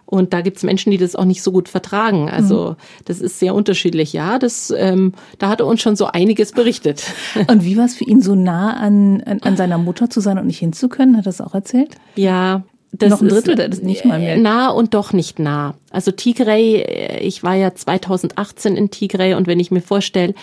Und 0.07 0.33
da 0.33 0.41
gibt's 0.41 0.63
Menschen, 0.63 0.93
die 0.93 0.99
das 0.99 1.17
auch 1.17 1.25
nicht 1.25 1.43
so 1.43 1.51
gut 1.51 1.69
vertragen. 1.69 2.31
Also 2.31 2.71
mhm. 2.71 2.77
das 3.07 3.21
ist 3.21 3.41
sehr 3.41 3.55
unterschiedlich. 3.55 4.13
Ja, 4.13 4.39
das, 4.39 4.73
ähm, 4.77 5.13
da 5.39 5.49
hat 5.49 5.59
er 5.61 5.67
uns 5.67 5.81
schon 5.81 5.97
so 5.97 6.07
einiges 6.07 6.53
berichtet. 6.53 7.05
Und 7.49 7.65
wie 7.65 7.77
war 7.77 7.87
es 7.87 7.97
für 7.97 8.05
ihn, 8.05 8.21
so 8.21 8.37
nah 8.37 8.75
an, 8.75 9.23
an, 9.23 9.41
an 9.43 9.57
seiner 9.57 9.79
Mutter 9.79 10.11
zu 10.11 10.21
sein 10.21 10.39
und 10.39 10.47
nicht 10.47 10.59
hinzukönnen? 10.59 11.17
Hat 11.17 11.25
er 11.25 11.33
das 11.33 11.41
auch 11.41 11.55
erzählt? 11.55 11.97
Ja, 12.15 12.63
das 12.93 13.11
noch 13.11 13.23
ein 13.23 13.29
Drittel, 13.29 13.59
ist, 13.59 13.73
das 13.73 13.83
nicht 13.83 14.05
mal 14.05 14.21
mehr. 14.21 14.37
Nah 14.37 14.69
und 14.69 14.95
doch 14.95 15.13
nicht 15.13 15.41
nah. 15.41 15.75
Also 15.91 16.13
Tigray, 16.13 16.77
äh, 16.77 17.19
ich 17.21 17.43
war 17.43 17.55
ja 17.55 17.75
2018 17.75 18.77
in 18.77 18.91
Tigray 18.91 19.35
und 19.35 19.49
wenn 19.49 19.59
ich 19.59 19.71
mir 19.73 19.81
vorstelle, 19.81 20.35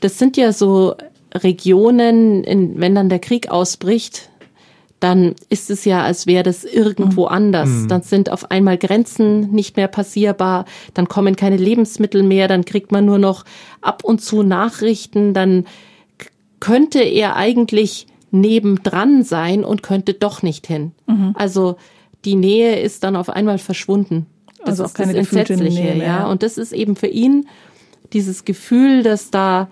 das 0.00 0.18
sind 0.18 0.36
ja 0.36 0.52
so 0.52 0.96
Regionen, 1.34 2.44
in, 2.44 2.80
wenn 2.80 2.94
dann 2.94 3.08
der 3.08 3.18
Krieg 3.18 3.48
ausbricht, 3.48 4.28
dann 5.04 5.34
ist 5.50 5.70
es 5.70 5.84
ja, 5.84 6.02
als 6.02 6.26
wäre 6.26 6.42
das 6.42 6.64
irgendwo 6.64 7.26
mhm. 7.26 7.32
anders. 7.32 7.68
Mhm. 7.68 7.88
Dann 7.88 8.00
sind 8.00 8.32
auf 8.32 8.50
einmal 8.50 8.78
Grenzen 8.78 9.50
nicht 9.50 9.76
mehr 9.76 9.86
passierbar, 9.86 10.64
dann 10.94 11.08
kommen 11.08 11.36
keine 11.36 11.58
Lebensmittel 11.58 12.22
mehr, 12.22 12.48
dann 12.48 12.64
kriegt 12.64 12.90
man 12.90 13.04
nur 13.04 13.18
noch 13.18 13.44
ab 13.82 14.02
und 14.02 14.22
zu 14.22 14.42
Nachrichten, 14.42 15.34
dann 15.34 15.66
könnte 16.58 17.02
er 17.02 17.36
eigentlich 17.36 18.06
nebendran 18.30 19.24
sein 19.24 19.62
und 19.62 19.82
könnte 19.82 20.14
doch 20.14 20.42
nicht 20.42 20.66
hin. 20.66 20.92
Mhm. 21.06 21.34
Also 21.34 21.76
die 22.24 22.34
Nähe 22.34 22.80
ist 22.80 23.04
dann 23.04 23.14
auf 23.14 23.28
einmal 23.28 23.58
verschwunden. 23.58 24.24
Das 24.60 24.80
also 24.80 24.84
ist 24.84 24.90
auch 24.90 24.94
keine 24.94 25.12
das 25.12 25.30
Entsetzliche, 25.30 25.82
Nähe 25.82 25.94
mehr. 25.96 26.06
ja. 26.06 26.26
Und 26.26 26.42
das 26.42 26.56
ist 26.56 26.72
eben 26.72 26.96
für 26.96 27.08
ihn 27.08 27.46
dieses 28.14 28.46
Gefühl, 28.46 29.02
dass 29.02 29.30
da 29.30 29.68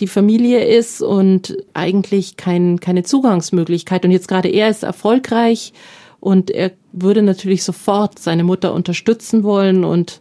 die 0.00 0.06
Familie 0.06 0.64
ist 0.64 1.00
und 1.00 1.56
eigentlich 1.72 2.36
kein, 2.36 2.80
keine 2.80 3.02
Zugangsmöglichkeit. 3.02 4.04
Und 4.04 4.10
jetzt 4.10 4.28
gerade 4.28 4.48
er 4.48 4.68
ist 4.68 4.82
erfolgreich 4.82 5.72
und 6.20 6.50
er 6.50 6.72
würde 6.92 7.22
natürlich 7.22 7.64
sofort 7.64 8.18
seine 8.18 8.44
Mutter 8.44 8.72
unterstützen 8.74 9.42
wollen 9.42 9.84
und 9.84 10.20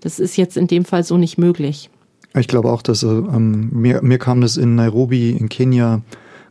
das 0.00 0.18
ist 0.18 0.36
jetzt 0.36 0.56
in 0.56 0.66
dem 0.66 0.84
Fall 0.84 1.02
so 1.02 1.16
nicht 1.16 1.38
möglich. 1.38 1.90
Ich 2.34 2.48
glaube 2.48 2.70
auch, 2.70 2.82
dass 2.82 3.02
ähm, 3.02 3.70
mir, 3.72 4.02
mir 4.02 4.18
kam 4.18 4.40
das 4.40 4.56
in 4.56 4.74
Nairobi, 4.74 5.30
in 5.30 5.48
Kenia, 5.48 6.02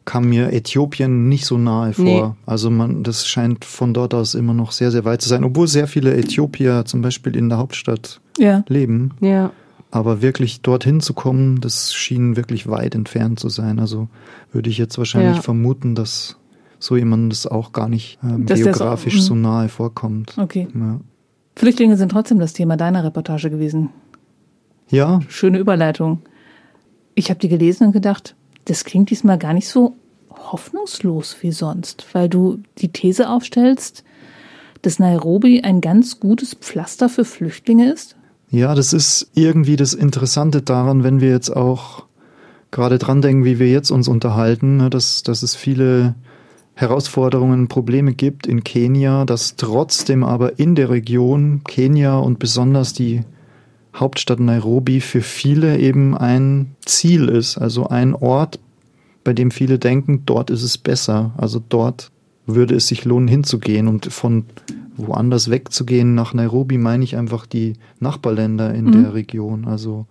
kam 0.04 0.30
mir 0.30 0.54
Äthiopien 0.54 1.30
nicht 1.30 1.46
so 1.46 1.58
nahe 1.58 1.94
vor. 1.94 2.04
Nee. 2.04 2.24
Also 2.46 2.70
man, 2.70 3.04
das 3.04 3.28
scheint 3.28 3.66
von 3.66 3.94
dort 3.94 4.14
aus 4.14 4.36
immer 4.36 4.54
noch 4.54 4.72
sehr, 4.72 4.92
sehr 4.92 5.06
weit 5.06 5.22
zu 5.22 5.30
sein, 5.30 5.44
obwohl 5.44 5.68
sehr 5.68 5.88
viele 5.88 6.16
Äthiopier 6.16 6.86
zum 6.86 7.02
Beispiel 7.02 7.36
in 7.36 7.50
der 7.50 7.58
Hauptstadt 7.58 8.20
ja. 8.38 8.64
leben. 8.68 9.12
Ja. 9.22 9.52
Aber 9.96 10.22
wirklich 10.22 10.60
dorthin 10.60 11.00
zu 11.00 11.14
kommen, 11.14 11.62
das 11.62 11.94
schien 11.94 12.36
wirklich 12.36 12.68
weit 12.68 12.96
entfernt 12.96 13.40
zu 13.40 13.48
sein. 13.48 13.80
Also 13.80 14.10
würde 14.52 14.70
ich 14.70 14.78
jetzt 14.78 14.98
wahrscheinlich 14.98 15.38
ja. 15.38 15.42
vermuten, 15.42 15.96
dass 15.96 16.36
so 16.80 16.98
jemandem 16.98 17.30
das 17.30 17.48
auch 17.48 17.72
gar 17.72 17.88
nicht 17.88 18.20
ähm, 18.22 18.46
geografisch 18.46 19.22
so, 19.22 19.28
so, 19.28 19.36
nahe 19.36 19.70
vorkommt. 19.70 20.38
Okay. 20.38 20.68
Ja. 20.76 21.00
Flüchtlinge 21.56 21.96
sind 21.96 22.12
trotzdem 22.12 22.40
das 22.40 22.52
Thema 22.52 22.76
deiner 22.76 23.06
Reportage 23.06 23.50
gewesen. 23.50 23.90
Ja. 24.90 25.22
Schöne 25.30 25.60
Überleitung. 25.60 26.24
Ich 27.14 27.30
habe 27.30 27.40
die 27.40 27.48
gelesen 27.48 27.88
und 27.88 27.94
gedacht, 27.94 28.36
das 28.66 28.84
klingt 28.84 29.12
diesmal 29.12 29.38
gar 29.38 29.54
nicht 29.54 29.70
so 29.70 29.96
hoffnungslos 30.30 31.38
wie 31.40 31.54
sonst, 31.54 32.06
weil 32.12 32.28
du 32.28 32.62
die 32.80 32.92
These 32.92 33.30
aufstellst, 33.30 34.04
dass 34.82 35.00
Nairobi 35.00 35.62
ein 35.62 35.80
ganz 35.80 36.20
gutes 36.20 36.54
Pflaster 36.54 37.08
für 37.08 37.24
Flüchtlinge 37.24 37.90
ist? 37.90 38.18
Ja, 38.50 38.76
das 38.76 38.94
ist 38.94 39.32
irgendwie 39.34 39.76
das 39.76 39.94
Interessante 39.94 40.62
daran, 40.62 41.04
wenn 41.04 41.20
wir 41.20 41.30
jetzt 41.30 41.50
auch 41.50 42.06
gerade 42.72 42.98
dran 42.98 43.22
denken, 43.22 43.46
wie 43.46 43.60
wir 43.60 43.70
jetzt 43.70 43.92
uns 43.92 44.08
unterhalten, 44.08 44.78
ne, 44.78 44.90
dass, 44.90 45.24
dass 45.24 45.44
es 45.44 45.56
viele 45.56 46.16
Herausforderungen, 46.74 47.70
Probleme 47.70 48.14
gibt 48.14 48.48
in 48.48 48.64
Kenia, 48.64 49.24
dass 49.26 49.56
trotzdem 49.56 50.24
aber 50.24 50.60
in 50.60 50.76
der 50.76 50.90
Region 50.90 51.62
Kenia 51.66 52.18
und 52.18 52.38
besonders 52.38 52.94
die 52.94 53.22
Hauptstadt 53.96 54.42
Nairobi 54.42 55.00
für 55.00 55.22
viele 55.22 55.80
eben 55.80 56.18
ein 56.18 56.76
Ziel 56.86 57.30
ist, 57.30 57.58
also 57.58 57.88
ein 57.88 58.14
Ort, 58.14 58.60
bei 59.24 59.32
dem 59.32 59.52
viele 59.52 59.80
denken, 59.80 60.24
dort 60.26 60.50
ist 60.50 60.64
es 60.64 60.78
besser, 60.78 61.34
also 61.38 61.62
dort 61.68 62.12
würde 62.46 62.76
es 62.76 62.88
sich 62.88 63.06
lohnen 63.06 63.30
hinzugehen 63.30 63.88
und 63.88 64.12
von 64.12 64.46
woanders 64.98 65.50
wegzugehen 65.50 66.16
nach 66.16 66.34
Nairobi 66.34 66.78
meine 66.78 67.04
ich 67.04 67.16
einfach 67.16 67.46
die 67.46 67.74
Nachbarländer 68.00 68.74
in 68.74 68.86
mhm. 68.86 69.04
der 69.04 69.14
Region, 69.14 69.66
also 69.66 70.06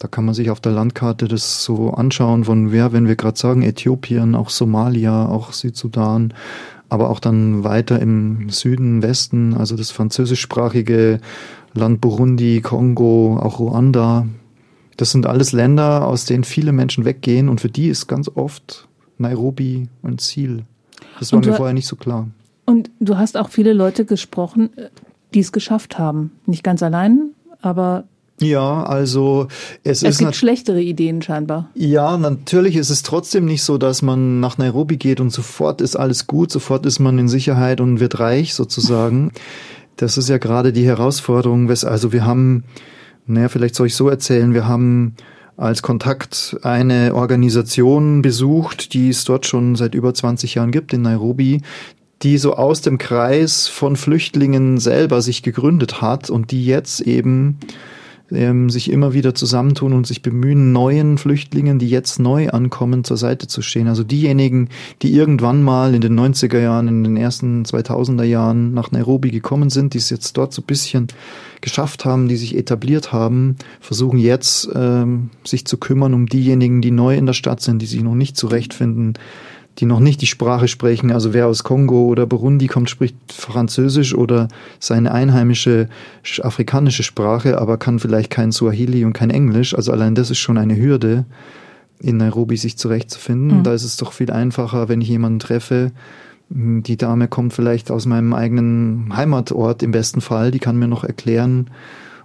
da 0.00 0.08
kann 0.08 0.24
man 0.24 0.34
sich 0.34 0.50
auf 0.50 0.60
der 0.60 0.72
Landkarte 0.72 1.28
das 1.28 1.62
so 1.62 1.90
anschauen 1.90 2.44
von 2.44 2.72
wer, 2.72 2.92
wenn 2.92 3.06
wir 3.06 3.16
gerade 3.16 3.38
sagen 3.38 3.62
Äthiopien, 3.62 4.34
auch 4.34 4.48
Somalia, 4.48 5.26
auch 5.26 5.52
Südsudan, 5.52 6.32
aber 6.88 7.10
auch 7.10 7.20
dann 7.20 7.64
weiter 7.64 8.00
im 8.00 8.48
Süden, 8.48 9.02
Westen, 9.02 9.52
also 9.52 9.76
das 9.76 9.90
französischsprachige 9.90 11.20
Land 11.74 12.00
Burundi, 12.00 12.62
Kongo, 12.62 13.38
auch 13.40 13.58
Ruanda. 13.58 14.26
Das 14.96 15.12
sind 15.12 15.26
alles 15.26 15.52
Länder, 15.52 16.06
aus 16.06 16.24
denen 16.24 16.44
viele 16.44 16.72
Menschen 16.72 17.04
weggehen 17.04 17.50
und 17.50 17.60
für 17.60 17.68
die 17.68 17.88
ist 17.88 18.06
ganz 18.06 18.30
oft 18.34 18.88
Nairobi 19.18 19.88
ein 20.02 20.16
Ziel. 20.16 20.64
Das 21.18 21.30
war 21.34 21.40
mir 21.40 21.52
vorher 21.52 21.74
nicht 21.74 21.86
so 21.86 21.96
klar. 21.96 22.26
Und 22.70 22.88
du 23.00 23.18
hast 23.18 23.36
auch 23.36 23.48
viele 23.48 23.72
Leute 23.72 24.04
gesprochen, 24.04 24.70
die 25.34 25.40
es 25.40 25.50
geschafft 25.50 25.98
haben. 25.98 26.30
Nicht 26.46 26.62
ganz 26.62 26.84
allein, 26.84 27.30
aber 27.60 28.04
ja, 28.40 28.84
also 28.84 29.48
es, 29.82 30.04
es 30.04 30.12
ist 30.12 30.18
gibt 30.18 30.36
schlechtere 30.36 30.80
Ideen 30.80 31.20
scheinbar. 31.20 31.68
Ja, 31.74 32.16
natürlich 32.16 32.76
ist 32.76 32.90
es 32.90 33.02
trotzdem 33.02 33.44
nicht 33.44 33.64
so, 33.64 33.76
dass 33.76 34.02
man 34.02 34.38
nach 34.38 34.56
Nairobi 34.56 34.98
geht 34.98 35.20
und 35.20 35.30
sofort 35.30 35.80
ist 35.80 35.96
alles 35.96 36.28
gut, 36.28 36.52
sofort 36.52 36.86
ist 36.86 37.00
man 37.00 37.18
in 37.18 37.28
Sicherheit 37.28 37.80
und 37.80 37.98
wird 37.98 38.20
reich 38.20 38.54
sozusagen. 38.54 39.32
Das 39.96 40.16
ist 40.16 40.30
ja 40.30 40.38
gerade 40.38 40.72
die 40.72 40.86
Herausforderung. 40.86 41.68
Also 41.68 42.10
wir 42.10 42.24
haben, 42.24 42.64
naja, 43.26 43.50
vielleicht 43.50 43.74
soll 43.74 43.88
ich 43.88 43.94
so 43.94 44.08
erzählen, 44.08 44.54
wir 44.54 44.66
haben 44.66 45.14
als 45.58 45.82
Kontakt 45.82 46.56
eine 46.62 47.14
Organisation 47.14 48.22
besucht, 48.22 48.94
die 48.94 49.10
es 49.10 49.24
dort 49.24 49.44
schon 49.44 49.76
seit 49.76 49.94
über 49.94 50.14
20 50.14 50.54
Jahren 50.54 50.70
gibt 50.70 50.94
in 50.94 51.02
Nairobi, 51.02 51.60
die 52.22 52.38
so 52.38 52.54
aus 52.54 52.82
dem 52.82 52.98
Kreis 52.98 53.68
von 53.68 53.96
Flüchtlingen 53.96 54.78
selber 54.78 55.22
sich 55.22 55.42
gegründet 55.42 56.02
hat 56.02 56.30
und 56.30 56.50
die 56.50 56.66
jetzt 56.66 57.00
eben 57.00 57.58
ähm, 58.32 58.70
sich 58.70 58.90
immer 58.90 59.12
wieder 59.12 59.34
zusammentun 59.34 59.92
und 59.92 60.06
sich 60.06 60.22
bemühen, 60.22 60.72
neuen 60.72 61.18
Flüchtlingen, 61.18 61.78
die 61.78 61.88
jetzt 61.88 62.18
neu 62.18 62.50
ankommen, 62.50 63.04
zur 63.04 63.16
Seite 63.16 63.46
zu 63.46 63.62
stehen. 63.62 63.88
Also 63.88 64.04
diejenigen, 64.04 64.68
die 65.02 65.12
irgendwann 65.12 65.62
mal 65.62 65.94
in 65.94 66.00
den 66.00 66.18
90er 66.18 66.60
Jahren, 66.60 66.88
in 66.88 67.04
den 67.04 67.16
ersten 67.16 67.64
2000er 67.64 68.24
Jahren 68.24 68.74
nach 68.74 68.90
Nairobi 68.90 69.30
gekommen 69.30 69.70
sind, 69.70 69.94
die 69.94 69.98
es 69.98 70.10
jetzt 70.10 70.36
dort 70.36 70.52
so 70.52 70.62
ein 70.62 70.66
bisschen 70.66 71.08
geschafft 71.60 72.04
haben, 72.04 72.28
die 72.28 72.36
sich 72.36 72.56
etabliert 72.56 73.12
haben, 73.12 73.56
versuchen 73.80 74.18
jetzt 74.18 74.68
ähm, 74.74 75.30
sich 75.44 75.66
zu 75.66 75.76
kümmern 75.78 76.14
um 76.14 76.26
diejenigen, 76.26 76.80
die 76.80 76.90
neu 76.90 77.16
in 77.16 77.26
der 77.26 77.32
Stadt 77.32 77.60
sind, 77.60 77.82
die 77.82 77.86
sich 77.86 78.02
noch 78.02 78.14
nicht 78.14 78.36
zurechtfinden, 78.36 79.14
die 79.78 79.86
noch 79.86 80.00
nicht 80.00 80.20
die 80.20 80.26
Sprache 80.26 80.68
sprechen. 80.68 81.10
Also 81.10 81.32
wer 81.32 81.46
aus 81.46 81.64
Kongo 81.64 82.06
oder 82.06 82.26
Burundi 82.26 82.66
kommt, 82.66 82.90
spricht 82.90 83.16
Französisch 83.32 84.14
oder 84.14 84.48
seine 84.78 85.12
einheimische 85.12 85.88
afrikanische 86.42 87.02
Sprache, 87.02 87.58
aber 87.58 87.78
kann 87.78 87.98
vielleicht 87.98 88.30
kein 88.30 88.52
Swahili 88.52 89.04
und 89.04 89.12
kein 89.12 89.30
Englisch. 89.30 89.74
Also 89.74 89.92
allein 89.92 90.14
das 90.14 90.30
ist 90.30 90.38
schon 90.38 90.58
eine 90.58 90.76
Hürde, 90.76 91.24
in 92.00 92.16
Nairobi 92.16 92.56
sich 92.56 92.76
zurechtzufinden. 92.76 93.58
Mhm. 93.58 93.62
Da 93.62 93.72
ist 93.72 93.84
es 93.84 93.96
doch 93.96 94.12
viel 94.12 94.30
einfacher, 94.30 94.88
wenn 94.88 95.00
ich 95.00 95.08
jemanden 95.08 95.38
treffe. 95.38 95.92
Die 96.48 96.96
Dame 96.96 97.28
kommt 97.28 97.52
vielleicht 97.52 97.90
aus 97.90 98.06
meinem 98.06 98.34
eigenen 98.34 99.16
Heimatort 99.16 99.82
im 99.82 99.92
besten 99.92 100.20
Fall, 100.20 100.50
die 100.50 100.58
kann 100.58 100.76
mir 100.76 100.88
noch 100.88 101.04
erklären, 101.04 101.70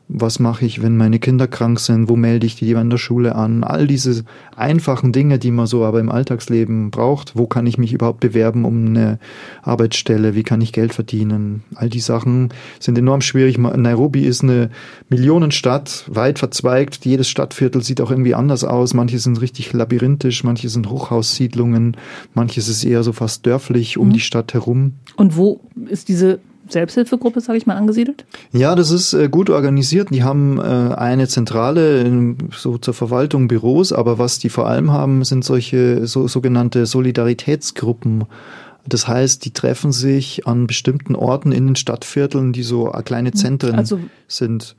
was 0.08 0.40
mache 0.40 0.66
ich, 0.66 0.84
wenn 0.84 0.98
meine 0.98 1.20
Kinder 1.20 1.48
krank 1.48 1.80
sind, 1.80 2.10
wo 2.10 2.16
melde 2.16 2.46
ich 2.46 2.56
die 2.56 2.72
in 2.72 2.90
der 2.90 2.98
Schule 2.98 3.36
an, 3.36 3.64
all 3.64 3.88
diese 3.88 4.24
einfachen 4.56 5.12
Dinge, 5.12 5.40
die 5.40 5.52
man 5.52 5.66
so 5.66 5.84
aber 5.84 6.00
im 6.00 6.12
Alltagsleben 6.12 6.92
braucht, 6.92 7.36
wo 7.36 7.48
kann 7.48 7.66
ich 7.66 7.78
mich 7.78 7.94
überhaupt 7.94 8.20
bewerben 8.20 8.66
um 8.66 8.86
eine 8.86 9.20
Arbeitsstelle, 9.64 10.36
wie 10.36 10.44
kann 10.44 10.62
ich 10.62 10.74
Geld 10.74 10.94
verdienen, 10.94 11.64
all 11.74 11.90
die 11.90 12.00
Sachen 12.00 12.50
sind 12.80 12.98
enorm 12.98 13.22
schwierig. 13.22 13.58
Nairobi 13.58 14.26
ist 14.26 14.44
eine 14.44 14.70
Millionenstadt, 15.10 16.06
weit 16.08 16.40
verzweigt, 16.40 17.06
jedes 17.06 17.28
Stadtviertel 17.28 17.82
sieht 17.82 18.02
auch 18.02 18.12
irgendwie 18.12 18.36
anders 18.36 18.64
aus, 18.64 18.94
manche 18.94 19.18
sind 19.18 19.42
richtig 19.42 19.74
labyrinthisch, 19.74 20.44
manche 20.44 20.70
sind 20.70 20.90
Hochhaussiedlungen, 20.90 21.98
manches 22.34 22.68
ist 22.68 22.84
eher 22.84 23.04
so 23.04 23.12
fast 23.12 23.46
dörflich 23.46 23.98
um 23.98 24.10
mhm. 24.10 24.14
die 24.14 24.20
Stadt 24.20 24.54
herum. 24.54 24.94
Und 25.16 25.36
wo 25.36 25.62
ist 25.90 26.10
diese 26.10 26.40
Selbsthilfegruppe, 26.68 27.42
sage 27.42 27.58
ich 27.58 27.66
mal, 27.66 27.76
angesiedelt? 27.76 28.26
Ja, 28.52 28.76
das 28.76 28.92
ist 28.92 29.14
äh, 29.14 29.30
gut 29.30 29.50
organisiert. 29.50 30.10
Die 30.12 30.24
haben 30.24 30.58
äh, 30.60 30.62
eine 30.62 31.28
Zentrale, 31.28 32.36
so 32.52 32.78
zur 32.78 32.94
Verwaltung 32.94 33.48
Büros, 33.48 33.94
aber 33.94 34.18
was 34.18 34.40
die 34.40 34.50
vor 34.50 34.68
allem 34.68 34.92
haben, 34.92 35.24
sind 35.24 35.46
solche 35.46 36.08
so, 36.08 36.28
sogenannte 36.28 36.86
Solidaritätsgruppen. 36.86 38.26
Das 38.88 39.08
heißt, 39.08 39.46
die 39.46 39.52
treffen 39.52 39.92
sich 39.92 40.48
an 40.48 40.68
bestimmten 40.68 41.16
Orten 41.16 41.52
in 41.52 41.68
den 41.68 41.76
Stadtvierteln, 41.76 42.54
die 42.54 42.64
so 42.64 42.86
kleine 43.04 43.32
Zentren 43.32 43.76
also 43.76 44.00
sind. 44.28 44.76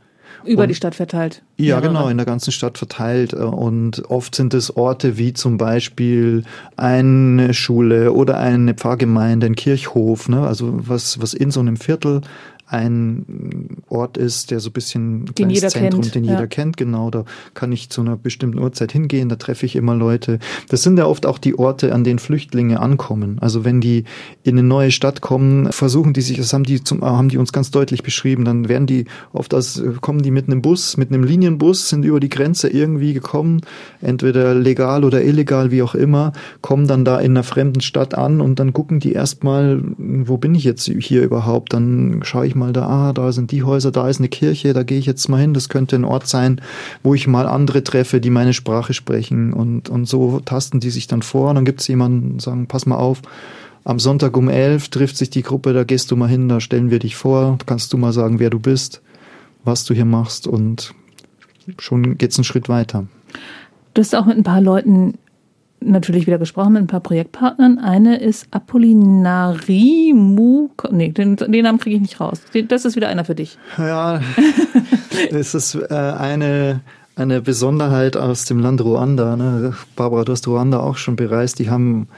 Über 0.46 0.62
und, 0.62 0.68
die 0.68 0.74
Stadt 0.74 0.94
verteilt. 0.94 1.42
Ja, 1.56 1.76
mehrere. 1.76 1.88
genau, 1.88 2.08
in 2.08 2.16
der 2.16 2.26
ganzen 2.26 2.52
Stadt 2.52 2.78
verteilt. 2.78 3.34
Und 3.34 4.02
oft 4.08 4.34
sind 4.34 4.54
es 4.54 4.76
Orte 4.76 5.18
wie 5.18 5.32
zum 5.32 5.58
Beispiel 5.58 6.44
eine 6.76 7.54
Schule 7.54 8.12
oder 8.12 8.38
eine 8.38 8.74
Pfarrgemeinde, 8.74 9.46
ein 9.46 9.56
Kirchhof, 9.56 10.28
ne? 10.28 10.46
also 10.46 10.72
was, 10.88 11.20
was 11.20 11.34
in 11.34 11.50
so 11.50 11.60
einem 11.60 11.76
Viertel 11.76 12.20
ein 12.66 13.78
Ort 13.88 14.16
ist, 14.16 14.50
der 14.50 14.58
so 14.58 14.70
ein 14.70 14.72
bisschen 14.72 15.22
ein 15.22 15.34
den 15.36 15.50
jeder 15.50 15.68
Zentrum, 15.68 16.02
kennt. 16.02 16.14
den 16.16 16.24
jeder 16.24 16.40
ja. 16.40 16.46
kennt, 16.46 16.76
genau. 16.76 17.10
Da 17.10 17.24
kann 17.54 17.70
ich 17.70 17.90
zu 17.90 18.00
einer 18.00 18.16
bestimmten 18.16 18.58
Uhrzeit 18.58 18.90
hingehen, 18.90 19.28
da 19.28 19.36
treffe 19.36 19.66
ich 19.66 19.76
immer 19.76 19.94
Leute. 19.94 20.40
Das 20.68 20.82
sind 20.82 20.98
ja 20.98 21.06
oft 21.06 21.26
auch 21.26 21.38
die 21.38 21.56
Orte, 21.56 21.94
an 21.94 22.02
denen 22.02 22.18
Flüchtlinge 22.18 22.80
ankommen. 22.80 23.38
Also 23.40 23.64
wenn 23.64 23.80
die 23.80 24.04
in 24.42 24.58
eine 24.58 24.66
neue 24.66 24.90
Stadt 24.90 25.20
kommen, 25.20 25.70
versuchen 25.70 26.12
die 26.12 26.22
sich, 26.22 26.38
das 26.38 26.52
haben 26.52 26.64
die 26.64 26.82
zum, 26.82 27.02
haben 27.02 27.28
die 27.28 27.38
uns 27.38 27.52
ganz 27.52 27.70
deutlich 27.70 28.02
beschrieben, 28.02 28.44
dann 28.44 28.68
werden 28.68 28.88
die 28.88 29.04
oft 29.32 29.54
aus, 29.54 29.80
kommen 30.00 30.22
die 30.22 30.32
mit 30.32 30.48
einem 30.48 30.60
Bus, 30.60 30.96
mit 30.96 31.12
einem 31.12 31.22
Linienbus, 31.22 31.88
sind 31.88 32.04
über 32.04 32.18
die 32.18 32.28
Grenze 32.28 32.68
irgendwie 32.68 33.14
gekommen, 33.14 33.60
entweder 34.00 34.54
legal 34.54 35.04
oder 35.04 35.22
illegal, 35.22 35.70
wie 35.70 35.82
auch 35.82 35.94
immer, 35.94 36.32
kommen 36.62 36.88
dann 36.88 37.04
da 37.04 37.20
in 37.20 37.32
einer 37.32 37.44
fremden 37.44 37.80
Stadt 37.80 38.14
an 38.14 38.40
und 38.40 38.58
dann 38.58 38.72
gucken 38.72 38.98
die 38.98 39.12
erstmal, 39.12 39.80
wo 39.98 40.36
bin 40.36 40.56
ich 40.56 40.64
jetzt 40.64 40.90
hier 40.98 41.22
überhaupt? 41.22 41.72
Dann 41.72 42.20
schaue 42.24 42.46
ich 42.46 42.55
mal 42.56 42.72
da, 42.72 42.86
ah, 42.86 43.12
da 43.12 43.30
sind 43.32 43.52
die 43.52 43.62
Häuser, 43.62 43.92
da 43.92 44.08
ist 44.08 44.18
eine 44.18 44.28
Kirche, 44.28 44.72
da 44.72 44.82
gehe 44.82 44.98
ich 44.98 45.06
jetzt 45.06 45.28
mal 45.28 45.40
hin. 45.40 45.54
Das 45.54 45.68
könnte 45.68 45.96
ein 45.96 46.04
Ort 46.04 46.26
sein, 46.26 46.60
wo 47.02 47.14
ich 47.14 47.28
mal 47.28 47.46
andere 47.46 47.84
treffe, 47.84 48.20
die 48.20 48.30
meine 48.30 48.52
Sprache 48.52 48.94
sprechen. 48.94 49.52
Und, 49.52 49.88
und 49.88 50.06
so 50.06 50.40
tasten 50.40 50.80
die 50.80 50.90
sich 50.90 51.06
dann 51.06 51.22
vor. 51.22 51.50
Und 51.50 51.56
dann 51.56 51.64
gibt 51.64 51.80
es 51.80 51.88
jemanden, 51.88 52.40
sagen, 52.40 52.66
pass 52.66 52.86
mal 52.86 52.96
auf, 52.96 53.22
am 53.86 54.00
Sonntag 54.00 54.36
um 54.36 54.48
elf 54.48 54.88
trifft 54.88 55.16
sich 55.16 55.30
die 55.30 55.42
Gruppe, 55.42 55.72
da 55.72 55.84
gehst 55.84 56.10
du 56.10 56.16
mal 56.16 56.28
hin, 56.28 56.48
da 56.48 56.58
stellen 56.58 56.90
wir 56.90 56.98
dich 56.98 57.14
vor, 57.14 57.56
kannst 57.66 57.92
du 57.92 57.96
mal 57.96 58.12
sagen, 58.12 58.40
wer 58.40 58.50
du 58.50 58.58
bist, 58.58 59.00
was 59.62 59.84
du 59.84 59.94
hier 59.94 60.04
machst 60.04 60.48
und 60.48 60.92
schon 61.78 62.18
geht's 62.18 62.36
einen 62.36 62.44
Schritt 62.44 62.68
weiter. 62.68 63.06
Du 63.94 64.00
hast 64.00 64.12
auch 64.16 64.26
mit 64.26 64.36
ein 64.36 64.42
paar 64.42 64.60
Leuten 64.60 65.14
natürlich 65.80 66.26
wieder 66.26 66.38
gesprochen 66.38 66.74
mit 66.74 66.82
ein 66.82 66.86
paar 66.86 67.00
Projektpartnern. 67.00 67.78
Eine 67.78 68.18
ist 68.20 68.46
Apollinari 68.50 70.12
Muk. 70.14 70.88
Nee, 70.90 71.10
den, 71.10 71.36
den 71.36 71.62
Namen 71.62 71.78
kriege 71.78 71.96
ich 71.96 72.02
nicht 72.02 72.20
raus. 72.20 72.40
Das 72.68 72.84
ist 72.84 72.96
wieder 72.96 73.08
einer 73.08 73.24
für 73.24 73.34
dich. 73.34 73.58
Ja, 73.78 74.20
das 75.30 75.54
ist 75.54 75.74
äh, 75.74 75.94
eine, 75.94 76.80
eine 77.14 77.40
Besonderheit 77.40 78.16
aus 78.16 78.44
dem 78.44 78.58
Land 78.60 78.82
Ruanda. 78.82 79.36
Ne? 79.36 79.74
Barbara, 79.94 80.24
du 80.24 80.32
hast 80.32 80.46
Ruanda 80.48 80.80
auch 80.80 80.96
schon 80.96 81.16
bereist. 81.16 81.58
Die 81.58 81.70
haben 81.70 82.08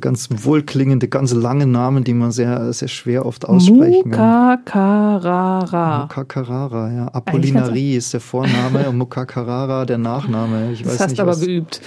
ganz 0.00 0.28
wohlklingende, 0.30 1.08
ganz 1.08 1.32
lange 1.32 1.66
Namen, 1.66 2.04
die 2.04 2.14
man 2.14 2.30
sehr, 2.32 2.72
sehr 2.72 2.88
schwer 2.88 3.26
oft 3.26 3.48
aussprechen 3.48 4.10
kann. 4.10 4.58
Mukakarara. 4.58 6.00
Mukakarara, 6.02 6.92
ja. 6.92 7.08
Apollinari 7.08 7.96
ist 7.96 8.12
der 8.12 8.20
Vorname 8.20 8.88
und 8.88 8.98
Mukakarara 8.98 9.84
der 9.84 9.98
Nachname. 9.98 10.72
Ich 10.72 10.82
das 10.82 10.94
weiß 10.94 11.00
hast 11.00 11.10
nicht, 11.10 11.20
aber 11.20 11.32
was, 11.32 11.40
geübt. 11.40 11.80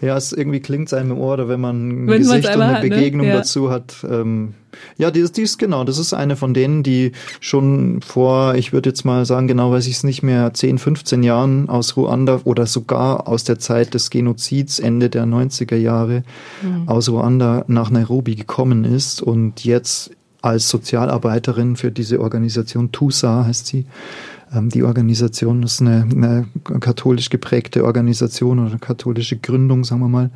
Ja, 0.00 0.16
es 0.16 0.32
irgendwie 0.32 0.60
klingt 0.60 0.88
es 0.88 0.94
einem 0.94 1.12
im 1.12 1.18
Ohr, 1.18 1.34
oder 1.34 1.48
wenn 1.48 1.60
man 1.60 1.88
ein 1.88 2.08
wenn 2.08 2.22
Gesicht 2.22 2.46
und 2.46 2.62
eine 2.62 2.76
hat, 2.76 2.82
ne? 2.82 2.88
Begegnung 2.88 3.26
ne? 3.26 3.32
ja. 3.32 3.38
dazu 3.38 3.70
hat. 3.70 3.96
Ähm, 4.08 4.54
ja, 4.96 5.10
die, 5.10 5.24
die 5.30 5.42
ist 5.42 5.58
genau, 5.58 5.84
das 5.84 5.98
ist 5.98 6.14
eine 6.14 6.36
von 6.36 6.54
denen, 6.54 6.82
die 6.82 7.12
schon 7.40 8.00
vor, 8.02 8.54
ich 8.54 8.72
würde 8.72 8.90
jetzt 8.90 9.04
mal 9.04 9.26
sagen, 9.26 9.46
genau 9.46 9.72
weiß 9.72 9.86
ich 9.86 9.96
es 9.96 10.04
nicht 10.04 10.22
mehr, 10.22 10.54
10, 10.54 10.78
15 10.78 11.22
Jahren 11.22 11.68
aus 11.68 11.96
Ruanda 11.96 12.40
oder 12.44 12.66
sogar 12.66 13.28
aus 13.28 13.44
der 13.44 13.58
Zeit 13.58 13.94
des 13.94 14.10
Genozids, 14.10 14.78
Ende 14.78 15.10
der 15.10 15.24
90er 15.26 15.76
Jahre, 15.76 16.22
mhm. 16.62 16.88
aus 16.88 17.08
Ruanda 17.08 17.64
nach 17.66 17.90
Nairobi 17.90 18.36
gekommen 18.36 18.84
ist 18.84 19.20
und 19.20 19.64
jetzt 19.64 20.12
als 20.42 20.70
Sozialarbeiterin 20.70 21.76
für 21.76 21.90
diese 21.90 22.20
Organisation 22.20 22.92
TUSA 22.92 23.44
heißt 23.44 23.66
sie, 23.66 23.84
die 24.52 24.82
Organisation 24.82 25.62
ist 25.62 25.80
eine, 25.80 26.06
eine 26.10 26.46
katholisch 26.80 27.30
geprägte 27.30 27.84
Organisation 27.84 28.64
oder 28.64 28.78
katholische 28.78 29.36
Gründung, 29.36 29.84
sagen 29.84 30.00
wir 30.00 30.08
mal, 30.08 30.30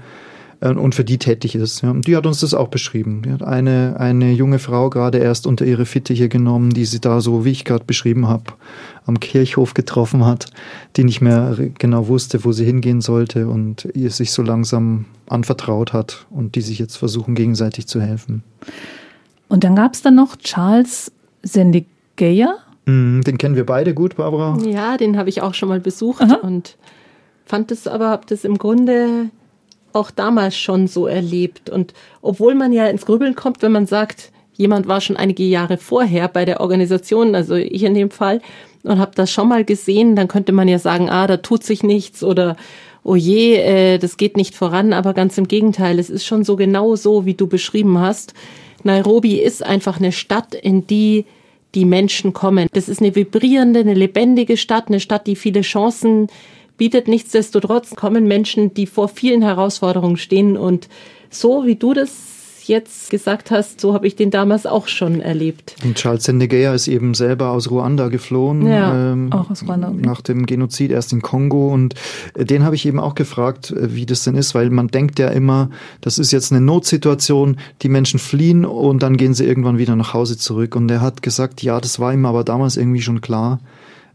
äh, 0.61 0.71
und 0.71 0.95
für 0.95 1.05
die 1.05 1.19
tätig 1.19 1.55
ist. 1.55 1.83
Ja. 1.83 1.93
Die 1.93 2.17
hat 2.17 2.27
uns 2.27 2.41
das 2.41 2.55
auch 2.55 2.69
beschrieben. 2.69 3.23
Die 3.23 3.33
hat 3.33 3.43
eine, 3.43 3.97
eine 3.99 4.33
junge 4.33 4.59
Frau 4.59 4.91
gerade 4.91 5.19
erst 5.19 5.47
unter 5.47 5.65
ihre 5.65 5.87
Fittiche 5.87 6.29
genommen, 6.29 6.71
die 6.71 6.85
sie 6.85 7.01
da 7.01 7.21
so, 7.21 7.45
wie 7.45 7.51
ich 7.51 7.65
gerade 7.65 7.85
beschrieben 7.85 8.29
habe, 8.29 8.45
am 9.07 9.21
Kirchhof 9.21 9.75
getroffen 9.75 10.25
hat, 10.25 10.47
die 10.97 11.05
nicht 11.05 11.21
mehr 11.21 11.57
genau 11.79 12.09
wusste, 12.09 12.45
wo 12.45 12.53
sie 12.53 12.65
hingehen 12.65 13.01
sollte 13.01 13.49
und 13.49 13.89
ihr 13.95 14.11
sich 14.11 14.33
so 14.33 14.43
langsam 14.43 15.07
anvertraut 15.27 15.93
hat 15.93 16.27
und 16.31 16.55
die 16.55 16.63
sich 16.63 16.79
jetzt 16.79 16.97
versuchen, 16.97 17.35
gegenseitig 17.35 17.87
zu 17.87 18.01
helfen. 18.01 18.43
Und 19.49 19.65
dann 19.65 19.77
gab 19.77 19.95
es 19.95 20.03
dann 20.03 20.15
noch 20.15 20.37
Charles 20.37 21.13
Sendigeya, 21.43 22.57
den 22.87 23.39
kennen 23.39 23.57
wir 23.57 23.67
beide 23.67 23.95
gut, 23.95 24.17
Barbara. 24.17 24.59
Ja, 24.65 24.97
den 24.97 25.17
habe 25.17 25.29
ich 25.29 25.43
auch 25.43 25.55
schon 25.55 25.69
mal 25.69 25.81
besucht 25.81 26.23
Aha. 26.23 26.37
und 26.43 26.77
fand 27.45 27.71
es 27.71 27.87
aber, 27.87 28.09
habe 28.09 28.27
das 28.29 28.45
im 28.45 28.59
Grunde 28.59 29.31
auch 29.93 30.11
damals 30.11 30.57
schon 30.57 30.87
so 30.87 31.07
erlebt. 31.07 31.71
Und 31.71 31.95
obwohl 32.21 32.55
man 32.55 32.73
ja 32.73 32.87
ins 32.87 33.07
Grübeln 33.07 33.35
kommt, 33.35 33.63
wenn 33.63 33.73
man 33.73 33.87
sagt, 33.87 34.33
jemand 34.55 34.87
war 34.89 35.01
schon 35.01 35.17
einige 35.17 35.45
Jahre 35.45 35.79
vorher 35.79 36.29
bei 36.29 36.45
der 36.45 36.61
Organisation, 36.61 37.35
also 37.35 37.55
ich 37.55 37.83
in 37.85 37.95
dem 37.95 38.11
Fall, 38.11 38.41
und 38.83 38.99
habe 38.99 39.13
das 39.15 39.31
schon 39.31 39.49
mal 39.49 39.65
gesehen, 39.65 40.15
dann 40.15 40.29
könnte 40.29 40.53
man 40.53 40.69
ja 40.69 40.79
sagen, 40.79 41.09
ah, 41.09 41.27
da 41.27 41.39
tut 41.39 41.65
sich 41.65 41.83
nichts 41.83 42.23
oder 42.23 42.57
oh 43.03 43.15
je, 43.15 43.57
äh, 43.57 43.99
das 43.99 44.17
geht 44.17 44.37
nicht 44.37 44.55
voran, 44.55 44.93
aber 44.93 45.15
ganz 45.15 45.39
im 45.39 45.49
Gegenteil, 45.49 45.99
es 45.99 46.11
ist 46.11 46.25
schon 46.25 46.45
so 46.45 46.57
genau 46.57 46.97
so, 46.97 47.25
wie 47.25 47.35
du 47.35 47.47
beschrieben 47.47 47.99
hast. 47.99 48.35
Nairobi 48.83 49.41
ist 49.41 49.65
einfach 49.65 49.99
eine 49.99 50.13
Stadt, 50.13 50.55
in 50.55 50.87
die 50.87 51.25
die 51.75 51.85
Menschen 51.85 52.33
kommen. 52.33 52.69
Das 52.73 52.89
ist 52.89 53.01
eine 53.01 53.15
vibrierende, 53.15 53.81
eine 53.81 53.95
lebendige 53.95 54.57
Stadt, 54.57 54.89
eine 54.89 55.01
Stadt, 55.01 55.27
die 55.27 55.37
viele 55.37 55.63
Chancen 55.63 56.29
bietet. 56.77 57.09
Nichtsdestotrotz 57.09 57.95
kommen 57.95 58.27
Menschen, 58.27 58.75
die 58.75 58.87
vor 58.87 59.09
vielen 59.09 59.43
Herausforderungen 59.43 60.17
stehen 60.17 60.57
und 60.57 60.89
so 61.31 61.67
wie 61.67 61.77
du 61.77 61.95
das 61.95 62.34
jetzt 62.69 63.11
gesagt 63.11 63.51
hast, 63.51 63.81
so 63.81 63.95
habe 63.95 64.07
ich 64.07 64.17
den 64.17 64.31
damals 64.31 64.67
auch 64.67 64.89
schon 64.89 65.21
erlebt. 65.21 65.77
Und 65.85 65.97
Charles 65.97 66.25
Sendegeya 66.25 66.75
ist 66.75 66.89
eben 66.89 67.15
selber 67.15 67.51
aus 67.51 67.71
Ruanda 67.71 68.09
geflohen. 68.09 68.67
Ja, 68.67 69.13
ähm, 69.13 69.33
auch 69.33 69.51
aus 69.51 69.63
Ruanda. 69.63 69.91
Nach 69.91 70.21
dem 70.21 70.47
Genozid 70.47 70.91
erst 70.91 71.13
in 71.13 71.23
Kongo. 71.23 71.73
Und 71.73 71.95
äh, 72.35 72.45
den 72.45 72.65
habe 72.65 72.75
ich 72.75 72.87
eben 72.87 73.01
auch 73.01 73.15
gefragt, 73.15 73.71
äh, 73.71 73.95
wie 73.95 74.07
das 74.07 74.25
denn 74.25 74.37
ist, 74.37 74.55
weil 74.55 74.71
man 74.71 74.89
denkt 74.89 75.19
ja 75.19 75.29
immer, 75.29 75.71
das 76.01 76.19
ist 76.19 76.33
jetzt 76.33 76.53
eine 76.53 76.61
Notsituation, 76.61 77.59
die 77.83 77.89
Menschen 77.89 78.19
fliehen 78.19 78.65
und 78.65 79.03
dann 79.03 79.17
gehen 79.17 79.35
sie 79.35 79.45
irgendwann 79.45 79.79
wieder 79.79 79.97
nach 79.97 80.15
Hause 80.15 80.37
zurück. 80.37 80.77
Und 80.77 80.91
er 80.91 81.01
hat 81.01 81.23
gesagt, 81.23 81.63
ja, 81.63 81.81
das 81.81 82.01
war 82.01 82.13
ihm 82.13 82.27
aber 82.27 82.45
damals 82.45 82.77
irgendwie 82.77 83.03
schon 83.03 83.21
klar. 83.21 83.61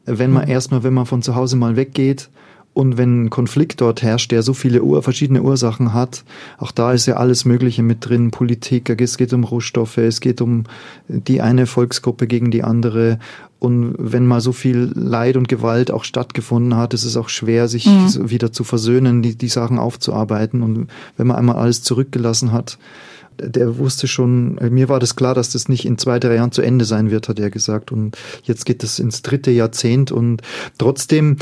Wenn 0.06 0.32
man 0.32 0.46
mhm. 0.46 0.52
erstmal, 0.52 0.84
wenn 0.84 0.94
man 0.94 1.06
von 1.06 1.22
zu 1.22 1.36
Hause 1.36 1.56
mal 1.56 1.76
weggeht, 1.76 2.30
und 2.74 2.98
wenn 2.98 3.26
ein 3.26 3.30
Konflikt 3.30 3.82
dort 3.82 4.04
herrscht, 4.04 4.32
der 4.32 4.44
so 4.44 4.54
viele 4.54 4.84
Ur 4.84 5.02
verschiedene 5.04 5.42
Ursachen 5.42 5.94
hat, 5.94 6.24
auch 6.58 6.72
da 6.72 6.94
ist 6.94 7.08
ja 7.08 7.18
alles 7.18 7.44
Mögliche 7.44 7.84
mit 7.84 8.08
drin, 8.08 8.32
Politik, 8.32 8.90
es 9.02 9.18
geht 9.18 9.34
um 9.34 9.44
Rohstoffe, 9.44 9.98
es 9.98 10.22
geht 10.22 10.40
um 10.40 10.64
die 11.08 11.42
eine 11.42 11.66
Volksgruppe 11.66 12.28
gegen 12.28 12.52
die 12.52 12.64
andere. 12.64 13.20
Und 13.58 13.96
wenn 13.98 14.26
mal 14.26 14.40
so 14.40 14.54
viel 14.54 14.92
Leid 14.96 15.36
und 15.36 15.50
Gewalt 15.50 15.92
auch 15.92 16.06
stattgefunden 16.06 16.78
hat, 16.78 16.94
ist 16.94 17.04
es 17.04 17.18
auch 17.18 17.28
schwer, 17.28 17.68
sich 17.68 17.88
mhm. 17.88 18.30
wieder 18.30 18.54
zu 18.54 18.64
versöhnen, 18.64 19.22
die, 19.22 19.36
die 19.36 19.50
Sachen 19.50 19.80
aufzuarbeiten. 19.80 20.62
Und 20.62 20.88
wenn 21.18 21.28
man 21.28 21.36
einmal 21.36 21.58
alles 21.58 21.84
zurückgelassen 21.84 22.54
hat, 22.54 22.78
der 23.42 23.78
wusste 23.78 24.08
schon, 24.08 24.58
äh, 24.58 24.70
mir 24.70 24.90
war 24.90 25.00
das 25.00 25.16
klar, 25.16 25.34
dass 25.34 25.52
das 25.52 25.70
nicht 25.70 25.86
in 25.86 25.98
zwei, 25.98 26.20
drei 26.20 26.36
Jahren 26.36 26.52
zu 26.52 26.62
Ende 26.62 26.86
sein 26.86 27.12
wird, 27.12 27.30
hat 27.30 27.40
er 27.40 27.50
gesagt. 27.50 27.92
Und 27.92 28.18
jetzt 28.44 28.66
geht 28.66 28.84
es 28.84 29.00
ins 29.00 29.22
dritte 29.22 29.52
Jahrzehnt 29.52 30.12
und 30.12 30.42
trotzdem 30.78 31.38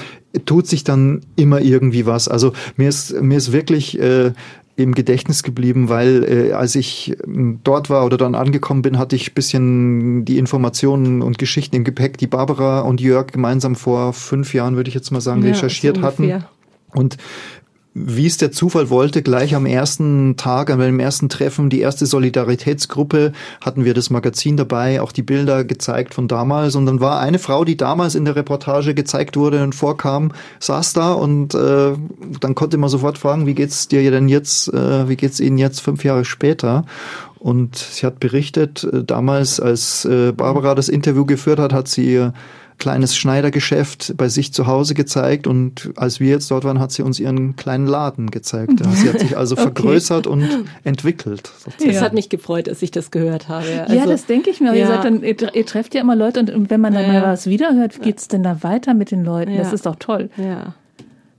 tut 0.46 0.68
sich 0.68 0.84
dann 0.84 1.22
immer 1.36 1.62
irgendwie 1.62 2.06
was. 2.06 2.28
Also 2.28 2.54
mir 2.76 2.90
ist, 2.90 3.20
mir 3.22 3.38
ist 3.38 3.52
wirklich 3.52 4.00
äh, 4.00 4.32
im 4.78 4.94
Gedächtnis 4.94 5.42
geblieben, 5.42 5.90
weil 5.90 6.24
äh, 6.24 6.52
als 6.54 6.76
ich 6.76 7.18
ähm, 7.26 7.60
dort 7.64 7.90
war 7.90 8.06
oder 8.06 8.18
dann 8.18 8.36
angekommen 8.36 8.84
bin, 8.84 9.00
hatte 9.00 9.16
ich 9.16 9.34
bisschen 9.34 10.24
die 10.24 10.38
Informationen 10.38 11.24
und 11.24 11.40
Geschichten 11.40 11.76
im 11.76 11.84
Gepäck, 11.84 12.18
die 12.18 12.28
Barbara 12.28 12.82
und 12.82 13.02
Jörg 13.02 13.28
gemeinsam 13.28 13.76
vor 13.76 14.14
fünf 14.14 14.54
Jahren, 14.54 14.76
würde 14.76 14.90
ich 14.90 14.94
jetzt 14.94 15.12
mal 15.12 15.20
sagen, 15.20 15.42
ja, 15.42 15.50
recherchiert 15.50 15.98
so 15.98 16.04
hatten. 16.04 16.44
Und 16.94 17.18
wie 18.06 18.28
es 18.28 18.38
der 18.38 18.52
Zufall 18.52 18.90
wollte, 18.90 19.22
gleich 19.22 19.56
am 19.56 19.66
ersten 19.66 20.38
Tag, 20.38 20.70
an 20.70 20.80
dem 20.80 21.00
ersten 21.00 21.30
Treffen, 21.30 21.70
die 21.70 21.80
erste 21.80 22.06
Solidaritätsgruppe, 22.06 23.32
hatten 23.62 23.86
wir 23.86 23.94
das 23.94 24.10
Magazin 24.10 24.58
dabei, 24.58 25.02
auch 25.02 25.12
die 25.12 25.24
Bilder 25.24 25.64
gezeigt 25.64 26.14
von 26.14 26.28
damals. 26.28 26.76
Und 26.76 26.86
dann 26.86 27.00
war 27.00 27.20
eine 27.20 27.40
Frau, 27.40 27.66
die 27.66 27.78
damals 27.78 28.16
in 28.16 28.26
der 28.26 28.36
Reportage 28.36 28.94
gezeigt 28.94 29.38
wurde 29.38 29.64
und 29.64 29.74
vorkam, 29.74 30.32
saß 30.60 30.94
da 30.94 31.14
und 31.14 31.56
äh, 31.56 31.94
dann 32.40 32.56
konnte 32.56 32.78
man 32.78 32.90
sofort 32.90 33.18
fragen, 33.18 33.46
wie 33.48 33.56
geht's 33.56 33.88
dir 33.88 34.10
denn 34.12 34.30
jetzt, 34.30 34.72
äh, 34.74 35.10
wie 35.10 35.16
geht's 35.16 35.40
Ihnen 35.40 35.58
jetzt 35.58 35.82
fünf 35.82 36.04
Jahre 36.04 36.26
später? 36.26 36.86
Und 37.40 37.76
sie 37.78 38.06
hat 38.06 38.20
berichtet, 38.20 38.84
äh, 38.84 39.04
damals, 39.04 39.60
als 39.60 40.06
äh, 40.06 40.32
Barbara 40.32 40.76
das 40.76 40.90
Interview 40.90 41.26
geführt 41.26 41.60
hat, 41.60 41.74
hat 41.74 41.88
sie 41.88 42.14
ihr 42.14 42.34
kleines 42.78 43.16
Schneidergeschäft 43.16 44.14
bei 44.18 44.30
sich 44.30 44.54
zu 44.54 44.68
Hause 44.68 44.94
gezeigt 44.94 45.48
und 45.48 45.92
als 45.96 46.20
wir 46.20 46.30
jetzt 46.30 46.52
dort 46.52 46.64
waren, 46.64 46.80
hat 46.80 46.92
sie 46.92 47.02
uns 47.02 47.20
ihren 47.20 47.56
kleinen 47.56 47.88
Laden 47.88 48.30
gezeigt. 48.30 48.74
Sie 48.94 49.10
hat 49.10 49.20
sich 49.20 49.36
also 49.36 49.56
okay. 49.58 49.64
vergrößert 49.64 50.28
und 50.28 50.48
entwickelt. 50.84 51.52
Sozusagen. 51.58 51.92
Das 51.92 52.02
hat 52.02 52.14
mich 52.14 52.30
gefreut, 52.30 52.68
dass 52.68 52.82
ich 52.82 52.92
das 52.92 53.12
gehört 53.12 53.50
habe. 53.50 53.82
Also, 53.82 53.96
ja, 53.96 54.06
das 54.06 54.26
denke 54.26 54.50
ich 54.50 54.62
mir. 54.62 54.76
Ja. 54.76 54.76
Ihr, 54.76 54.88
seid 54.88 55.04
dann, 55.06 55.24
ihr, 55.24 55.56
ihr, 55.56 55.66
trefft 55.66 55.96
ja 55.96 56.02
immer 56.02 56.16
Leute 56.16 56.40
und 56.54 56.70
wenn 56.70 56.82
man 56.82 56.94
dann 56.94 57.06
ja. 57.06 57.14
mal 57.14 57.24
was 57.24 57.48
wiederhört, 57.48 58.02
geht 58.02 58.20
es 58.20 58.28
denn 58.28 58.44
da 58.44 58.62
weiter 58.62 58.94
mit 58.94 59.12
den 59.12 59.24
Leuten? 59.24 59.52
Ja. 59.52 59.58
Das 59.58 59.74
ist 59.74 59.86
doch 59.86 59.96
toll. 59.96 60.30
Ja. 60.38 60.76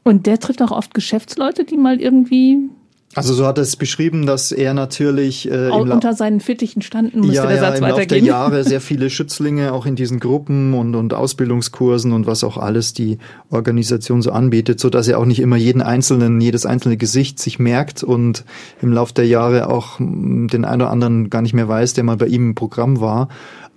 Und 0.03 0.26
der 0.26 0.41
trifft 0.41 0.62
auch 0.62 0.70
oft 0.70 0.95
Geschäftsleute, 0.95 1.64
die 1.64 1.76
mal 1.76 2.01
irgendwie 2.01 2.70
also 3.18 3.34
so 3.34 3.46
hat 3.46 3.58
er 3.58 3.62
es 3.62 3.76
beschrieben, 3.76 4.26
dass 4.26 4.52
er 4.52 4.74
natürlich 4.74 5.50
äh, 5.50 5.68
auch 5.68 5.80
unter 5.80 6.14
seinen 6.14 6.40
Fittichen 6.40 6.82
standen, 6.82 7.20
müsste 7.20 7.34
ja, 7.36 7.46
der 7.46 7.58
Satz 7.58 7.80
ja, 7.80 7.86
im 7.86 7.94
weitergehen. 7.94 8.26
Laufe 8.26 8.50
der 8.50 8.58
Jahre 8.58 8.64
sehr 8.64 8.80
viele 8.88 9.10
Schützlinge 9.10 9.72
auch 9.72 9.86
in 9.86 9.96
diesen 9.96 10.20
Gruppen 10.20 10.74
und, 10.74 10.94
und 10.94 11.14
Ausbildungskursen 11.14 12.12
und 12.12 12.26
was 12.26 12.44
auch 12.44 12.56
alles 12.56 12.94
die 12.94 13.18
Organisation 13.50 14.22
so 14.22 14.32
anbietet, 14.32 14.80
so 14.80 14.90
dass 14.90 15.08
er 15.08 15.18
auch 15.18 15.26
nicht 15.26 15.40
immer 15.40 15.56
jeden 15.56 15.82
einzelnen, 15.82 16.40
jedes 16.40 16.66
einzelne 16.66 16.96
Gesicht 16.96 17.38
sich 17.38 17.58
merkt 17.58 18.02
und 18.02 18.44
im 18.80 18.92
Laufe 18.92 19.14
der 19.14 19.26
Jahre 19.26 19.68
auch 19.68 19.98
den 19.98 20.64
einen 20.64 20.82
oder 20.82 20.90
anderen 20.90 21.30
gar 21.30 21.42
nicht 21.42 21.54
mehr 21.54 21.68
weiß, 21.68 21.94
der 21.94 22.04
mal 22.04 22.16
bei 22.16 22.26
ihm 22.26 22.48
im 22.48 22.54
Programm 22.54 23.00
war. 23.00 23.28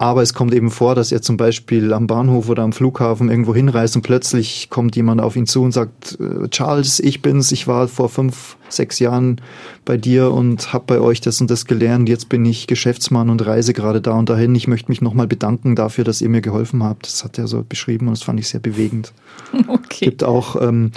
Aber 0.01 0.23
es 0.23 0.33
kommt 0.33 0.51
eben 0.55 0.71
vor, 0.71 0.95
dass 0.95 1.11
er 1.11 1.21
zum 1.21 1.37
Beispiel 1.37 1.93
am 1.93 2.07
Bahnhof 2.07 2.49
oder 2.49 2.63
am 2.63 2.73
Flughafen 2.73 3.29
irgendwo 3.29 3.53
hinreist 3.53 3.95
und 3.95 4.01
plötzlich 4.01 4.71
kommt 4.71 4.95
jemand 4.95 5.21
auf 5.21 5.35
ihn 5.35 5.45
zu 5.45 5.61
und 5.61 5.73
sagt, 5.73 6.17
äh, 6.19 6.47
Charles, 6.49 6.99
ich 6.99 7.21
bin's, 7.21 7.51
ich 7.51 7.67
war 7.67 7.87
vor 7.87 8.09
fünf, 8.09 8.57
sechs 8.67 8.97
Jahren 8.97 9.39
bei 9.85 9.97
dir 9.97 10.31
und 10.31 10.73
habe 10.73 10.85
bei 10.87 10.99
euch 10.99 11.21
das 11.21 11.39
und 11.39 11.51
das 11.51 11.65
gelernt. 11.65 12.09
Jetzt 12.09 12.29
bin 12.29 12.43
ich 12.45 12.65
Geschäftsmann 12.65 13.29
und 13.29 13.45
reise 13.45 13.73
gerade 13.73 14.01
da 14.01 14.13
und 14.13 14.27
dahin. 14.27 14.55
Ich 14.55 14.67
möchte 14.67 14.89
mich 14.89 15.01
nochmal 15.01 15.27
bedanken 15.27 15.75
dafür, 15.75 16.03
dass 16.03 16.19
ihr 16.19 16.29
mir 16.29 16.41
geholfen 16.41 16.81
habt. 16.81 17.05
Das 17.05 17.23
hat 17.23 17.37
er 17.37 17.45
so 17.45 17.63
beschrieben 17.63 18.07
und 18.07 18.17
das 18.17 18.23
fand 18.23 18.39
ich 18.39 18.47
sehr 18.47 18.59
bewegend. 18.59 19.13
Okay. 19.67 20.05
Gibt 20.05 20.23
auch 20.23 20.59
ähm, 20.61 20.91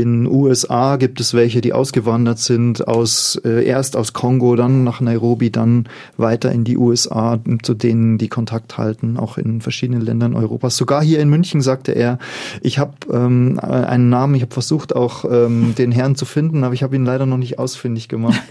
in 0.00 0.26
USA 0.26 0.96
gibt 0.96 1.20
es 1.20 1.34
welche, 1.34 1.60
die 1.60 1.72
ausgewandert 1.72 2.38
sind, 2.38 2.86
aus 2.86 3.40
äh, 3.44 3.64
erst 3.64 3.96
aus 3.96 4.12
Kongo, 4.12 4.56
dann 4.56 4.84
nach 4.84 5.00
Nairobi, 5.00 5.50
dann 5.50 5.88
weiter 6.16 6.52
in 6.52 6.64
die 6.64 6.76
USA, 6.76 7.38
zu 7.62 7.74
denen 7.74 8.18
die 8.18 8.28
Kontakt 8.28 8.76
halten, 8.78 9.16
auch 9.16 9.38
in 9.38 9.60
verschiedenen 9.60 10.02
Ländern 10.02 10.34
Europas. 10.34 10.76
Sogar 10.76 11.02
hier 11.02 11.20
in 11.20 11.28
München 11.28 11.60
sagte 11.60 11.92
er, 11.92 12.18
ich 12.60 12.78
habe 12.78 12.92
ähm, 13.12 13.58
einen 13.60 14.08
Namen, 14.08 14.34
ich 14.34 14.42
habe 14.42 14.52
versucht 14.52 14.94
auch 14.94 15.24
ähm, 15.24 15.74
den 15.78 15.92
Herrn 15.92 16.16
zu 16.16 16.24
finden, 16.24 16.64
aber 16.64 16.74
ich 16.74 16.82
habe 16.82 16.96
ihn 16.96 17.04
leider 17.04 17.26
noch 17.26 17.38
nicht 17.38 17.58
ausfindig 17.58 18.08
gemacht. 18.08 18.40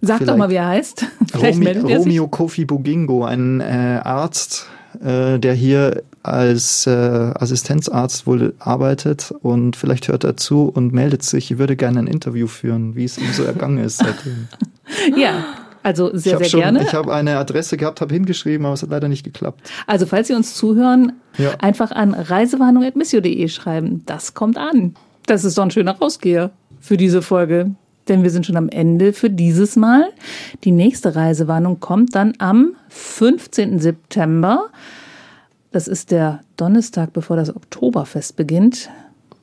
Sag 0.00 0.18
Vielleicht 0.18 0.32
doch 0.32 0.36
mal, 0.36 0.50
wie 0.50 0.56
er 0.56 0.68
heißt. 0.68 1.06
Romi, 1.34 1.72
Romeo 1.72 2.28
Kofi 2.28 2.66
Bugingo, 2.66 3.24
ein 3.24 3.60
äh, 3.60 4.00
Arzt, 4.02 4.66
äh, 5.02 5.38
der 5.38 5.54
hier 5.54 6.02
als 6.22 6.86
äh, 6.86 6.90
Assistenzarzt 6.90 8.26
wohl 8.26 8.54
arbeitet 8.58 9.32
und 9.42 9.76
vielleicht 9.76 10.08
hört 10.08 10.24
er 10.24 10.36
zu 10.36 10.68
und 10.68 10.92
meldet 10.92 11.22
sich, 11.22 11.50
ich 11.50 11.58
würde 11.58 11.76
gerne 11.76 12.00
ein 12.00 12.06
Interview 12.06 12.46
führen, 12.46 12.96
wie 12.96 13.04
es 13.04 13.18
ihm 13.18 13.32
so 13.32 13.44
ergangen 13.44 13.78
ist 13.78 13.98
seitdem. 13.98 14.48
ja. 15.16 15.44
Also 15.82 16.16
sehr, 16.16 16.38
sehr 16.38 16.48
schon, 16.48 16.60
gerne. 16.60 16.82
Ich 16.82 16.94
habe 16.94 17.14
eine 17.14 17.36
Adresse 17.36 17.76
gehabt, 17.76 18.00
habe 18.00 18.14
hingeschrieben, 18.14 18.64
aber 18.64 18.72
es 18.72 18.82
hat 18.82 18.88
leider 18.88 19.08
nicht 19.08 19.22
geklappt. 19.22 19.70
Also 19.86 20.06
falls 20.06 20.28
Sie 20.28 20.34
uns 20.34 20.54
zuhören, 20.54 21.12
ja. 21.36 21.50
einfach 21.58 21.90
an 21.90 22.14
reisewarnung.missio.de 22.14 23.48
schreiben. 23.48 24.02
Das 24.06 24.32
kommt 24.32 24.56
an. 24.56 24.94
Das 25.26 25.44
ist 25.44 25.58
doch 25.58 25.62
ein 25.62 25.70
schöner 25.70 25.98
Rausgeher 25.98 26.52
für 26.80 26.96
diese 26.96 27.20
Folge. 27.20 27.74
Denn 28.08 28.22
wir 28.22 28.30
sind 28.30 28.46
schon 28.46 28.56
am 28.56 28.68
Ende 28.68 29.12
für 29.12 29.30
dieses 29.30 29.76
Mal. 29.76 30.08
Die 30.64 30.72
nächste 30.72 31.16
Reisewarnung 31.16 31.80
kommt 31.80 32.14
dann 32.14 32.34
am 32.38 32.76
15. 32.88 33.78
September. 33.78 34.70
Das 35.72 35.88
ist 35.88 36.10
der 36.10 36.40
Donnerstag, 36.56 37.12
bevor 37.12 37.36
das 37.36 37.54
Oktoberfest 37.54 38.36
beginnt. 38.36 38.90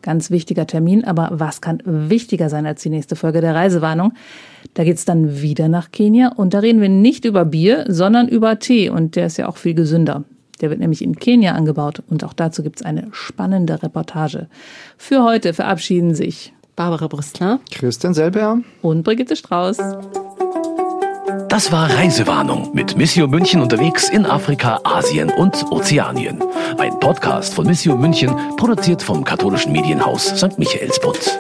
Ganz 0.02 0.32
wichtiger 0.32 0.66
Termin, 0.66 1.04
aber 1.04 1.30
was 1.34 1.62
kann 1.62 1.82
wichtiger 1.86 2.50
sein 2.50 2.66
als 2.66 2.82
die 2.82 2.90
nächste 2.90 3.16
Folge 3.16 3.42
der 3.42 3.54
Reisewarnung? 3.54 4.14
Da 4.74 4.84
geht's 4.84 5.06
dann 5.06 5.42
wieder 5.42 5.68
nach 5.68 5.92
Kenia 5.92 6.30
und 6.30 6.54
da 6.54 6.60
reden 6.60 6.82
wir 6.82 6.90
nicht 6.90 7.26
über 7.26 7.46
Bier, 7.46 7.86
sondern 7.88 8.28
über 8.28 8.58
Tee 8.58 8.90
und 8.90 9.16
der 9.16 9.28
ist 9.28 9.38
ja 9.38 9.48
auch 9.48 9.58
viel 9.58 9.76
gesünder. 9.76 10.24
Der 10.62 10.70
wird 10.70 10.80
nämlich 10.80 11.04
in 11.04 11.18
Kenia 11.18 11.54
angebaut 11.54 12.02
und 12.08 12.24
auch 12.24 12.34
dazu 12.34 12.64
gibt's 12.64 12.82
eine 12.82 13.10
spannende 13.12 13.84
Reportage. 13.84 14.48
Für 14.98 15.24
heute 15.24 15.54
verabschieden 15.54 16.16
sich 16.16 16.54
Barbara 16.82 17.08
Brüstler, 17.08 17.60
Christian 17.72 18.16
Selber 18.16 18.58
und 18.82 19.04
Brigitte 19.04 19.36
Strauß. 19.36 19.78
Das 21.48 21.72
war 21.72 21.92
Reisewarnung 21.92 22.72
mit 22.74 22.98
Missio 22.98 23.28
München 23.28 23.62
unterwegs 23.62 24.10
in 24.10 24.26
Afrika, 24.26 24.80
Asien 24.84 25.30
und 25.30 25.72
Ozeanien. 25.72 26.42
Ein 26.80 27.00
Podcast 27.00 27.54
von 27.54 27.68
Missio 27.68 27.96
München, 27.96 28.36
produziert 28.58 29.04
vom 29.04 29.24
katholischen 29.24 29.74
Medienhaus 29.74 30.26
St. 30.26 30.58
Michaelsbund. 30.58 31.38